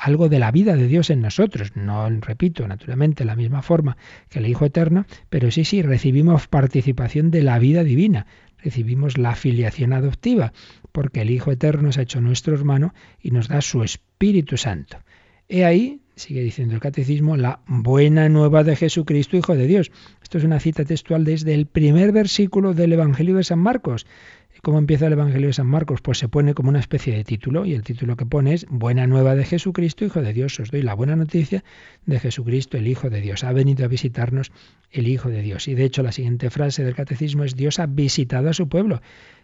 algo 0.01 0.29
de 0.29 0.39
la 0.39 0.51
vida 0.51 0.77
de 0.77 0.89
Dios 0.89 1.11
en 1.11 1.21
nosotros. 1.21 1.77
No, 1.77 2.09
repito, 2.11 2.67
naturalmente, 2.67 3.25
la 3.25 3.37
misma 3.37 3.63
forma 3.63 3.97
que 4.29 4.41
el 4.41 4.47
Hijo 4.47 4.65
Eterno, 4.65 5.07
pero 5.31 5.51
sí, 5.51 5.65
sí, 5.65 5.83
recibimos 5.83 6.49
participación 6.49 7.31
de 7.31 7.43
la 7.43 7.59
vida 7.59 7.85
divina. 7.85 8.27
Recibimos 8.59 9.19
la 9.19 9.35
filiación 9.35 9.93
adoptiva, 9.93 10.53
porque 10.93 11.23
el 11.23 11.31
Hijo 11.31 11.51
Eterno 11.51 11.91
se 11.91 12.01
ha 12.01 12.03
hecho 12.05 12.21
nuestro 12.21 12.55
hermano 12.55 12.95
y 13.21 13.31
nos 13.31 13.49
da 13.49 13.61
su 13.61 13.83
Espíritu 13.83 14.57
Santo. 14.57 14.99
He 15.55 15.66
ahí, 15.66 16.00
sigue 16.16 16.40
diciendo 16.40 16.74
el 16.74 16.80
catecismo, 16.80 17.36
la 17.36 17.61
buena 17.66 18.30
nueva 18.30 18.64
de 18.64 18.74
Jesucristo, 18.74 19.36
Hijo 19.36 19.55
de 19.55 19.66
Dios. 19.66 19.92
Esto 20.22 20.38
es 20.38 20.44
una 20.44 20.59
cita 20.61 20.86
textual 20.86 21.26
desde 21.26 21.53
el 21.53 21.66
primer 21.66 22.11
versículo 22.11 22.72
del 22.72 22.94
Evangelio 22.94 23.36
de 23.36 23.44
San 23.44 23.59
Marcos, 23.59 24.07
¿Cómo 24.64 24.78
empieza 24.78 25.09
el 25.09 25.14
Evangelio 25.14 25.48
de 25.48 25.55
San 25.55 25.66
Marcos? 25.66 26.03
Pues 26.03 26.18
se 26.18 26.28
pone 26.28 26.55
como 26.55 26.68
una 26.68 26.78
especie 26.78 27.16
de 27.16 27.24
título 27.24 27.66
y 27.66 27.74
el 27.74 27.82
título 27.82 28.16
que 28.16 28.26
pone 28.26 28.55
es 28.55 28.64
Buena 28.70 29.09
nueva 29.09 29.34
de 29.34 29.44
Jesucristo, 29.44 30.05
Hijo 30.05 30.22
de 30.22 30.32
Dios. 30.32 30.61
Os 30.61 30.70
doy 30.70 30.82
la 30.82 30.94
buena 30.94 31.16
noticia 31.16 31.64
de 32.07 32.20
Jesucristo, 32.20 32.76
el 32.76 32.86
Hijo 32.86 33.11
de 33.11 33.20
Dios. 33.20 33.42
Ha 33.42 33.50
venido 33.50 33.84
a 33.84 33.88
visitarnos 33.88 34.53
el 34.92 35.09
Hijo 35.09 35.30
de 35.30 35.42
Dios. 35.42 35.66
Y 35.66 35.74
de 35.74 35.82
hecho 35.82 36.05
la 36.05 36.12
siguiente 36.12 36.48
frase 36.48 36.84
del 36.84 36.94
catecismo 36.94 37.42
es 37.42 37.57
Dios 37.57 37.80
ha 37.80 37.86
visitado 37.86 38.50
a 38.50 38.53
su 38.53 38.68
pueblo 38.68 39.03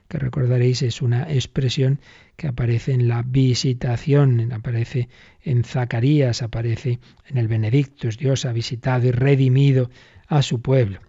que 0.09 0.18
recordaréis 0.18 0.82
es 0.82 1.02
una 1.02 1.30
expresión 1.32 2.00
que 2.36 2.48
aparece 2.48 2.92
en 2.92 3.09
la 3.09 3.22
visitación, 3.22 4.52
aparece 4.52 5.09
en 5.42 5.64
Zacarías, 5.64 6.42
aparece 6.42 6.98
en 7.26 7.36
el 7.36 7.48
Benedictus, 7.48 8.16
Dios 8.16 8.44
ha 8.44 8.52
visitado 8.52 9.06
y 9.06 9.11
redimido 9.11 9.90
a 10.26 10.42
su 10.42 10.61
pueblo. 10.61 11.00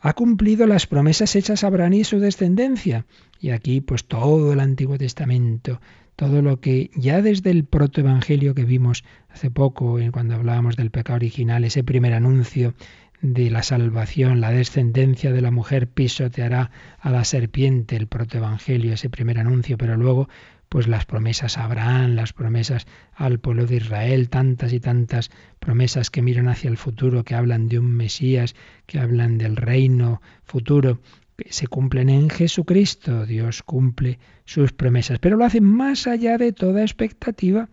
Ha 0.00 0.12
cumplido 0.12 0.66
las 0.66 0.86
promesas 0.86 1.34
hechas 1.34 1.64
a 1.64 1.66
Abraham 1.66 1.94
y 1.94 2.04
su 2.04 2.20
descendencia. 2.20 3.04
Y 3.40 3.50
aquí 3.50 3.80
pues 3.80 4.04
todo 4.04 4.52
el 4.52 4.60
Antiguo 4.60 4.96
Testamento, 4.96 5.80
todo 6.14 6.40
lo 6.42 6.60
que 6.60 6.90
ya 6.94 7.20
desde 7.22 7.50
el 7.50 7.64
protoevangelio 7.64 8.54
que 8.54 8.64
vimos 8.64 9.04
hace 9.28 9.50
poco, 9.50 9.98
cuando 10.12 10.34
hablábamos 10.34 10.76
del 10.76 10.90
pecado 10.90 11.16
original, 11.16 11.64
ese 11.64 11.82
primer 11.82 12.12
anuncio 12.14 12.74
de 13.20 13.50
la 13.50 13.62
salvación, 13.62 14.40
la 14.40 14.52
descendencia 14.52 15.32
de 15.32 15.40
la 15.40 15.50
mujer 15.50 15.88
pisoteará 15.88 16.70
a 17.00 17.10
la 17.10 17.24
serpiente, 17.24 17.96
el 17.96 18.06
protoevangelio, 18.06 18.94
ese 18.94 19.10
primer 19.10 19.38
anuncio, 19.38 19.76
pero 19.76 19.96
luego 19.96 20.28
pues 20.68 20.86
las 20.86 21.06
promesas 21.06 21.56
a 21.56 21.64
Abraham, 21.64 22.14
las 22.14 22.32
promesas 22.32 22.86
al 23.14 23.38
pueblo 23.38 23.66
de 23.66 23.76
Israel, 23.76 24.28
tantas 24.28 24.72
y 24.72 24.80
tantas 24.80 25.30
promesas 25.58 26.10
que 26.10 26.22
miran 26.22 26.48
hacia 26.48 26.68
el 26.68 26.76
futuro, 26.76 27.24
que 27.24 27.34
hablan 27.34 27.68
de 27.68 27.78
un 27.78 27.90
Mesías, 27.90 28.54
que 28.86 28.98
hablan 28.98 29.38
del 29.38 29.56
reino 29.56 30.20
futuro, 30.44 31.00
que 31.36 31.52
se 31.52 31.66
cumplen 31.68 32.10
en 32.10 32.28
Jesucristo. 32.28 33.24
Dios 33.24 33.62
cumple 33.62 34.18
sus 34.44 34.72
promesas, 34.72 35.18
pero 35.18 35.36
lo 35.36 35.44
hace 35.44 35.60
más 35.60 36.06
allá 36.06 36.36
de 36.36 36.52
toda 36.52 36.82
expectativa, 36.82 37.68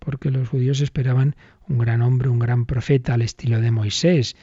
porque 0.00 0.30
los 0.30 0.48
judíos 0.48 0.80
esperaban 0.80 1.36
un 1.68 1.78
gran 1.78 2.02
hombre, 2.02 2.28
un 2.28 2.40
gran 2.40 2.66
profeta 2.66 3.14
al 3.14 3.22
estilo 3.22 3.60
de 3.60 3.70
Moisés, 3.70 4.34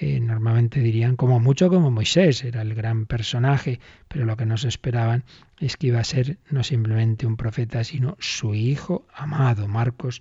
eh, 0.00 0.18
normalmente 0.18 0.80
dirían 0.80 1.14
como 1.14 1.38
mucho 1.38 1.68
como 1.68 1.90
Moisés, 1.90 2.42
era 2.42 2.62
el 2.62 2.74
gran 2.74 3.06
personaje, 3.06 3.78
pero 4.08 4.24
lo 4.24 4.36
que 4.36 4.46
nos 4.46 4.64
esperaban 4.64 5.24
es 5.60 5.76
que 5.76 5.88
iba 5.88 6.00
a 6.00 6.04
ser 6.04 6.38
no 6.50 6.64
simplemente 6.64 7.26
un 7.26 7.36
profeta, 7.36 7.84
sino 7.84 8.16
su 8.18 8.54
hijo 8.54 9.06
amado. 9.14 9.68
Marcos 9.68 10.20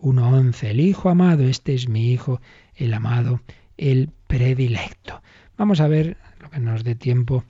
1.11, 0.00 0.64
el 0.68 0.80
hijo 0.80 1.08
amado, 1.08 1.44
este 1.44 1.74
es 1.74 1.88
mi 1.88 2.12
hijo, 2.12 2.42
el 2.76 2.92
amado, 2.92 3.40
el 3.78 4.10
predilecto. 4.26 5.22
Vamos 5.56 5.80
a 5.80 5.88
ver, 5.88 6.18
lo 6.40 6.50
que 6.50 6.60
nos 6.60 6.84
dé 6.84 6.94
tiempo, 6.94 7.44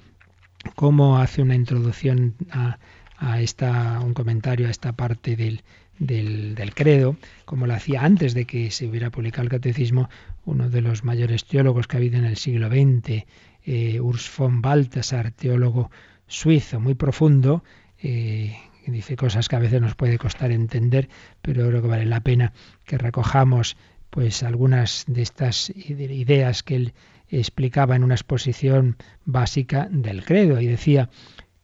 cómo 0.77 1.19
hace 1.19 1.43
una 1.43 1.57
introducción 1.57 2.37
a, 2.53 2.79
a 3.17 3.41
esta, 3.41 3.99
un 4.01 4.15
comentario 4.15 4.69
a 4.69 4.71
esta 4.71 4.93
parte 4.93 5.35
del, 5.35 5.65
del, 5.99 6.57
credo, 6.75 7.17
como 7.45 7.67
lo 7.67 7.75
hacía 7.75 8.05
antes 8.05 8.35
de 8.35 8.47
que 8.47 8.71
se 8.71 8.87
hubiera 8.87 9.11
publicado 9.11 9.45
el 9.45 9.51
catecismo 9.51 10.09
uno 10.45 10.69
de 10.69 10.81
los 10.81 11.05
mayores 11.05 11.45
teólogos 11.45 11.87
que 11.87 11.97
ha 11.97 11.99
habido 11.99 12.19
en 12.19 12.25
el 12.25 12.37
siglo 12.37 12.69
XX, 12.69 13.25
eh, 13.65 14.01
Urs 14.01 14.31
von 14.37 14.61
Balthasar, 14.61 15.31
teólogo 15.31 15.91
suizo 16.27 16.81
muy 16.81 16.95
profundo, 16.95 17.65
eh, 18.03 18.57
dice 18.87 19.17
cosas 19.17 19.49
que 19.49 19.57
a 19.57 19.61
veces 19.61 19.81
nos 19.81 19.95
puede 19.95 20.19
costar 20.19 20.51
entender, 20.53 21.09
pero 21.41 21.67
creo 21.69 21.83
que 21.83 21.89
vale 21.89 22.05
la 22.05 22.21
pena 22.21 22.53
que 22.85 22.99
recojamos 22.99 23.77
pues 24.11 24.43
algunas 24.43 25.05
de 25.09 25.23
estas 25.23 25.71
ideas 25.71 26.63
que 26.63 26.77
él 26.77 26.95
explicaba 27.31 27.97
en 27.97 28.05
una 28.05 28.15
exposición 28.15 28.97
básica 29.25 29.89
del 29.91 30.25
credo. 30.25 30.61
Y 30.61 30.67
decía 30.67 31.11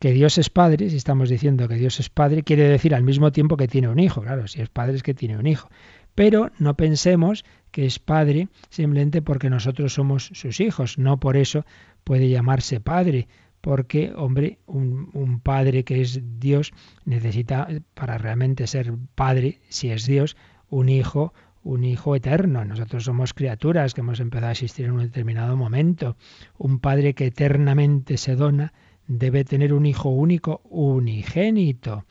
que 0.01 0.13
Dios 0.13 0.39
es 0.39 0.49
Padre, 0.49 0.89
si 0.89 0.97
estamos 0.97 1.29
diciendo 1.29 1.69
que 1.69 1.75
Dios 1.75 2.01
es 2.01 2.09
Padre, 2.09 2.43
quiere 2.43 2.65
decir 2.65 2.95
al 2.95 3.05
mismo 3.05 3.33
tiempo 3.33 3.59
que 3.59 3.69
tiene 3.69 3.87
un 3.89 3.99
hijo. 3.99 4.23
Claro, 4.23 4.49
si 4.49 4.63
es 4.63 4.71
Padre 4.71 4.97
es 4.97 5.03
que 5.03 5.13
tiene 5.13 5.37
un 5.37 5.47
hijo. 5.47 5.69
Pero 6.15 6.51
no 6.59 6.75
pensemos 6.75 7.45
que 7.71 7.85
es 7.85 7.99
Padre 7.99 8.49
simplemente 8.71 9.21
porque 9.21 9.51
nosotros 9.51 9.93
somos 9.93 10.31
sus 10.33 10.59
hijos. 10.61 10.97
No 10.97 11.21
por 11.21 11.37
eso 11.37 11.67
puede 12.03 12.31
llamarse 12.31 12.81
Padre, 12.81 13.29
porque, 13.61 14.11
hombre, 14.17 14.59
un, 14.67 15.11
un, 15.13 15.39
padre 15.41 15.85
que 15.85 16.01
es 16.01 16.21
Dios 16.41 16.73
necesita, 17.05 17.69
para 17.93 18.17
realmente 18.17 18.67
ser 18.67 18.95
padre, 19.15 19.61
si 19.69 19.91
es 19.91 20.07
Dios, 20.07 20.35
un 20.71 20.89
hijo, 20.89 21.35
un 21.63 21.85
hijo 21.85 22.17
eterno. 22.17 22.65
Nosotros 22.65 23.05
somos 23.05 23.35
criaturas 23.35 23.93
que 23.93 24.01
hemos 24.01 24.19
empezado 24.21 24.49
a 24.49 24.53
existir 24.53 24.87
en 24.87 24.93
un 24.93 25.03
determinado 25.03 25.59
momento. 25.59 26.17
Un 26.57 26.79
padre 26.79 27.13
que 27.13 27.27
eternamente 27.27 28.17
se 28.17 28.35
dona 28.35 28.73
debe 29.11 29.45
tener 29.45 29.73
un 29.73 29.87
hijo 29.87 30.09
único 30.09 30.61
unigénito. 30.65 32.05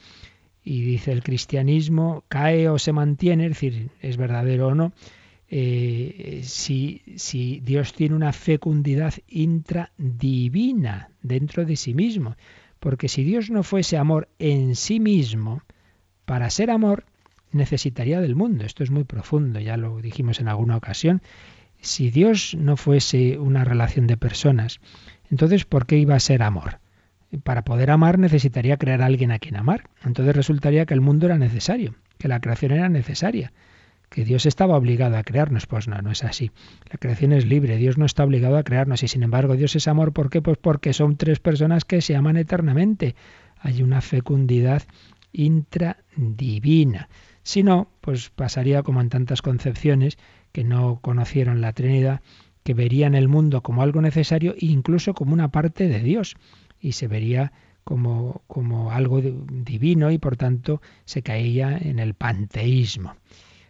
Y 0.61 0.81
dice 0.81 1.13
el 1.13 1.23
cristianismo, 1.23 2.25
cae 2.27 2.67
o 2.67 2.77
se 2.77 2.91
mantiene, 2.91 3.45
es 3.45 3.51
decir, 3.51 3.89
es 4.01 4.17
verdadero 4.17 4.67
o 4.67 4.75
no, 4.75 4.91
eh, 5.47 6.41
si, 6.43 7.01
si 7.15 7.61
Dios 7.61 7.93
tiene 7.93 8.15
una 8.15 8.33
fecundidad 8.33 9.13
intradivina 9.29 11.09
dentro 11.21 11.65
de 11.65 11.77
sí 11.77 11.93
mismo. 11.93 12.35
Porque 12.81 13.07
si 13.07 13.23
Dios 13.23 13.49
no 13.49 13.63
fuese 13.63 13.97
amor 13.97 14.27
en 14.37 14.75
sí 14.75 14.99
mismo, 14.99 15.63
para 16.25 16.49
ser 16.49 16.69
amor 16.69 17.05
necesitaría 17.51 18.19
del 18.19 18.35
mundo. 18.35 18.65
Esto 18.65 18.83
es 18.83 18.91
muy 18.91 19.05
profundo, 19.05 19.61
ya 19.61 19.77
lo 19.77 20.01
dijimos 20.01 20.41
en 20.41 20.49
alguna 20.49 20.75
ocasión. 20.75 21.21
Si 21.79 22.11
Dios 22.11 22.55
no 22.59 22.75
fuese 22.75 23.39
una 23.39 23.63
relación 23.63 24.05
de 24.05 24.17
personas, 24.17 24.81
entonces 25.31 25.63
¿por 25.63 25.85
qué 25.85 25.97
iba 25.97 26.15
a 26.15 26.19
ser 26.19 26.43
amor? 26.43 26.79
Para 27.37 27.63
poder 27.63 27.91
amar 27.91 28.17
necesitaría 28.17 28.77
crear 28.77 29.01
a 29.01 29.05
alguien 29.05 29.31
a 29.31 29.39
quien 29.39 29.55
amar. 29.55 29.89
Entonces 30.03 30.35
resultaría 30.35 30.85
que 30.85 30.93
el 30.93 31.01
mundo 31.01 31.27
era 31.27 31.37
necesario, 31.37 31.95
que 32.17 32.27
la 32.27 32.39
creación 32.39 32.71
era 32.71 32.89
necesaria, 32.89 33.53
que 34.09 34.25
Dios 34.25 34.45
estaba 34.45 34.75
obligado 34.75 35.17
a 35.17 35.23
crearnos. 35.23 35.67
Pues 35.67 35.87
no, 35.87 36.01
no 36.01 36.11
es 36.11 36.23
así. 36.23 36.51
La 36.91 36.97
creación 36.97 37.31
es 37.31 37.45
libre, 37.45 37.77
Dios 37.77 37.97
no 37.97 38.05
está 38.05 38.23
obligado 38.23 38.57
a 38.57 38.63
crearnos 38.63 39.03
y 39.03 39.07
sin 39.07 39.23
embargo 39.23 39.55
Dios 39.55 39.75
es 39.75 39.87
amor. 39.87 40.13
¿Por 40.13 40.29
qué? 40.29 40.41
Pues 40.41 40.57
porque 40.57 40.93
son 40.93 41.17
tres 41.17 41.39
personas 41.39 41.85
que 41.85 42.01
se 42.01 42.15
aman 42.15 42.37
eternamente. 42.37 43.15
Hay 43.59 43.83
una 43.83 44.01
fecundidad 44.01 44.83
intradivina. 45.31 47.09
Si 47.43 47.63
no, 47.63 47.89
pues 48.01 48.31
pasaría 48.31 48.83
como 48.83 49.01
en 49.01 49.09
tantas 49.09 49.41
concepciones 49.41 50.17
que 50.51 50.63
no 50.63 50.99
conocieron 51.01 51.61
la 51.61 51.73
Trinidad, 51.73 52.21
que 52.63 52.73
verían 52.73 53.15
el 53.15 53.27
mundo 53.27 53.61
como 53.61 53.81
algo 53.81 54.01
necesario 54.01 54.53
e 54.53 54.65
incluso 54.65 55.13
como 55.13 55.33
una 55.33 55.49
parte 55.49 55.87
de 55.87 55.99
Dios 55.99 56.35
y 56.81 56.93
se 56.93 57.07
vería 57.07 57.51
como, 57.83 58.41
como 58.47 58.91
algo 58.91 59.21
divino 59.21 60.11
y 60.11 60.17
por 60.17 60.37
tanto 60.37 60.81
se 61.05 61.21
caía 61.21 61.77
en 61.77 61.99
el 61.99 62.13
panteísmo. 62.13 63.15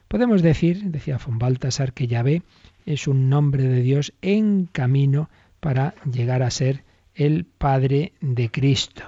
Podemos 0.08 0.42
decir, 0.42 0.86
decía 0.86 1.20
von 1.24 1.38
Baltasar, 1.38 1.94
que 1.94 2.08
Yahvé 2.08 2.42
es 2.86 3.08
un 3.08 3.30
nombre 3.30 3.64
de 3.64 3.82
Dios 3.82 4.14
en 4.22 4.66
camino 4.66 5.30
para 5.60 5.94
llegar 6.12 6.42
a 6.42 6.52
ser 6.52 6.84
el 7.14 7.46
Padre 7.46 8.14
de 8.20 8.50
Cristo. 8.50 9.04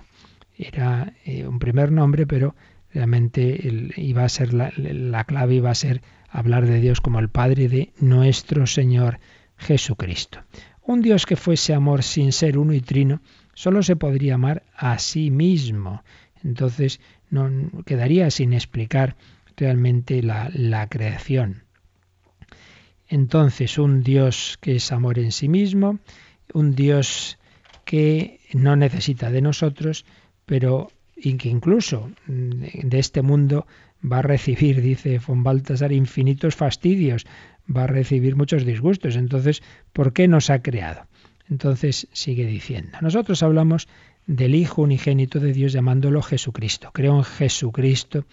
Era 0.57 1.13
eh, 1.25 1.47
un 1.47 1.59
primer 1.59 1.91
nombre, 1.91 2.27
pero 2.27 2.55
realmente 2.93 3.91
iba 3.97 4.23
a 4.23 4.29
ser 4.29 4.53
la, 4.53 4.71
la 4.77 5.23
clave 5.23 5.55
iba 5.55 5.71
a 5.71 5.75
ser 5.75 6.01
hablar 6.29 6.67
de 6.67 6.79
Dios 6.79 7.01
como 7.01 7.19
el 7.19 7.29
Padre 7.29 7.67
de 7.67 7.93
nuestro 7.99 8.67
Señor 8.67 9.19
Jesucristo. 9.57 10.39
Un 10.83 11.01
Dios 11.01 11.25
que 11.25 11.35
fuese 11.35 11.73
amor 11.73 12.03
sin 12.03 12.31
ser 12.31 12.57
uno 12.57 12.73
y 12.73 12.81
trino, 12.81 13.21
solo 13.53 13.83
se 13.83 13.95
podría 13.95 14.35
amar 14.35 14.63
a 14.75 14.97
sí 14.99 15.31
mismo. 15.31 16.03
Entonces 16.43 16.99
no 17.29 17.49
quedaría 17.85 18.29
sin 18.31 18.53
explicar 18.53 19.15
realmente 19.55 20.23
la, 20.23 20.49
la 20.53 20.87
creación. 20.87 21.63
Entonces, 23.07 23.77
un 23.77 24.03
Dios 24.03 24.57
que 24.61 24.77
es 24.77 24.91
amor 24.91 25.19
en 25.19 25.33
sí 25.33 25.49
mismo, 25.49 25.99
un 26.53 26.75
Dios 26.75 27.37
que 27.83 28.39
no 28.53 28.75
necesita 28.75 29.29
de 29.29 29.41
nosotros, 29.41 30.05
pero 30.45 30.91
que 31.21 31.49
incluso 31.49 32.09
de 32.27 32.99
este 32.99 33.21
mundo 33.21 33.67
va 34.01 34.19
a 34.19 34.21
recibir, 34.21 34.81
dice 34.91 35.19
von 35.19 35.43
Baltasar, 35.43 35.91
infinitos 35.91 36.55
fastidios, 36.55 37.25
va 37.67 37.83
a 37.83 37.87
recibir 37.87 38.35
muchos 38.35 38.65
disgustos. 38.65 39.15
Entonces, 39.15 39.61
¿por 39.93 40.13
qué 40.13 40.27
nos 40.27 40.49
ha 40.49 40.61
creado? 40.61 41.07
Entonces 41.51 42.07
sigue 42.13 42.45
diciendo, 42.45 42.97
nosotros 43.01 43.43
hablamos 43.43 43.89
del 44.25 44.55
Hijo 44.55 44.83
unigénito 44.83 45.41
de 45.41 45.51
Dios 45.51 45.73
llamándolo 45.73 46.21
Jesucristo. 46.21 46.91
Creo 46.93 47.17
en 47.17 47.25
Jesucristo, 47.25 48.25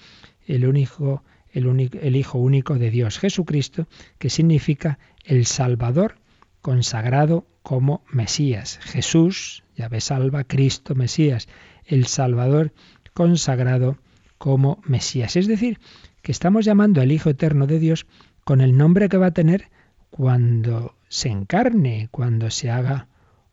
el 0.46 0.62
el, 0.62 1.66
único, 1.66 1.98
el 2.00 2.16
Hijo 2.16 2.38
único 2.38 2.78
de 2.78 2.90
Dios. 2.90 3.18
Jesucristo, 3.18 3.88
que 4.18 4.30
significa 4.30 5.00
el 5.24 5.46
Salvador 5.46 6.20
consagrado 6.62 7.44
como 7.62 8.04
Mesías. 8.08 8.78
Jesús, 8.82 9.64
llave 9.74 10.00
salva, 10.00 10.44
Cristo, 10.44 10.94
Mesías, 10.94 11.48
el 11.84 12.06
Salvador 12.06 12.72
consagrado 13.14 13.98
como 14.38 14.80
Mesías. 14.84 15.34
Es 15.34 15.48
decir, 15.48 15.80
que 16.22 16.30
estamos 16.30 16.64
llamando 16.64 17.00
al 17.00 17.10
Hijo 17.10 17.30
eterno 17.30 17.66
de 17.66 17.80
Dios 17.80 18.06
con 18.44 18.60
el 18.60 18.76
nombre 18.76 19.08
que 19.08 19.16
va 19.16 19.26
a 19.26 19.34
tener 19.34 19.70
cuando 20.10 20.94
se 21.08 21.28
encarne, 21.28 22.08
cuando 22.10 22.50
se 22.50 22.70
haga 22.70 23.07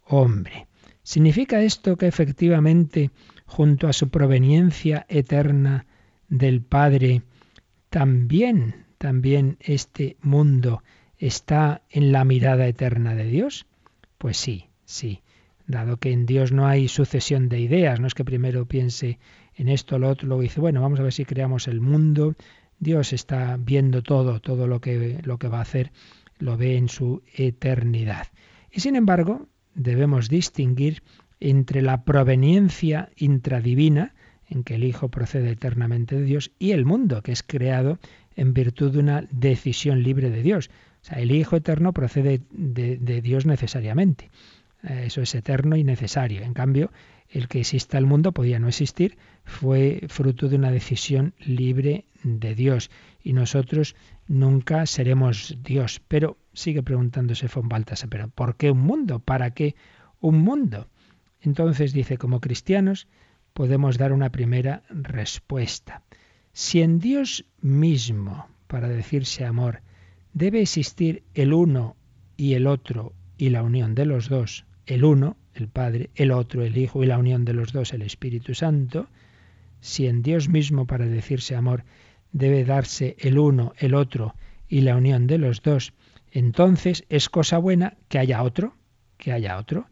hombre. 0.06 0.68
¿Significa 1.04 1.62
esto 1.62 1.98
que 1.98 2.08
efectivamente 2.08 3.12
junto 3.46 3.88
a 3.88 3.94
su 3.94 4.10
proveniencia 4.10 5.06
eterna 5.08 5.86
del 6.28 6.62
Padre, 6.62 7.22
también, 7.90 8.86
también 8.98 9.58
este 9.60 10.18
mundo 10.22 10.84
está 11.18 11.84
en 11.90 12.12
la 12.12 12.26
mirada 12.26 12.68
eterna 12.68 13.14
de 13.14 13.26
Dios? 13.26 13.68
Pues 14.18 14.38
sí, 14.38 14.70
sí. 14.86 15.22
Dado 15.68 15.98
que 15.98 16.12
en 16.12 16.26
Dios 16.26 16.52
no 16.52 16.68
hay 16.68 16.88
sucesión 16.88 17.50
de 17.50 17.60
ideas, 17.60 18.00
no 18.00 18.08
es 18.08 18.14
que 18.14 18.26
primero 18.26 18.68
piense 18.68 19.20
en 19.56 19.70
esto, 19.70 19.98
lo 19.98 20.10
otro, 20.10 20.28
luego 20.28 20.44
dice, 20.44 20.60
bueno, 20.60 20.82
vamos 20.82 21.00
a 21.00 21.04
ver 21.04 21.14
si 21.14 21.26
creamos 21.26 21.68
el 21.68 21.82
mundo. 21.82 22.36
Dios 22.80 23.14
está 23.14 23.58
viendo 23.58 24.04
todo, 24.04 24.42
todo 24.42 24.68
lo 24.68 24.82
que, 24.82 25.20
lo 25.24 25.38
que 25.38 25.48
va 25.48 25.60
a 25.60 25.62
hacer, 25.62 25.92
lo 26.38 26.58
ve 26.58 26.78
en 26.78 26.90
su 26.90 27.24
eternidad. 27.34 28.28
Y 28.72 28.82
sin 28.82 28.96
embargo, 28.96 29.48
debemos 29.76 30.30
distinguir 30.30 31.04
entre 31.40 31.82
la 31.82 32.04
proveniencia 32.04 33.10
intradivina, 33.16 34.14
en 34.50 34.64
que 34.64 34.76
el 34.76 34.84
Hijo 34.84 35.10
procede 35.10 35.52
eternamente 35.52 36.16
de 36.16 36.24
Dios, 36.24 36.52
y 36.60 36.72
el 36.72 36.86
mundo, 36.86 37.22
que 37.22 37.32
es 37.32 37.44
creado 37.44 38.00
en 38.36 38.54
virtud 38.54 38.92
de 38.92 39.00
una 39.00 39.28
decisión 39.32 40.04
libre 40.04 40.30
de 40.30 40.42
Dios. 40.42 40.70
O 41.02 41.06
sea, 41.06 41.20
el 41.20 41.32
Hijo 41.32 41.56
eterno 41.56 41.94
procede 41.94 42.42
de, 42.52 42.98
de 42.98 43.22
Dios 43.22 43.46
necesariamente. 43.46 44.32
Eh, 44.84 45.04
eso 45.08 45.22
es 45.22 45.36
eterno 45.36 45.76
y 45.76 45.84
necesario. 45.84 46.42
En 46.42 46.54
cambio, 46.54 46.92
el 47.36 47.50
que 47.50 47.60
exista 47.60 47.98
el 47.98 48.06
mundo 48.06 48.32
podía 48.32 48.60
no 48.60 48.70
existir, 48.70 49.18
fue 49.44 50.06
fruto 50.08 50.48
de 50.48 50.56
una 50.56 50.72
decisión 50.72 51.34
libre 51.40 52.06
de 52.24 52.56
Dios. 52.56 52.90
Y 53.22 53.34
nosotros 53.34 53.98
nunca 54.26 54.86
seremos 54.86 55.58
Dios. 55.62 56.02
Pero 56.08 56.38
sigue 56.54 56.82
preguntándose 56.82 57.50
von 57.54 57.68
Baltasar, 57.68 58.10
¿pero 58.10 58.30
por 58.30 58.56
qué 58.56 58.72
un 58.72 58.80
mundo? 58.80 59.20
¿Para 59.20 59.52
qué 59.52 59.76
un 60.22 60.40
mundo? 60.40 60.88
Entonces 61.42 61.92
dice, 61.92 62.18
como 62.18 62.40
cristianos 62.40 63.08
podemos 63.52 63.98
dar 63.98 64.14
una 64.14 64.32
primera 64.32 64.84
respuesta. 64.90 66.04
Si 66.54 66.82
en 66.82 67.00
Dios 67.00 67.46
mismo, 67.60 68.48
para 68.68 68.88
decirse 68.88 69.44
amor, 69.44 69.82
debe 70.32 70.62
existir 70.62 71.24
el 71.34 71.52
uno 71.52 71.98
y 72.38 72.54
el 72.54 72.66
otro 72.66 73.12
y 73.38 73.50
la 73.50 73.62
unión 73.62 73.94
de 73.94 74.06
los 74.06 74.30
dos, 74.30 74.66
el 74.86 75.04
uno, 75.04 75.36
el 75.56 75.68
Padre, 75.68 76.10
el 76.16 76.32
otro, 76.32 76.64
el 76.64 76.78
Hijo 76.78 77.04
y 77.04 77.08
la 77.08 77.18
unión 77.18 77.46
de 77.46 77.54
los 77.54 77.74
dos, 77.74 77.94
el 77.94 78.02
Espíritu 78.02 78.54
Santo, 78.54 79.08
si 79.80 80.08
en 80.08 80.22
Dios 80.22 80.50
mismo, 80.50 80.86
para 80.86 81.06
decirse 81.06 81.56
amor, 81.56 81.84
debe 82.32 82.66
darse 82.66 83.16
el 83.20 83.40
uno, 83.40 83.74
el 83.78 83.96
otro 83.96 84.36
y 84.68 84.82
la 84.82 84.96
unión 84.96 85.28
de 85.28 85.38
los 85.38 85.62
dos, 85.62 85.94
entonces 86.32 87.06
es 87.08 87.30
cosa 87.30 87.58
buena 87.58 87.96
que 88.10 88.20
haya 88.20 88.44
otro, 88.44 88.76
que 89.18 89.32
haya 89.32 89.58
otro. 89.58 89.88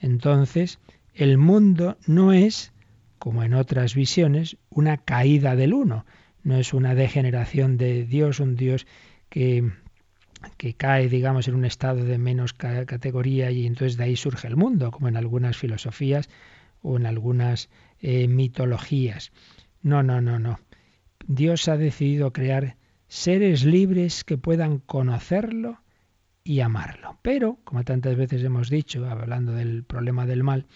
Entonces 0.00 0.80
el 1.14 1.38
mundo 1.38 1.96
no 2.06 2.32
es, 2.32 2.72
como 3.20 3.44
en 3.44 3.54
otras 3.54 3.94
visiones, 3.94 4.56
una 4.70 4.96
caída 4.96 5.54
del 5.54 5.72
uno, 5.72 6.04
no 6.42 6.56
es 6.56 6.74
una 6.74 6.96
degeneración 6.96 7.76
de 7.76 8.04
Dios, 8.04 8.40
un 8.40 8.56
Dios 8.56 8.88
que 9.28 9.70
que 10.56 10.74
cae, 10.74 11.08
digamos, 11.08 11.48
en 11.48 11.54
un 11.54 11.64
estado 11.64 12.04
de 12.04 12.18
menos 12.18 12.52
categoría 12.52 13.50
y 13.50 13.66
entonces 13.66 13.96
de 13.96 14.04
ahí 14.04 14.16
surge 14.16 14.48
el 14.48 14.56
mundo, 14.56 14.90
como 14.90 15.08
en 15.08 15.16
algunas 15.16 15.56
filosofías 15.56 16.28
o 16.82 16.96
en 16.96 17.06
algunas 17.06 17.68
eh, 18.00 18.28
mitologías. 18.28 19.32
No, 19.82 20.02
no, 20.02 20.20
no, 20.20 20.38
no. 20.38 20.58
Dios 21.26 21.68
ha 21.68 21.76
decidido 21.76 22.32
crear 22.32 22.76
seres 23.08 23.64
libres 23.64 24.24
que 24.24 24.38
puedan 24.38 24.78
conocerlo 24.78 25.80
y 26.42 26.60
amarlo. 26.60 27.18
Pero, 27.22 27.58
como 27.64 27.84
tantas 27.84 28.16
veces 28.16 28.42
hemos 28.44 28.68
dicho, 28.68 29.04
hablando 29.06 29.52
del 29.52 29.84
problema 29.84 30.26
del 30.26 30.42
mal, 30.42 30.66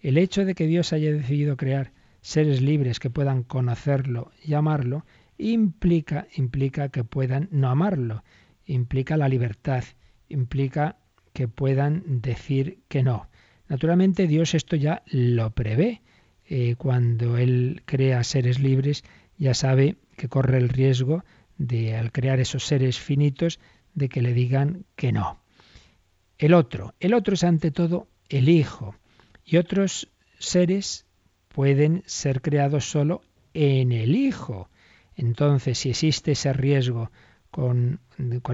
el 0.00 0.18
hecho 0.18 0.44
de 0.44 0.54
que 0.54 0.66
Dios 0.66 0.92
haya 0.92 1.12
decidido 1.12 1.56
crear 1.56 1.92
seres 2.20 2.60
libres 2.60 3.00
que 3.00 3.10
puedan 3.10 3.42
conocerlo 3.42 4.30
y 4.44 4.54
amarlo 4.54 5.04
implica 5.38 6.26
implica 6.34 6.88
que 6.88 7.04
puedan 7.04 7.48
no 7.52 7.70
amarlo 7.70 8.24
implica 8.68 9.16
la 9.16 9.28
libertad, 9.28 9.82
implica 10.28 10.96
que 11.32 11.48
puedan 11.48 12.20
decir 12.20 12.80
que 12.88 13.02
no. 13.02 13.28
Naturalmente 13.68 14.26
Dios 14.26 14.54
esto 14.54 14.76
ya 14.76 15.02
lo 15.06 15.50
prevé. 15.50 16.02
Eh, 16.46 16.76
cuando 16.76 17.36
Él 17.36 17.82
crea 17.84 18.24
seres 18.24 18.58
libres, 18.58 19.04
ya 19.36 19.54
sabe 19.54 19.96
que 20.16 20.28
corre 20.28 20.58
el 20.58 20.68
riesgo 20.68 21.24
de, 21.58 21.96
al 21.96 22.12
crear 22.12 22.40
esos 22.40 22.64
seres 22.64 22.98
finitos, 22.98 23.60
de 23.94 24.08
que 24.08 24.22
le 24.22 24.32
digan 24.32 24.84
que 24.96 25.12
no. 25.12 25.40
El 26.38 26.54
otro, 26.54 26.94
el 27.00 27.14
otro 27.14 27.34
es 27.34 27.44
ante 27.44 27.70
todo 27.70 28.08
el 28.28 28.48
Hijo. 28.48 28.94
Y 29.44 29.56
otros 29.56 30.08
seres 30.38 31.06
pueden 31.48 32.02
ser 32.06 32.40
creados 32.42 32.90
solo 32.90 33.22
en 33.54 33.92
el 33.92 34.14
Hijo. 34.14 34.70
Entonces, 35.16 35.78
si 35.78 35.90
existe 35.90 36.32
ese 36.32 36.52
riesgo 36.52 37.10
con, 37.50 38.00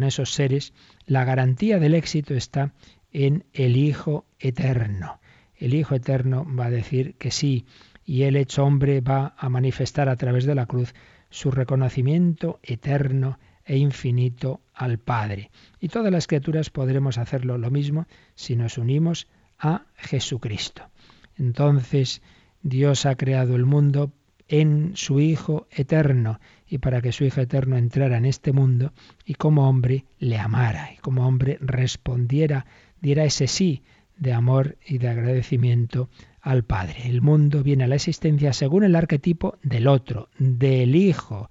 esos 0.03 0.32
seres, 0.32 0.72
la 1.07 1.24
garantía 1.24 1.78
del 1.78 1.95
éxito 1.95 2.34
está 2.34 2.72
en 3.12 3.45
el 3.53 3.76
Hijo 3.76 4.26
Eterno. 4.38 5.20
El 5.57 5.74
Hijo 5.74 5.95
Eterno 5.95 6.47
va 6.47 6.66
a 6.66 6.70
decir 6.70 7.14
que 7.16 7.30
sí, 7.30 7.66
y 8.05 8.22
el 8.22 8.36
hecho 8.36 8.64
hombre 8.64 9.01
va 9.01 9.34
a 9.38 9.49
manifestar 9.49 10.09
a 10.09 10.16
través 10.16 10.45
de 10.45 10.55
la 10.55 10.66
cruz 10.66 10.95
su 11.30 11.51
reconocimiento 11.51 12.61
eterno 12.62 13.38
e 13.64 13.76
infinito 13.78 14.61
al 14.74 14.99
Padre. 14.99 15.51
Y 15.80 15.88
todas 15.88 16.12
las 16.12 16.26
criaturas 16.26 16.70
podremos 16.70 17.18
hacerlo 17.18 17.59
lo 17.59 17.70
mismo 17.70 18.07
si 18.34 18.57
nos 18.57 18.78
unimos 18.78 19.26
a 19.59 19.86
Jesucristo. 19.97 20.90
Entonces 21.36 22.22
Dios 22.62 23.07
ha 23.07 23.16
creado 23.16 23.57
el 23.57 23.64
mundo 23.64 24.12
en 24.49 24.92
su 24.97 25.20
Hijo 25.20 25.66
eterno 25.70 26.38
y 26.67 26.79
para 26.79 27.01
que 27.03 27.12
su 27.12 27.25
Hijo 27.25 27.41
eterno 27.41 27.77
entrara 27.77 28.17
en 28.17 28.25
este 28.25 28.53
mundo 28.53 28.93
y 29.25 29.35
como 29.35 29.69
hombre 29.69 30.07
le 30.19 30.39
amara 30.39 30.93
y 30.93 30.99
como 30.99 31.27
hombre 31.27 31.59
respondiera, 31.61 32.67
diera 33.01 33.25
ese 33.25 33.47
sí 33.47 33.83
de 34.17 34.33
amor 34.33 34.79
y 34.87 34.99
de 34.99 35.09
agradecimiento 35.09 36.09
al 36.41 36.65
Padre. 36.65 37.09
El 37.09 37.23
mundo 37.23 37.62
viene 37.62 37.85
a 37.85 37.89
la 37.89 37.97
existencia 37.97 38.53
según 38.53 38.85
el 38.85 38.97
arquetipo 38.97 39.59
del 39.62 39.89
otro, 39.89 40.29
del 40.39 40.95
Hijo. 40.95 41.51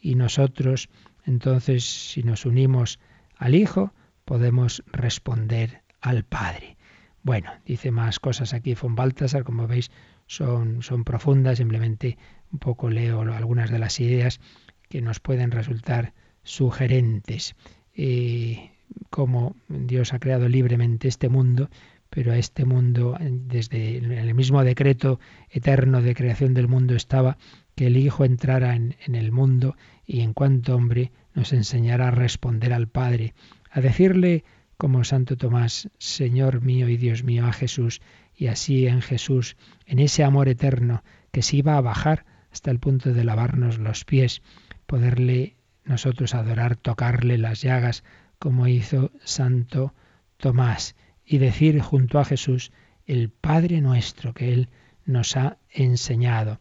Y 0.00 0.14
nosotros, 0.14 0.88
entonces, 1.24 1.84
si 1.84 2.22
nos 2.22 2.46
unimos 2.46 3.00
al 3.36 3.54
Hijo, 3.54 3.92
podemos 4.24 4.82
responder 4.86 5.82
al 6.00 6.24
Padre. 6.24 6.76
Bueno, 7.22 7.50
dice 7.66 7.90
más 7.90 8.20
cosas 8.20 8.54
aquí 8.54 8.74
von 8.74 8.94
Baltasar, 8.94 9.44
como 9.44 9.66
veis, 9.66 9.90
son, 10.26 10.82
son 10.82 11.04
profundas, 11.04 11.58
simplemente 11.58 12.16
un 12.52 12.58
poco 12.58 12.90
leo 12.90 13.20
algunas 13.20 13.70
de 13.70 13.78
las 13.78 14.00
ideas 14.00 14.40
que 14.88 15.02
nos 15.02 15.20
pueden 15.20 15.50
resultar 15.50 16.14
sugerentes. 16.42 17.54
Eh, 17.94 18.70
como 19.10 19.54
Dios 19.68 20.12
ha 20.14 20.18
creado 20.18 20.48
libremente 20.48 21.08
este 21.08 21.28
mundo, 21.28 21.68
pero 22.10 22.32
a 22.32 22.38
este 22.38 22.64
mundo, 22.64 23.18
desde 23.20 23.98
el 23.98 24.34
mismo 24.34 24.64
decreto 24.64 25.20
eterno 25.50 26.00
de 26.00 26.14
creación 26.14 26.54
del 26.54 26.68
mundo 26.68 26.94
estaba 26.94 27.36
que 27.74 27.88
el 27.88 27.96
Hijo 27.96 28.24
entrara 28.24 28.74
en, 28.74 28.96
en 29.06 29.14
el 29.14 29.30
mundo 29.30 29.76
y 30.06 30.20
en 30.20 30.32
cuanto 30.32 30.74
hombre 30.74 31.12
nos 31.34 31.52
enseñara 31.52 32.08
a 32.08 32.12
responder 32.12 32.72
al 32.72 32.88
Padre, 32.88 33.34
a 33.70 33.80
decirle 33.80 34.44
como 34.78 35.04
Santo 35.04 35.36
Tomás, 35.36 35.90
Señor 35.98 36.62
mío 36.62 36.88
y 36.88 36.96
Dios 36.96 37.24
mío, 37.24 37.46
a 37.46 37.52
Jesús, 37.52 38.00
y 38.34 38.46
así 38.46 38.86
en 38.86 39.02
Jesús, 39.02 39.56
en 39.86 39.98
ese 39.98 40.24
amor 40.24 40.48
eterno 40.48 41.02
que 41.32 41.42
se 41.42 41.56
iba 41.56 41.76
a 41.76 41.80
bajar 41.80 42.24
hasta 42.52 42.70
el 42.70 42.78
punto 42.78 43.12
de 43.12 43.24
lavarnos 43.24 43.78
los 43.78 44.04
pies, 44.04 44.42
poderle 44.86 45.56
nosotros 45.84 46.34
adorar, 46.34 46.76
tocarle 46.76 47.38
las 47.38 47.62
llagas, 47.62 48.04
como 48.38 48.66
hizo 48.68 49.10
Santo 49.24 49.94
Tomás, 50.36 50.94
y 51.24 51.38
decir 51.38 51.80
junto 51.80 52.18
a 52.18 52.24
Jesús 52.24 52.72
el 53.06 53.30
Padre 53.30 53.80
nuestro 53.80 54.34
que 54.34 54.52
Él 54.52 54.68
nos 55.04 55.36
ha 55.36 55.58
enseñado, 55.70 56.60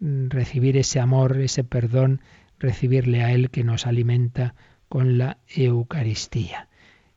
recibir 0.00 0.76
ese 0.76 1.00
amor, 1.00 1.38
ese 1.38 1.64
perdón, 1.64 2.20
recibirle 2.58 3.22
a 3.22 3.32
Él 3.32 3.50
que 3.50 3.64
nos 3.64 3.86
alimenta 3.86 4.54
con 4.88 5.18
la 5.18 5.38
Eucaristía. 5.48 6.68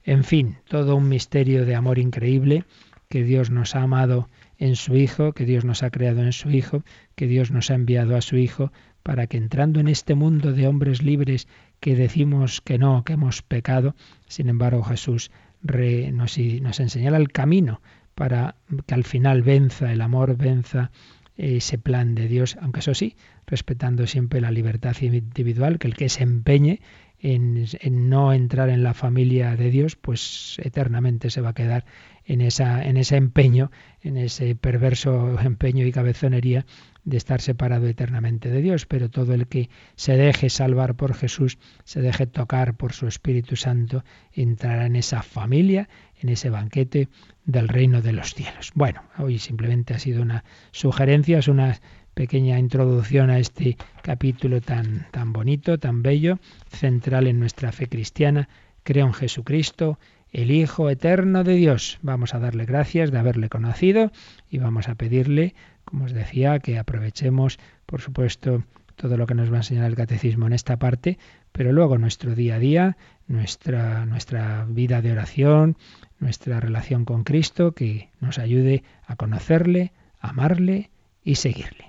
En 0.04 0.24
fin, 0.24 0.58
todo 0.68 0.96
un 0.96 1.10
misterio 1.10 1.66
de 1.66 1.76
amor 1.76 2.00
increíble 2.00 2.66
que 3.10 3.24
Dios 3.24 3.50
nos 3.50 3.76
ha 3.76 3.84
amado 3.84 4.30
en 4.60 4.76
su 4.76 4.96
Hijo, 4.96 5.32
que 5.34 5.46
Dios 5.46 5.66
nos 5.66 5.82
ha 5.82 5.90
creado 5.90 6.22
en 6.22 6.34
su 6.34 6.52
Hijo, 6.52 6.84
que 7.16 7.28
Dios 7.28 7.50
nos 7.50 7.72
ha 7.72 7.76
enviado 7.76 8.16
a 8.16 8.22
su 8.22 8.38
Hijo, 8.38 8.72
para 9.02 9.26
que 9.28 9.38
entrando 9.38 9.80
en 9.80 9.88
este 9.88 10.14
mundo 10.14 10.54
de 10.54 10.68
hombres 10.68 11.02
libres 11.02 11.48
que 11.80 11.96
decimos 11.96 12.62
que 12.62 12.78
no, 12.78 13.04
que 13.04 13.14
hemos 13.14 13.42
pecado, 13.42 13.96
sin 14.28 14.50
embargo 14.50 14.84
Jesús 14.84 15.32
nos, 15.64 16.38
nos 16.38 16.80
el 16.80 17.32
camino 17.32 17.82
para 18.16 18.56
que 18.86 18.94
al 18.94 19.06
final 19.06 19.44
venza 19.44 19.92
el 19.94 20.02
amor, 20.02 20.36
venza 20.36 20.92
ese 21.38 21.78
plan 21.78 22.16
de 22.16 22.28
Dios, 22.28 22.58
aunque 22.62 22.82
eso 22.82 22.94
sí, 22.94 23.16
respetando 23.48 24.06
siempre 24.08 24.42
la 24.42 24.52
libertad 24.52 24.96
individual, 25.02 25.80
que 25.80 25.88
el 25.88 25.96
que 25.96 26.10
se 26.10 26.24
empeñe 26.24 26.82
en, 27.22 27.66
no 28.10 28.34
entrar 28.34 28.70
en 28.70 28.84
la 28.84 28.94
familia 28.94 29.56
de 29.56 29.70
Dios, 29.70 29.96
pues 29.96 30.58
eternamente 30.64 31.30
se 31.30 31.42
va 31.42 31.50
a 31.50 31.54
quedar 31.54 31.86
en, 32.26 32.42
esa, 32.42 32.84
en 32.86 32.98
ese 32.98 33.18
empeño, 33.18 33.72
en 34.02 34.18
ese 34.18 34.56
perverso 34.56 35.40
empeño 35.40 35.86
y 35.86 35.92
cabezonería 35.92 36.66
de 37.04 37.18
estar 37.18 37.42
separado 37.42 37.88
eternamente 37.88 38.50
de 38.50 38.62
Dios, 38.62 38.86
pero 38.86 39.10
todo 39.10 39.34
el 39.34 39.48
que 39.48 39.70
se 39.96 40.16
deje 40.16 40.50
salvar 40.50 40.96
por 40.96 41.16
Jesús, 41.16 41.58
se 41.84 42.02
deje 42.02 42.28
tocar 42.28 42.76
por 42.76 42.94
su 42.94 43.08
Espíritu 43.08 43.56
Santo, 43.56 44.04
entrará 44.32 44.86
en 44.86 44.96
esa 44.96 45.24
familia, 45.24 45.90
en 46.22 46.30
ese 46.30 46.50
banquete 46.50 47.10
del 47.46 47.68
reino 47.68 48.02
de 48.02 48.14
los 48.14 48.34
cielos. 48.34 48.72
Bueno, 48.76 49.02
hoy 49.18 49.40
simplemente 49.40 49.94
ha 49.94 50.00
sido 50.00 50.22
una 50.22 50.44
sugerencia, 50.72 51.40
es 51.40 51.48
una 51.48 51.80
pequeña 52.20 52.60
introducción 52.60 53.30
a 53.30 53.40
este 53.40 53.78
capítulo 54.02 54.60
tan, 54.60 55.08
tan 55.10 55.32
bonito, 55.32 55.80
tan 55.80 56.04
bello, 56.04 56.38
central 56.68 57.28
en 57.28 57.40
nuestra 57.40 57.72
fe 57.72 57.88
cristiana. 57.88 58.50
Creo 58.84 59.08
en 59.08 59.14
Jesucristo, 59.14 60.00
el 60.34 60.52
Hijo 60.52 60.90
eterno 60.90 61.46
de 61.46 61.54
Dios. 61.54 61.98
Vamos 62.02 62.36
a 62.36 62.40
darle 62.40 62.66
gracias 62.66 63.12
de 63.12 63.20
haberle 63.20 63.48
conocido 63.48 64.12
y 64.50 64.58
vamos 64.58 64.90
a 64.90 64.96
pedirle, 64.96 65.56
como 65.86 66.04
os 66.04 66.12
decía, 66.12 66.60
que 66.60 66.78
aprovechemos, 66.78 67.58
por 67.86 68.02
supuesto, 68.02 68.66
todo 68.98 69.16
lo 69.16 69.26
que 69.26 69.36
nos 69.36 69.50
va 69.50 69.56
a 69.56 69.60
enseñar 69.60 69.86
el 69.86 69.96
catecismo 69.96 70.46
en 70.46 70.52
esta 70.52 70.76
parte, 70.76 71.18
pero 71.54 71.72
luego 71.72 71.98
nuestro 71.98 72.36
día 72.36 72.56
a 72.56 72.60
día, 72.60 72.98
nuestra, 73.28 74.06
nuestra 74.06 74.66
vida 74.68 75.02
de 75.02 75.14
oración, 75.14 75.78
nuestra 76.20 76.60
relación 76.60 77.06
con 77.06 77.24
Cristo, 77.24 77.72
que 77.72 78.10
nos 78.20 78.40
ayude 78.40 78.84
a 79.08 79.16
conocerle, 79.16 79.94
amarle 80.20 80.90
y 81.24 81.36
seguirle. 81.36 81.89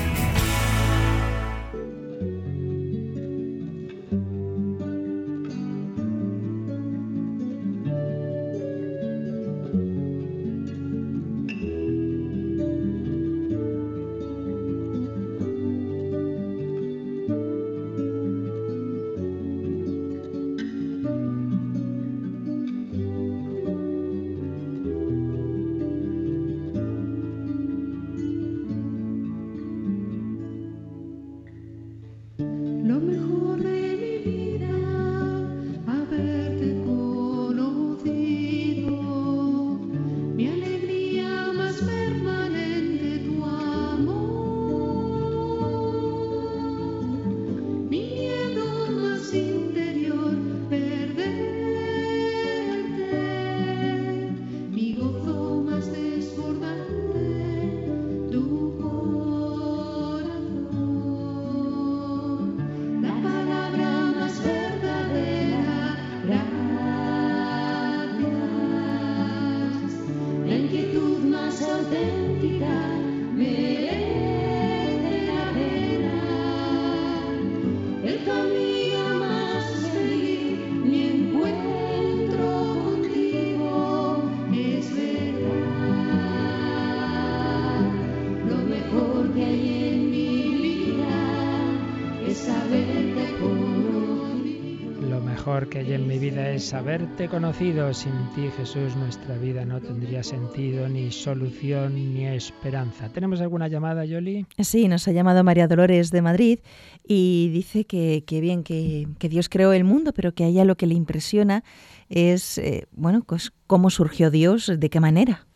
es 95.53 96.73
haberte 96.73 97.27
conocido. 97.27 97.93
Sin 97.93 98.13
ti, 98.33 98.49
Jesús, 98.57 98.95
nuestra 98.95 99.37
vida 99.37 99.65
no 99.65 99.81
tendría 99.81 100.23
sentido, 100.23 100.87
ni 100.87 101.11
solución, 101.11 101.95
ni 102.13 102.25
esperanza. 102.25 103.09
¿Tenemos 103.09 103.41
alguna 103.41 103.67
llamada, 103.67 104.05
Yoli? 104.05 104.45
Sí, 104.59 104.87
nos 104.87 105.07
ha 105.07 105.11
llamado 105.11 105.43
María 105.43 105.67
Dolores 105.67 106.09
de 106.11 106.21
Madrid 106.21 106.59
y 107.05 107.49
dice 107.51 107.85
que, 107.85 108.23
bien, 108.29 108.63
que, 108.63 109.07
Dios 109.29 109.49
creó 109.49 109.73
el 109.73 109.83
mundo, 109.83 110.13
pero 110.13 110.33
que 110.33 110.45
a 110.45 110.47
ella 110.47 110.63
lo 110.63 110.77
que 110.77 110.87
le 110.87 110.95
impresiona 110.95 111.63
es, 112.09 112.57
eh, 112.57 112.87
bueno, 112.91 113.23
pues 113.25 113.51
cómo 113.67 113.89
surgió 113.89 114.31
Dios, 114.31 114.71
de 114.77 114.89
qué 114.89 114.99
manera 114.99 115.47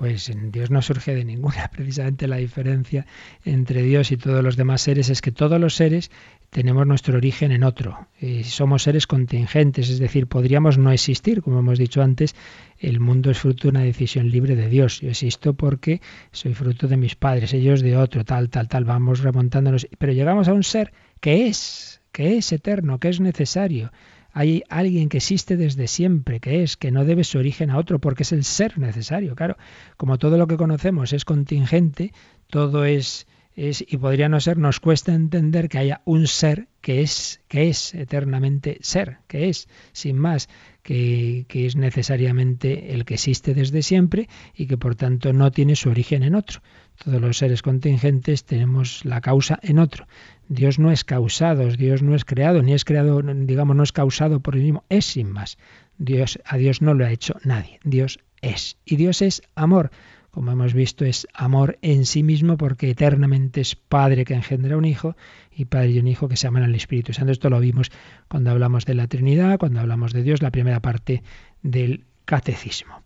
pues 0.00 0.30
en 0.30 0.50
Dios 0.50 0.70
no 0.70 0.80
surge 0.80 1.14
de 1.14 1.26
ninguna. 1.26 1.68
Precisamente 1.76 2.26
la 2.26 2.36
diferencia 2.36 3.04
entre 3.44 3.82
Dios 3.82 4.10
y 4.12 4.16
todos 4.16 4.42
los 4.42 4.56
demás 4.56 4.80
seres 4.80 5.10
es 5.10 5.20
que 5.20 5.30
todos 5.30 5.60
los 5.60 5.74
seres 5.74 6.10
tenemos 6.48 6.86
nuestro 6.86 7.18
origen 7.18 7.52
en 7.52 7.64
otro. 7.64 8.08
Eh, 8.18 8.42
somos 8.44 8.84
seres 8.84 9.06
contingentes, 9.06 9.90
es 9.90 9.98
decir, 9.98 10.26
podríamos 10.26 10.78
no 10.78 10.90
existir, 10.90 11.42
como 11.42 11.58
hemos 11.58 11.78
dicho 11.78 12.00
antes, 12.00 12.34
el 12.78 12.98
mundo 12.98 13.30
es 13.30 13.40
fruto 13.40 13.64
de 13.64 13.68
una 13.68 13.82
decisión 13.82 14.30
libre 14.30 14.56
de 14.56 14.70
Dios. 14.70 15.02
Yo 15.02 15.10
existo 15.10 15.52
porque 15.52 16.00
soy 16.32 16.54
fruto 16.54 16.88
de 16.88 16.96
mis 16.96 17.14
padres, 17.14 17.52
ellos 17.52 17.82
de 17.82 17.98
otro, 17.98 18.24
tal, 18.24 18.48
tal, 18.48 18.68
tal, 18.68 18.86
vamos 18.86 19.20
remontándonos. 19.20 19.86
Pero 19.98 20.14
llegamos 20.14 20.48
a 20.48 20.54
un 20.54 20.62
ser 20.62 20.94
que 21.20 21.46
es, 21.46 22.00
que 22.10 22.38
es 22.38 22.50
eterno, 22.52 22.98
que 23.00 23.10
es 23.10 23.20
necesario. 23.20 23.92
Hay 24.32 24.62
alguien 24.68 25.08
que 25.08 25.18
existe 25.18 25.56
desde 25.56 25.86
siempre, 25.86 26.40
que 26.40 26.62
es, 26.62 26.76
que 26.76 26.90
no 26.90 27.04
debe 27.04 27.24
su 27.24 27.38
origen 27.38 27.70
a 27.70 27.78
otro, 27.78 27.98
porque 27.98 28.22
es 28.22 28.32
el 28.32 28.44
ser 28.44 28.78
necesario. 28.78 29.34
Claro, 29.34 29.56
como 29.96 30.18
todo 30.18 30.38
lo 30.38 30.46
que 30.46 30.56
conocemos 30.56 31.12
es 31.12 31.24
contingente, 31.24 32.12
todo 32.48 32.84
es 32.84 33.26
y 33.56 33.96
podría 33.98 34.28
no 34.28 34.40
ser, 34.40 34.56
nos 34.56 34.80
cuesta 34.80 35.12
entender 35.12 35.68
que 35.68 35.78
haya 35.78 36.00
un 36.04 36.26
ser 36.26 36.68
que 36.80 37.02
es, 37.02 37.40
que 37.48 37.68
es 37.68 37.94
eternamente 37.94 38.78
ser, 38.80 39.18
que 39.26 39.48
es, 39.48 39.68
sin 39.92 40.16
más, 40.16 40.48
que, 40.82 41.44
que 41.46 41.66
es 41.66 41.76
necesariamente 41.76 42.94
el 42.94 43.04
que 43.04 43.14
existe 43.14 43.52
desde 43.52 43.82
siempre 43.82 44.28
y 44.54 44.66
que 44.66 44.78
por 44.78 44.94
tanto 44.94 45.32
no 45.32 45.50
tiene 45.50 45.76
su 45.76 45.90
origen 45.90 46.22
en 46.22 46.36
otro. 46.36 46.62
Todos 47.02 47.20
los 47.20 47.38
seres 47.38 47.62
contingentes 47.62 48.44
tenemos 48.44 49.04
la 49.06 49.22
causa 49.22 49.58
en 49.62 49.78
otro. 49.78 50.06
Dios 50.48 50.78
no 50.78 50.90
es 50.92 51.02
causado, 51.02 51.66
Dios 51.68 52.02
no 52.02 52.14
es 52.14 52.26
creado, 52.26 52.62
ni 52.62 52.74
es 52.74 52.84
creado, 52.84 53.22
digamos, 53.22 53.74
no 53.74 53.82
es 53.82 53.92
causado 53.92 54.40
por 54.40 54.54
el 54.54 54.62
mismo, 54.62 54.84
es 54.90 55.06
sin 55.06 55.30
más. 55.30 55.56
Dios, 55.96 56.38
a 56.44 56.58
Dios 56.58 56.82
no 56.82 56.92
lo 56.92 57.06
ha 57.06 57.10
hecho 57.10 57.36
nadie, 57.42 57.80
Dios 57.84 58.18
es. 58.42 58.76
Y 58.84 58.96
Dios 58.96 59.22
es 59.22 59.42
amor 59.54 59.90
como 60.30 60.52
hemos 60.52 60.74
visto, 60.74 61.04
es 61.04 61.26
amor 61.34 61.78
en 61.82 62.06
sí 62.06 62.22
mismo 62.22 62.56
porque 62.56 62.90
eternamente 62.90 63.60
es 63.60 63.74
Padre 63.74 64.24
que 64.24 64.34
engendra 64.34 64.76
un 64.76 64.84
Hijo 64.84 65.16
y 65.50 65.64
Padre 65.64 65.90
y 65.90 65.98
un 65.98 66.06
Hijo 66.06 66.28
que 66.28 66.36
se 66.36 66.46
aman 66.46 66.62
al 66.62 66.74
Espíritu 66.74 67.12
Santo. 67.12 67.32
Esto 67.32 67.50
lo 67.50 67.58
vimos 67.58 67.90
cuando 68.28 68.50
hablamos 68.50 68.84
de 68.84 68.94
la 68.94 69.08
Trinidad, 69.08 69.58
cuando 69.58 69.80
hablamos 69.80 70.12
de 70.12 70.22
Dios, 70.22 70.40
la 70.42 70.52
primera 70.52 70.80
parte 70.80 71.22
del 71.62 72.04
Catecismo. 72.24 73.02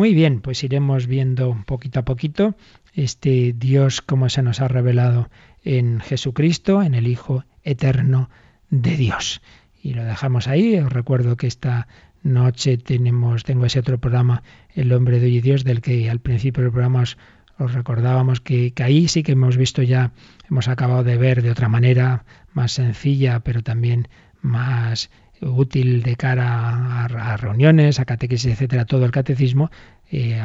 Muy 0.00 0.14
bien, 0.14 0.40
pues 0.40 0.64
iremos 0.64 1.06
viendo 1.06 1.62
poquito 1.66 2.00
a 2.00 2.06
poquito 2.06 2.56
este 2.94 3.52
Dios 3.52 4.00
como 4.00 4.30
se 4.30 4.40
nos 4.40 4.62
ha 4.62 4.66
revelado 4.66 5.28
en 5.62 6.00
Jesucristo, 6.00 6.82
en 6.82 6.94
el 6.94 7.06
Hijo 7.06 7.44
eterno 7.64 8.30
de 8.70 8.96
Dios. 8.96 9.42
Y 9.82 9.92
lo 9.92 10.02
dejamos 10.02 10.48
ahí. 10.48 10.78
Os 10.78 10.90
recuerdo 10.90 11.36
que 11.36 11.46
esta 11.46 11.86
noche 12.22 12.78
tenemos, 12.78 13.44
tengo 13.44 13.66
ese 13.66 13.80
otro 13.80 13.98
programa, 13.98 14.42
El 14.74 14.90
hombre 14.94 15.20
de 15.20 15.26
hoy 15.26 15.36
y 15.36 15.40
Dios, 15.42 15.64
del 15.64 15.82
que 15.82 16.08
al 16.08 16.20
principio 16.20 16.62
del 16.62 16.72
programa 16.72 17.02
os, 17.02 17.18
recordábamos 17.58 18.40
que, 18.40 18.72
ahí 18.78 19.06
sí 19.06 19.22
que 19.22 19.32
hemos 19.32 19.58
visto 19.58 19.82
ya, 19.82 20.12
hemos 20.48 20.68
acabado 20.68 21.04
de 21.04 21.18
ver 21.18 21.42
de 21.42 21.50
otra 21.50 21.68
manera, 21.68 22.24
más 22.54 22.72
sencilla, 22.72 23.40
pero 23.40 23.62
también 23.62 24.08
más 24.40 25.10
útil 25.40 26.02
de 26.02 26.16
cara 26.16 27.04
a, 27.04 27.36
reuniones, 27.36 28.00
a 28.00 28.04
catequesis, 28.04 28.52
etcétera, 28.52 28.84
todo 28.84 29.04
el 29.04 29.10
catecismo, 29.10 29.70
eh, 30.10 30.40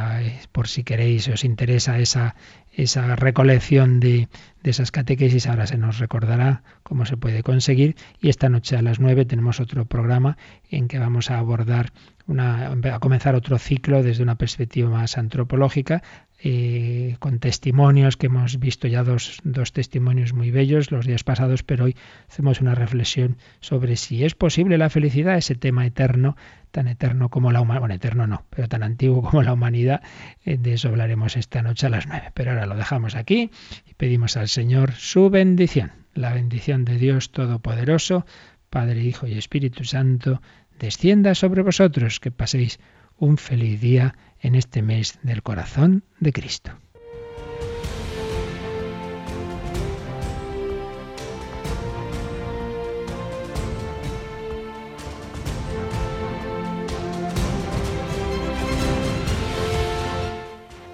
por 0.52 0.68
si 0.68 0.84
queréis, 0.84 1.28
os 1.28 1.44
interesa 1.44 2.00
esa, 2.00 2.36
esa 2.74 3.16
recolección 3.16 4.00
de, 4.00 4.28
de, 4.66 4.72
esas 4.72 4.92
catequesis, 4.92 5.48
ahora 5.48 5.68
se 5.68 5.78
nos 5.78 6.00
recordará 6.00 6.64
cómo 6.84 7.06
se 7.06 7.18
puede 7.18 7.44
conseguir. 7.44 7.96
Y 8.20 8.30
esta 8.30 8.50
noche 8.50 8.76
a 8.76 8.82
las 8.82 9.00
nueve 9.00 9.26
tenemos 9.26 9.60
otro 9.60 9.86
programa 9.86 10.38
en 10.70 10.88
que 10.88 11.00
vamos 11.00 11.32
a 11.32 11.38
abordar 11.38 11.92
una, 12.28 12.72
a 12.72 13.00
comenzar 13.00 13.36
otro 13.36 13.58
ciclo 13.58 14.04
desde 14.04 14.24
una 14.24 14.36
perspectiva 14.36 14.90
más 14.90 15.18
antropológica, 15.18 16.02
eh, 16.44 17.16
con 17.20 17.40
testimonios, 17.40 18.18
que 18.18 18.28
hemos 18.28 18.60
visto 18.60 18.88
ya 18.88 19.04
dos, 19.04 19.40
dos 19.44 19.72
testimonios 19.72 20.34
muy 20.34 20.52
bellos 20.52 20.92
los 20.92 21.06
días 21.06 21.24
pasados, 21.24 21.64
pero 21.64 21.86
hoy 21.86 21.96
hacemos 22.30 22.62
una 22.62 22.76
reflexión 22.76 23.38
sobre 23.62 23.96
si 23.96 24.26
es 24.26 24.36
posible 24.36 24.78
la 24.78 24.90
felicidad, 24.90 25.38
ese 25.38 25.56
tema 25.56 25.86
eterno, 25.86 26.36
tan 26.72 26.88
eterno 26.88 27.30
como 27.30 27.54
la 27.54 27.62
humanidad, 27.62 27.80
bueno, 27.80 27.96
eterno 27.96 28.28
no, 28.28 28.44
pero 28.50 28.68
tan 28.68 28.84
antiguo 28.84 29.22
como 29.22 29.44
la 29.44 29.54
humanidad, 29.54 30.02
eh, 30.44 30.58
de 30.58 30.74
eso 30.74 30.90
hablaremos 30.90 31.38
esta 31.38 31.62
noche 31.62 31.88
a 31.88 31.90
las 31.90 32.06
nueve. 32.06 32.32
Pero 32.34 32.52
ahora 32.52 32.66
lo 32.66 32.76
dejamos 32.76 33.16
aquí 33.16 33.50
y 33.86 33.94
pedimos 33.94 34.36
al 34.36 34.50
Señor 34.56 34.94
su 34.94 35.30
bendición, 35.30 35.92
la 36.14 36.32
bendición 36.32 36.86
de 36.86 36.98
Dios 36.98 37.34
Todopoderoso, 37.34 38.26
Padre, 38.70 39.02
Hijo 39.02 39.28
y 39.28 39.34
Espíritu 39.34 39.84
Santo, 39.84 40.42
descienda 40.80 41.36
sobre 41.36 41.62
vosotros, 41.62 42.22
que 42.22 42.32
paséis 42.32 42.80
un 43.18 43.38
feliz 43.38 43.82
día 43.82 44.16
en 44.40 44.56
este 44.56 44.82
mes 44.82 45.20
del 45.24 45.44
corazón 45.44 46.06
de 46.22 46.32
Cristo. 46.32 46.72